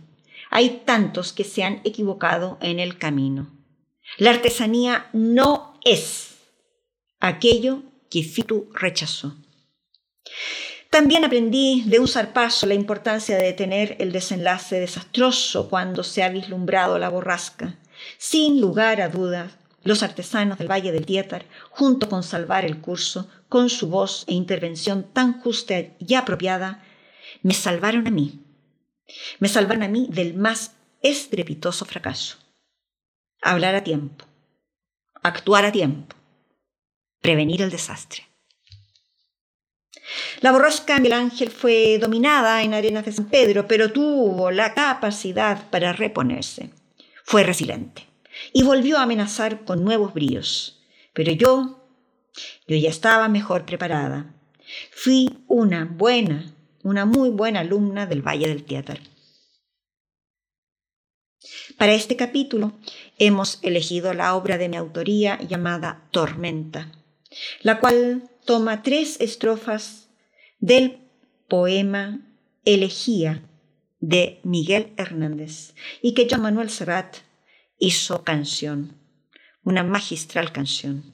Hay 0.50 0.82
tantos 0.86 1.34
que 1.34 1.44
se 1.44 1.64
han 1.64 1.82
equivocado 1.84 2.58
en 2.62 2.80
el 2.80 2.98
camino. 2.98 3.52
La 4.18 4.32
artesanía 4.32 5.10
no 5.14 5.80
es 5.84 6.38
aquello 7.20 7.84
que 8.10 8.24
Fitu 8.24 8.70
rechazó. 8.74 9.36
También 10.90 11.24
aprendí 11.24 11.84
de 11.86 12.00
un 12.00 12.08
zarpazo 12.08 12.66
la 12.66 12.74
importancia 12.74 13.38
de 13.38 13.46
detener 13.46 13.96
el 14.00 14.12
desenlace 14.12 14.80
desastroso 14.80 15.70
cuando 15.70 16.04
se 16.04 16.24
ha 16.24 16.30
vislumbrado 16.30 16.98
la 16.98 17.10
borrasca. 17.10 17.78
Sin 18.18 18.60
lugar 18.60 19.00
a 19.02 19.10
dudas, 19.10 19.52
los 19.84 20.02
artesanos 20.02 20.58
del 20.58 20.70
Valle 20.70 20.92
del 20.92 21.06
Tietar, 21.06 21.46
junto 21.70 22.10
con 22.10 22.24
Salvar 22.24 22.66
el 22.66 22.82
Curso, 22.82 23.30
con 23.50 23.70
su 23.70 23.88
voz 23.90 24.26
e 24.28 24.34
intervención 24.34 25.04
tan 25.04 25.40
justa 25.42 25.76
y 26.00 26.16
apropiada, 26.16 26.84
me 27.44 27.54
salvaron 27.54 28.08
a 28.08 28.12
mí. 28.12 28.40
Me 29.40 29.48
salvaron 29.48 29.84
a 29.84 29.88
mí 29.88 30.08
del 30.10 30.34
más 30.34 30.76
estrepitoso 31.02 31.86
fracaso. 31.86 32.38
Hablar 33.42 33.76
a 33.76 33.84
tiempo, 33.84 34.26
actuar 35.22 35.66
a 35.66 35.72
tiempo, 35.72 36.16
prevenir 37.22 37.62
el 37.62 37.70
desastre. 37.70 38.29
La 40.42 40.52
borrasca 40.52 40.98
Miguel 40.98 41.14
Ángel 41.14 41.50
fue 41.50 41.98
dominada 42.00 42.64
en 42.64 42.74
Arenas 42.74 43.06
de 43.06 43.12
San 43.12 43.26
Pedro, 43.26 43.68
pero 43.68 43.92
tuvo 43.92 44.52
la 44.52 44.74
capacidad 44.74 45.70
para 45.70 45.94
reponerse. 45.94 46.72
Fue 47.24 47.44
resiliente 47.44 48.08
y 48.54 48.64
volvió 48.64 48.98
a 48.98 49.04
amenazar 49.04 49.66
con 49.66 49.84
nuevos 49.84 50.14
bríos. 50.14 50.82
Pero 51.14 51.32
yo, 51.32 51.84
yo 52.68 52.76
ya 52.76 52.90
estaba 52.90 53.28
mejor 53.28 53.66
preparada. 53.66 54.34
Fui 54.92 55.30
una 55.48 55.86
buena 55.86 56.54
una 56.84 57.06
muy 57.06 57.30
buena 57.30 57.62
alumna 57.62 58.06
del 58.06 58.22
Valle 58.22 58.48
del 58.48 58.64
Teatro. 58.64 58.96
Para 61.78 61.94
este 61.94 62.16
capítulo 62.16 62.74
hemos 63.18 63.60
elegido 63.64 64.14
la 64.14 64.36
obra 64.36 64.58
de 64.58 64.70
mi 64.70 64.78
autoría 64.78 65.40
llamada 65.42 66.08
Tormenta, 66.12 66.92
la 67.62 67.80
cual 67.80 68.29
toma 68.50 68.82
tres 68.82 69.22
estrofas 69.22 70.10
del 70.58 70.98
poema 71.48 72.20
Elegía 72.66 73.48
de 74.00 74.40
Miguel 74.44 74.92
Hernández 74.98 75.76
y 76.02 76.16
que 76.16 76.28
Joan 76.28 76.42
Manuel 76.42 76.72
Serrat 76.72 77.18
hizo 77.78 78.24
canción, 78.24 78.98
una 79.64 79.84
magistral 79.84 80.52
canción. 80.52 81.14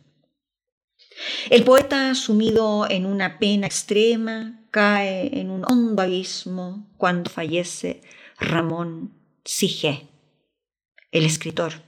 El 1.50 1.66
poeta, 1.66 2.16
sumido 2.16 2.90
en 2.90 3.06
una 3.06 3.38
pena 3.38 3.68
extrema, 3.68 4.66
cae 4.72 5.38
en 5.38 5.52
un 5.52 5.66
hondo 5.70 6.04
abismo 6.04 6.90
cuando 6.96 7.30
fallece 7.30 8.00
Ramón 8.40 9.14
Sige, 9.44 10.08
el 11.12 11.26
escritor, 11.26 11.82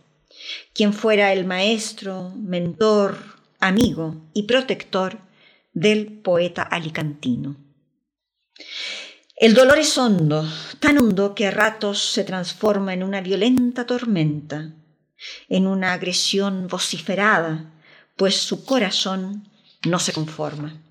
quien 0.74 0.92
fuera 0.92 1.32
el 1.32 1.46
maestro, 1.46 2.34
mentor, 2.36 3.18
amigo 3.62 4.30
y 4.34 4.44
protector 4.44 5.26
del 5.80 6.08
poeta 6.08 6.64
alicantino. 6.64 7.56
El 9.36 9.54
dolor 9.54 9.78
es 9.78 9.96
hondo, 10.00 10.44
tan 10.80 10.98
hondo 10.98 11.36
que 11.36 11.46
a 11.46 11.52
ratos 11.52 12.02
se 12.02 12.24
transforma 12.24 12.96
en 12.96 13.04
una 13.04 13.22
violenta 13.22 13.86
tormenta, 13.86 14.74
en 15.48 15.68
una 15.68 15.94
agresión 15.94 16.68
vociferada, 16.68 17.72
pues 18.16 18.38
su 18.38 18.66
corazón 18.66 19.48
no 19.86 20.00
se 20.00 20.14
conforma. 20.14 20.82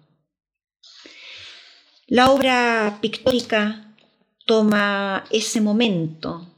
La 2.06 2.30
obra 2.30 2.98
pictórica 3.00 3.92
toma 4.44 5.24
ese 5.32 5.60
momento, 5.60 6.54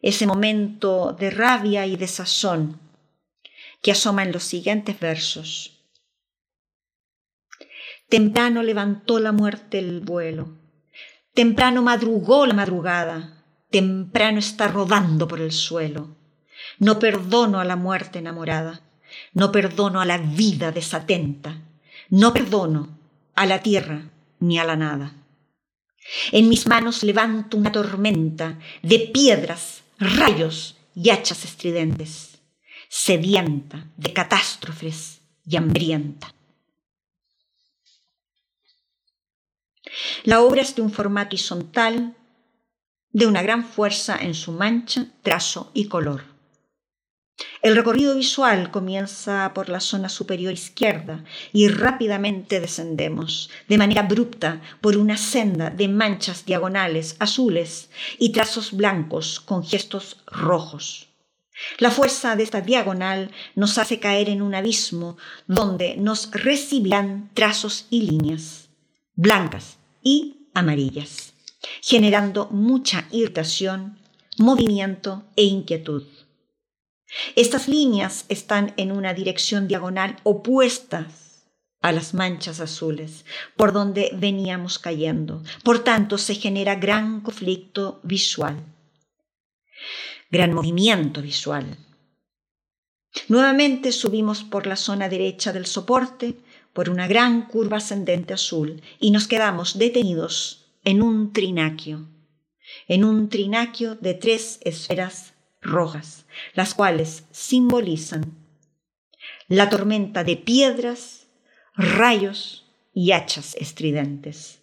ese 0.00 0.28
momento 0.28 1.16
de 1.18 1.30
rabia 1.30 1.86
y 1.86 1.96
de 1.96 2.06
sazón 2.06 2.78
que 3.82 3.90
asoma 3.90 4.22
en 4.22 4.30
los 4.30 4.44
siguientes 4.44 5.00
versos. 5.00 5.77
Temprano 8.08 8.62
levantó 8.62 9.18
la 9.20 9.32
muerte 9.32 9.78
el 9.78 10.00
vuelo, 10.00 10.56
temprano 11.34 11.82
madrugó 11.82 12.46
la 12.46 12.54
madrugada, 12.54 13.44
temprano 13.70 14.38
está 14.38 14.66
rodando 14.68 15.28
por 15.28 15.42
el 15.42 15.52
suelo. 15.52 16.16
No 16.78 16.98
perdono 16.98 17.60
a 17.60 17.66
la 17.66 17.76
muerte 17.76 18.20
enamorada, 18.20 18.80
no 19.34 19.52
perdono 19.52 20.00
a 20.00 20.06
la 20.06 20.16
vida 20.16 20.72
desatenta, 20.72 21.60
no 22.08 22.32
perdono 22.32 22.98
a 23.34 23.44
la 23.44 23.62
tierra 23.62 24.10
ni 24.40 24.58
a 24.58 24.64
la 24.64 24.76
nada. 24.76 25.12
En 26.32 26.48
mis 26.48 26.66
manos 26.66 27.02
levanto 27.02 27.58
una 27.58 27.72
tormenta 27.72 28.58
de 28.82 29.00
piedras, 29.00 29.82
rayos 29.98 30.78
y 30.94 31.10
hachas 31.10 31.44
estridentes, 31.44 32.38
sedienta 32.88 33.84
de 33.98 34.14
catástrofes 34.14 35.20
y 35.44 35.56
hambrienta. 35.56 36.32
La 40.24 40.40
obra 40.42 40.62
es 40.62 40.74
de 40.74 40.82
un 40.82 40.92
formato 40.92 41.28
horizontal, 41.28 42.16
de 43.12 43.26
una 43.26 43.42
gran 43.42 43.64
fuerza 43.64 44.16
en 44.20 44.34
su 44.34 44.52
mancha, 44.52 45.06
trazo 45.22 45.70
y 45.74 45.86
color. 45.86 46.24
El 47.62 47.76
recorrido 47.76 48.16
visual 48.16 48.70
comienza 48.70 49.52
por 49.54 49.68
la 49.68 49.80
zona 49.80 50.08
superior 50.08 50.52
izquierda 50.52 51.24
y 51.52 51.68
rápidamente 51.68 52.60
descendemos, 52.60 53.50
de 53.68 53.78
manera 53.78 54.02
abrupta, 54.02 54.60
por 54.80 54.96
una 54.96 55.16
senda 55.16 55.70
de 55.70 55.88
manchas 55.88 56.44
diagonales 56.44 57.16
azules 57.20 57.90
y 58.18 58.32
trazos 58.32 58.72
blancos 58.72 59.38
con 59.40 59.64
gestos 59.64 60.18
rojos. 60.26 61.08
La 61.78 61.90
fuerza 61.90 62.36
de 62.36 62.44
esta 62.44 62.60
diagonal 62.60 63.30
nos 63.54 63.78
hace 63.78 63.98
caer 63.98 64.28
en 64.28 64.42
un 64.42 64.54
abismo 64.54 65.16
donde 65.46 65.96
nos 65.96 66.30
recibirán 66.32 67.30
trazos 67.34 67.86
y 67.90 68.02
líneas, 68.02 68.68
blancas 69.14 69.77
y 70.02 70.48
amarillas, 70.54 71.34
generando 71.82 72.48
mucha 72.50 73.06
irritación, 73.10 73.98
movimiento 74.38 75.24
e 75.36 75.44
inquietud. 75.44 76.04
Estas 77.36 77.68
líneas 77.68 78.24
están 78.28 78.74
en 78.76 78.92
una 78.92 79.14
dirección 79.14 79.66
diagonal 79.66 80.16
opuestas 80.24 81.28
a 81.80 81.92
las 81.92 82.12
manchas 82.12 82.60
azules 82.60 83.24
por 83.56 83.72
donde 83.72 84.10
veníamos 84.14 84.78
cayendo. 84.78 85.42
Por 85.62 85.84
tanto, 85.84 86.18
se 86.18 86.34
genera 86.34 86.74
gran 86.74 87.20
conflicto 87.20 88.00
visual, 88.02 88.62
gran 90.30 90.52
movimiento 90.52 91.22
visual. 91.22 91.78
Nuevamente 93.28 93.92
subimos 93.92 94.44
por 94.44 94.66
la 94.66 94.76
zona 94.76 95.08
derecha 95.08 95.52
del 95.52 95.66
soporte, 95.66 96.36
por 96.78 96.90
una 96.90 97.08
gran 97.08 97.42
curva 97.48 97.78
ascendente 97.78 98.34
azul, 98.34 98.82
y 99.00 99.10
nos 99.10 99.26
quedamos 99.26 99.78
detenidos 99.78 100.70
en 100.84 101.02
un 101.02 101.32
trinaquio, 101.32 102.06
en 102.86 103.02
un 103.02 103.28
trinaquio 103.28 103.96
de 103.96 104.14
tres 104.14 104.60
esferas 104.62 105.34
rojas, 105.60 106.24
las 106.54 106.74
cuales 106.74 107.24
simbolizan 107.32 108.32
la 109.48 109.68
tormenta 109.68 110.22
de 110.22 110.36
piedras, 110.36 111.26
rayos 111.74 112.64
y 112.94 113.10
hachas 113.10 113.56
estridentes. 113.56 114.60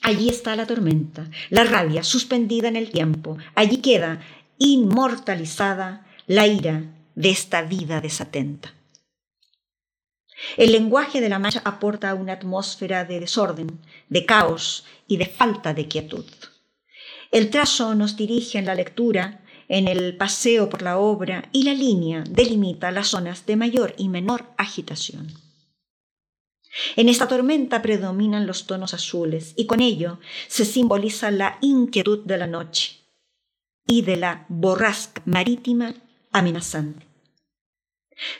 Allí 0.00 0.30
está 0.30 0.56
la 0.56 0.64
tormenta, 0.64 1.30
la 1.50 1.64
rabia 1.64 2.02
suspendida 2.02 2.68
en 2.68 2.76
el 2.76 2.90
tiempo, 2.90 3.36
allí 3.54 3.82
queda 3.82 4.22
inmortalizada 4.56 6.06
la 6.26 6.46
ira 6.46 6.94
de 7.14 7.28
esta 7.28 7.60
vida 7.60 8.00
desatenta. 8.00 8.72
El 10.56 10.72
lenguaje 10.72 11.20
de 11.20 11.28
la 11.28 11.38
mancha 11.38 11.62
aporta 11.64 12.14
una 12.14 12.34
atmósfera 12.34 13.04
de 13.04 13.20
desorden, 13.20 13.80
de 14.08 14.26
caos 14.26 14.84
y 15.06 15.16
de 15.16 15.26
falta 15.26 15.74
de 15.74 15.88
quietud. 15.88 16.24
El 17.30 17.50
trazo 17.50 17.94
nos 17.94 18.16
dirige 18.16 18.58
en 18.58 18.66
la 18.66 18.74
lectura, 18.74 19.44
en 19.68 19.88
el 19.88 20.16
paseo 20.16 20.68
por 20.68 20.82
la 20.82 20.98
obra 20.98 21.48
y 21.52 21.64
la 21.64 21.74
línea 21.74 22.24
delimita 22.28 22.90
las 22.90 23.08
zonas 23.08 23.46
de 23.46 23.56
mayor 23.56 23.94
y 23.96 24.08
menor 24.08 24.44
agitación. 24.56 25.32
En 26.96 27.08
esta 27.08 27.28
tormenta 27.28 27.82
predominan 27.82 28.46
los 28.46 28.66
tonos 28.66 28.94
azules 28.94 29.54
y 29.56 29.66
con 29.66 29.80
ello 29.80 30.18
se 30.48 30.64
simboliza 30.64 31.30
la 31.30 31.58
inquietud 31.60 32.24
de 32.24 32.38
la 32.38 32.46
noche 32.46 33.00
y 33.86 34.02
de 34.02 34.16
la 34.16 34.46
borrasca 34.48 35.22
marítima 35.24 35.94
amenazante. 36.32 37.13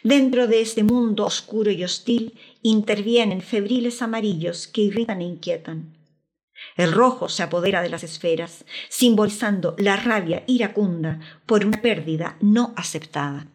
Dentro 0.03 0.47
de 0.47 0.61
este 0.61 0.85
mundo 0.85 1.25
oscuro 1.25 1.71
y 1.71 1.85
hostil 1.85 2.39
intervienen 2.63 3.41
febriles 3.41 4.03
amarillos 4.03 4.69
que 4.69 4.83
irritan 4.83 5.21
e 5.21 5.25
inquietan. 5.25 5.97
El 6.77 6.93
rojo 6.93 7.29
se 7.29 7.43
apodera 7.43 7.83
de 7.83 7.89
las 7.89 8.05
esferas, 8.05 8.65
simbolizando 8.89 9.75
la 9.79 9.97
rabia 9.97 10.45
iracunda 10.47 11.21
por 11.47 11.65
una 11.65 11.81
pérdida 11.83 12.37
no 12.41 12.73
aceptada. 12.77 13.47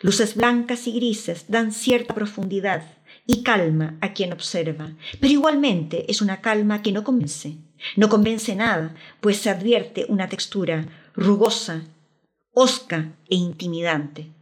Luces 0.00 0.34
blancas 0.34 0.86
y 0.86 0.92
grises 0.92 1.46
dan 1.48 1.72
cierta 1.72 2.14
profundidad 2.14 2.82
y 3.26 3.42
calma 3.42 3.98
a 4.00 4.14
quien 4.14 4.32
observa, 4.32 4.92
pero 5.20 5.32
igualmente 5.32 6.10
es 6.10 6.22
una 6.22 6.40
calma 6.40 6.82
que 6.82 6.92
no 6.92 7.04
convence. 7.04 7.56
No 7.96 8.08
convence 8.08 8.56
nada, 8.56 8.94
pues 9.20 9.36
se 9.36 9.50
advierte 9.50 10.06
una 10.08 10.28
textura 10.28 10.86
rugosa, 11.14 11.82
osca 12.52 13.12
e 13.28 13.36
intimidante. 13.36 14.32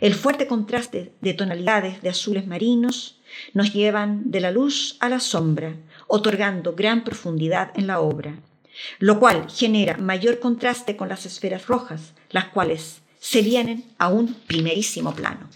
El 0.00 0.14
fuerte 0.14 0.46
contraste 0.46 1.12
de 1.20 1.34
tonalidades 1.34 2.02
de 2.02 2.08
azules 2.08 2.46
marinos 2.46 3.20
nos 3.54 3.72
llevan 3.72 4.30
de 4.30 4.40
la 4.40 4.50
luz 4.50 4.96
a 5.00 5.08
la 5.08 5.20
sombra, 5.20 5.74
otorgando 6.06 6.74
gran 6.74 7.04
profundidad 7.04 7.70
en 7.76 7.86
la 7.86 8.00
obra, 8.00 8.36
lo 8.98 9.18
cual 9.18 9.50
genera 9.50 9.96
mayor 9.96 10.40
contraste 10.40 10.96
con 10.96 11.08
las 11.08 11.26
esferas 11.26 11.66
rojas, 11.66 12.14
las 12.30 12.46
cuales 12.46 13.02
se 13.18 13.42
vienen 13.42 13.84
a 13.98 14.08
un 14.08 14.34
primerísimo 14.34 15.14
plano. 15.14 15.48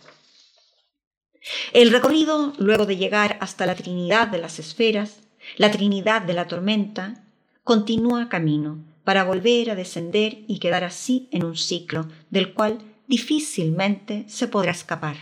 El 1.72 1.90
recorrido, 1.90 2.52
luego 2.58 2.86
de 2.86 2.96
llegar 2.96 3.38
hasta 3.40 3.66
la 3.66 3.74
Trinidad 3.74 4.28
de 4.28 4.38
las 4.38 4.58
esferas, 4.58 5.20
la 5.56 5.70
Trinidad 5.70 6.22
de 6.22 6.32
la 6.32 6.48
tormenta, 6.48 7.24
continúa 7.62 8.28
camino 8.28 8.84
para 9.04 9.24
volver 9.24 9.70
a 9.70 9.76
descender 9.76 10.38
y 10.48 10.58
quedar 10.58 10.82
así 10.82 11.28
en 11.30 11.44
un 11.44 11.56
ciclo 11.56 12.08
del 12.30 12.54
cual 12.54 12.78
difícilmente 13.06 14.24
se 14.28 14.48
podrá 14.48 14.72
escapar. 14.72 15.16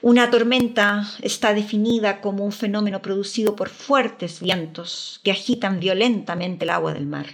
Una 0.00 0.30
tormenta 0.30 1.08
está 1.22 1.54
definida 1.54 2.20
como 2.20 2.44
un 2.44 2.52
fenómeno 2.52 3.00
producido 3.02 3.56
por 3.56 3.68
fuertes 3.68 4.40
vientos 4.40 5.20
que 5.24 5.30
agitan 5.30 5.80
violentamente 5.80 6.64
el 6.64 6.70
agua 6.70 6.92
del 6.92 7.06
mar. 7.06 7.26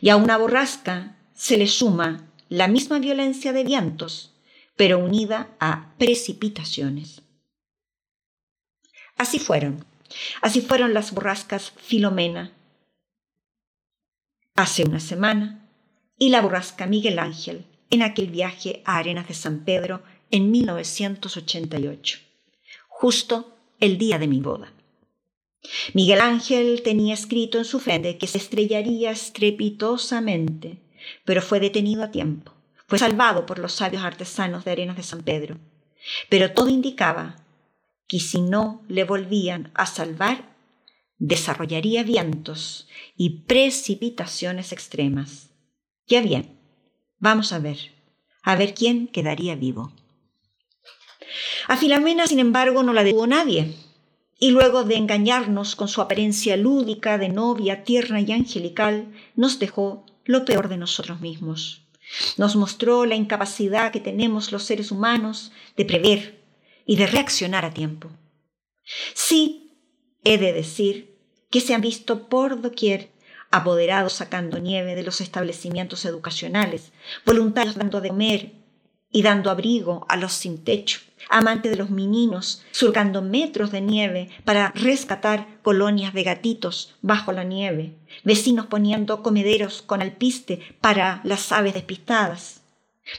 Y 0.00 0.10
a 0.10 0.16
una 0.16 0.36
borrasca 0.36 1.16
se 1.34 1.58
le 1.58 1.66
suma 1.66 2.28
la 2.48 2.68
misma 2.68 2.98
violencia 2.98 3.52
de 3.52 3.64
vientos, 3.64 4.34
pero 4.76 4.98
unida 4.98 5.48
a 5.58 5.92
precipitaciones. 5.98 7.22
Así 9.16 9.38
fueron, 9.38 9.84
así 10.40 10.60
fueron 10.60 10.94
las 10.94 11.12
borrascas 11.12 11.72
Filomena 11.76 12.52
hace 14.54 14.84
una 14.84 15.00
semana 15.00 15.68
y 16.18 16.28
la 16.28 16.40
borrasca 16.40 16.86
Miguel 16.86 17.18
Ángel 17.18 17.66
en 17.92 18.02
aquel 18.02 18.28
viaje 18.28 18.82
a 18.86 18.96
Arenas 18.96 19.28
de 19.28 19.34
San 19.34 19.64
Pedro 19.64 20.02
en 20.30 20.50
1988, 20.50 22.18
justo 22.88 23.54
el 23.80 23.98
día 23.98 24.18
de 24.18 24.26
mi 24.26 24.40
boda. 24.40 24.72
Miguel 25.92 26.22
Ángel 26.22 26.82
tenía 26.82 27.12
escrito 27.12 27.58
en 27.58 27.66
su 27.66 27.80
frente 27.80 28.16
que 28.16 28.26
se 28.26 28.38
estrellaría 28.38 29.10
estrepitosamente, 29.10 30.78
pero 31.24 31.42
fue 31.42 31.60
detenido 31.60 32.02
a 32.02 32.10
tiempo. 32.10 32.54
Fue 32.88 32.98
salvado 32.98 33.44
por 33.44 33.58
los 33.58 33.74
sabios 33.74 34.02
artesanos 34.02 34.64
de 34.64 34.70
Arenas 34.70 34.96
de 34.96 35.02
San 35.02 35.22
Pedro. 35.22 35.58
Pero 36.30 36.52
todo 36.52 36.70
indicaba 36.70 37.44
que 38.08 38.20
si 38.20 38.40
no 38.40 38.82
le 38.88 39.04
volvían 39.04 39.70
a 39.74 39.84
salvar, 39.84 40.56
desarrollaría 41.18 42.04
vientos 42.04 42.88
y 43.16 43.42
precipitaciones 43.42 44.72
extremas. 44.72 45.50
Ya 46.06 46.22
bien, 46.22 46.61
Vamos 47.22 47.52
a 47.52 47.60
ver, 47.60 47.78
a 48.42 48.56
ver 48.56 48.74
quién 48.74 49.06
quedaría 49.06 49.54
vivo. 49.54 49.92
A 51.68 51.76
Filomena, 51.76 52.26
sin 52.26 52.40
embargo, 52.40 52.82
no 52.82 52.92
la 52.92 53.04
detuvo 53.04 53.28
nadie, 53.28 53.76
y 54.40 54.50
luego 54.50 54.82
de 54.82 54.96
engañarnos 54.96 55.76
con 55.76 55.86
su 55.86 56.00
apariencia 56.00 56.56
lúdica 56.56 57.18
de 57.18 57.28
novia 57.28 57.84
tierna 57.84 58.20
y 58.20 58.32
angelical, 58.32 59.12
nos 59.36 59.60
dejó 59.60 60.04
lo 60.24 60.44
peor 60.44 60.68
de 60.68 60.78
nosotros 60.78 61.20
mismos. 61.20 61.86
Nos 62.38 62.56
mostró 62.56 63.06
la 63.06 63.14
incapacidad 63.14 63.92
que 63.92 64.00
tenemos 64.00 64.50
los 64.50 64.64
seres 64.64 64.90
humanos 64.90 65.52
de 65.76 65.84
prever 65.84 66.42
y 66.86 66.96
de 66.96 67.06
reaccionar 67.06 67.64
a 67.64 67.72
tiempo. 67.72 68.10
Sí, 69.14 69.76
he 70.24 70.38
de 70.38 70.52
decir 70.52 71.16
que 71.52 71.60
se 71.60 71.72
han 71.72 71.82
visto 71.82 72.28
por 72.28 72.60
doquier 72.60 73.11
apoderados 73.52 74.14
sacando 74.14 74.58
nieve 74.58 74.96
de 74.96 75.04
los 75.04 75.20
establecimientos 75.20 76.04
educacionales, 76.04 76.90
voluntarios 77.24 77.76
dando 77.76 78.00
de 78.00 78.08
comer 78.08 78.52
y 79.12 79.22
dando 79.22 79.50
abrigo 79.50 80.06
a 80.08 80.16
los 80.16 80.32
sin 80.32 80.64
techo, 80.64 81.00
amantes 81.28 81.70
de 81.70 81.76
los 81.76 81.90
meninos, 81.90 82.64
surcando 82.72 83.20
metros 83.20 83.70
de 83.70 83.82
nieve 83.82 84.30
para 84.44 84.72
rescatar 84.74 85.46
colonias 85.62 86.14
de 86.14 86.22
gatitos 86.22 86.94
bajo 87.02 87.30
la 87.32 87.44
nieve, 87.44 87.92
vecinos 88.24 88.66
poniendo 88.66 89.22
comederos 89.22 89.82
con 89.82 90.00
alpiste 90.00 90.60
para 90.80 91.20
las 91.22 91.52
aves 91.52 91.74
despistadas. 91.74 92.62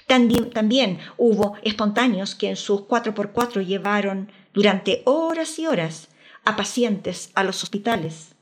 También, 0.08 0.50
también 0.50 1.00
hubo 1.18 1.58
espontáneos 1.62 2.34
que 2.34 2.50
en 2.50 2.56
sus 2.56 2.82
4x4 2.82 3.64
llevaron 3.66 4.32
durante 4.54 5.04
horas 5.06 5.60
y 5.60 5.68
horas 5.68 6.08
a 6.44 6.56
pacientes 6.56 7.30
a 7.36 7.44
los 7.44 7.62
hospitales 7.64 8.33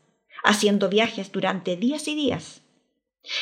haciendo 0.43 0.89
viajes 0.89 1.31
durante 1.31 1.75
días 1.75 2.07
y 2.07 2.15
días. 2.15 2.61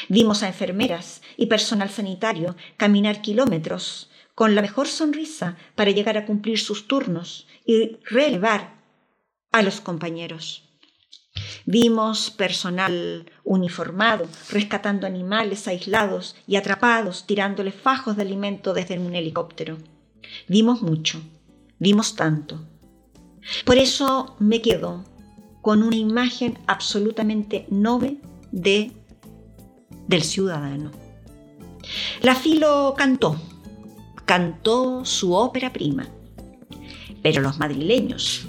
Vimos 0.09 0.43
a 0.43 0.47
enfermeras 0.47 1.21
y 1.37 1.45
personal 1.45 1.89
sanitario 1.89 2.55
caminar 2.77 3.21
kilómetros 3.21 4.09
con 4.35 4.55
la 4.55 4.61
mejor 4.61 4.87
sonrisa 4.87 5.57
para 5.75 5.91
llegar 5.91 6.17
a 6.17 6.25
cumplir 6.25 6.59
sus 6.59 6.87
turnos 6.87 7.47
y 7.65 7.97
relevar 8.05 8.79
a 9.51 9.61
los 9.61 9.81
compañeros. 9.81 10.63
Vimos 11.65 12.31
personal 12.31 13.31
uniformado 13.43 14.27
rescatando 14.49 15.07
animales 15.07 15.67
aislados 15.67 16.35
y 16.47 16.55
atrapados 16.55 17.25
tirándole 17.25 17.71
fajos 17.71 18.15
de 18.15 18.23
alimento 18.23 18.73
desde 18.73 18.97
un 18.97 19.15
helicóptero. 19.15 19.77
Vimos 20.47 20.81
mucho, 20.81 21.21
vimos 21.77 22.15
tanto. 22.15 22.65
Por 23.65 23.77
eso 23.77 24.35
me 24.39 24.61
quedo 24.61 25.05
con 25.61 25.83
una 25.83 25.95
imagen 25.95 26.57
absolutamente 26.67 27.65
noble 27.69 28.17
de, 28.51 28.91
del 30.07 30.23
ciudadano. 30.23 30.91
La 32.21 32.35
Filo 32.35 32.93
cantó, 32.97 33.35
cantó 34.25 35.05
su 35.05 35.33
ópera 35.33 35.73
prima, 35.73 36.07
pero 37.21 37.41
los 37.41 37.59
madrileños 37.59 38.47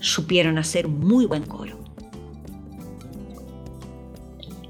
supieron 0.00 0.58
hacer 0.58 0.88
muy 0.88 1.26
buen 1.26 1.44
coro. 1.44 1.78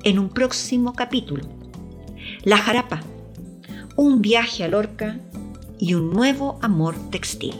En 0.03 0.19
un 0.19 0.29
próximo 0.29 0.93
capítulo, 0.95 1.45
la 2.45 2.59
jarapa 2.59 3.03
un 3.97 4.21
viaje 4.21 4.63
a 4.63 4.69
Lorca 4.69 5.19
y 5.79 5.95
un 5.95 6.11
nuevo 6.11 6.59
amor 6.61 6.95
textil. 7.11 7.55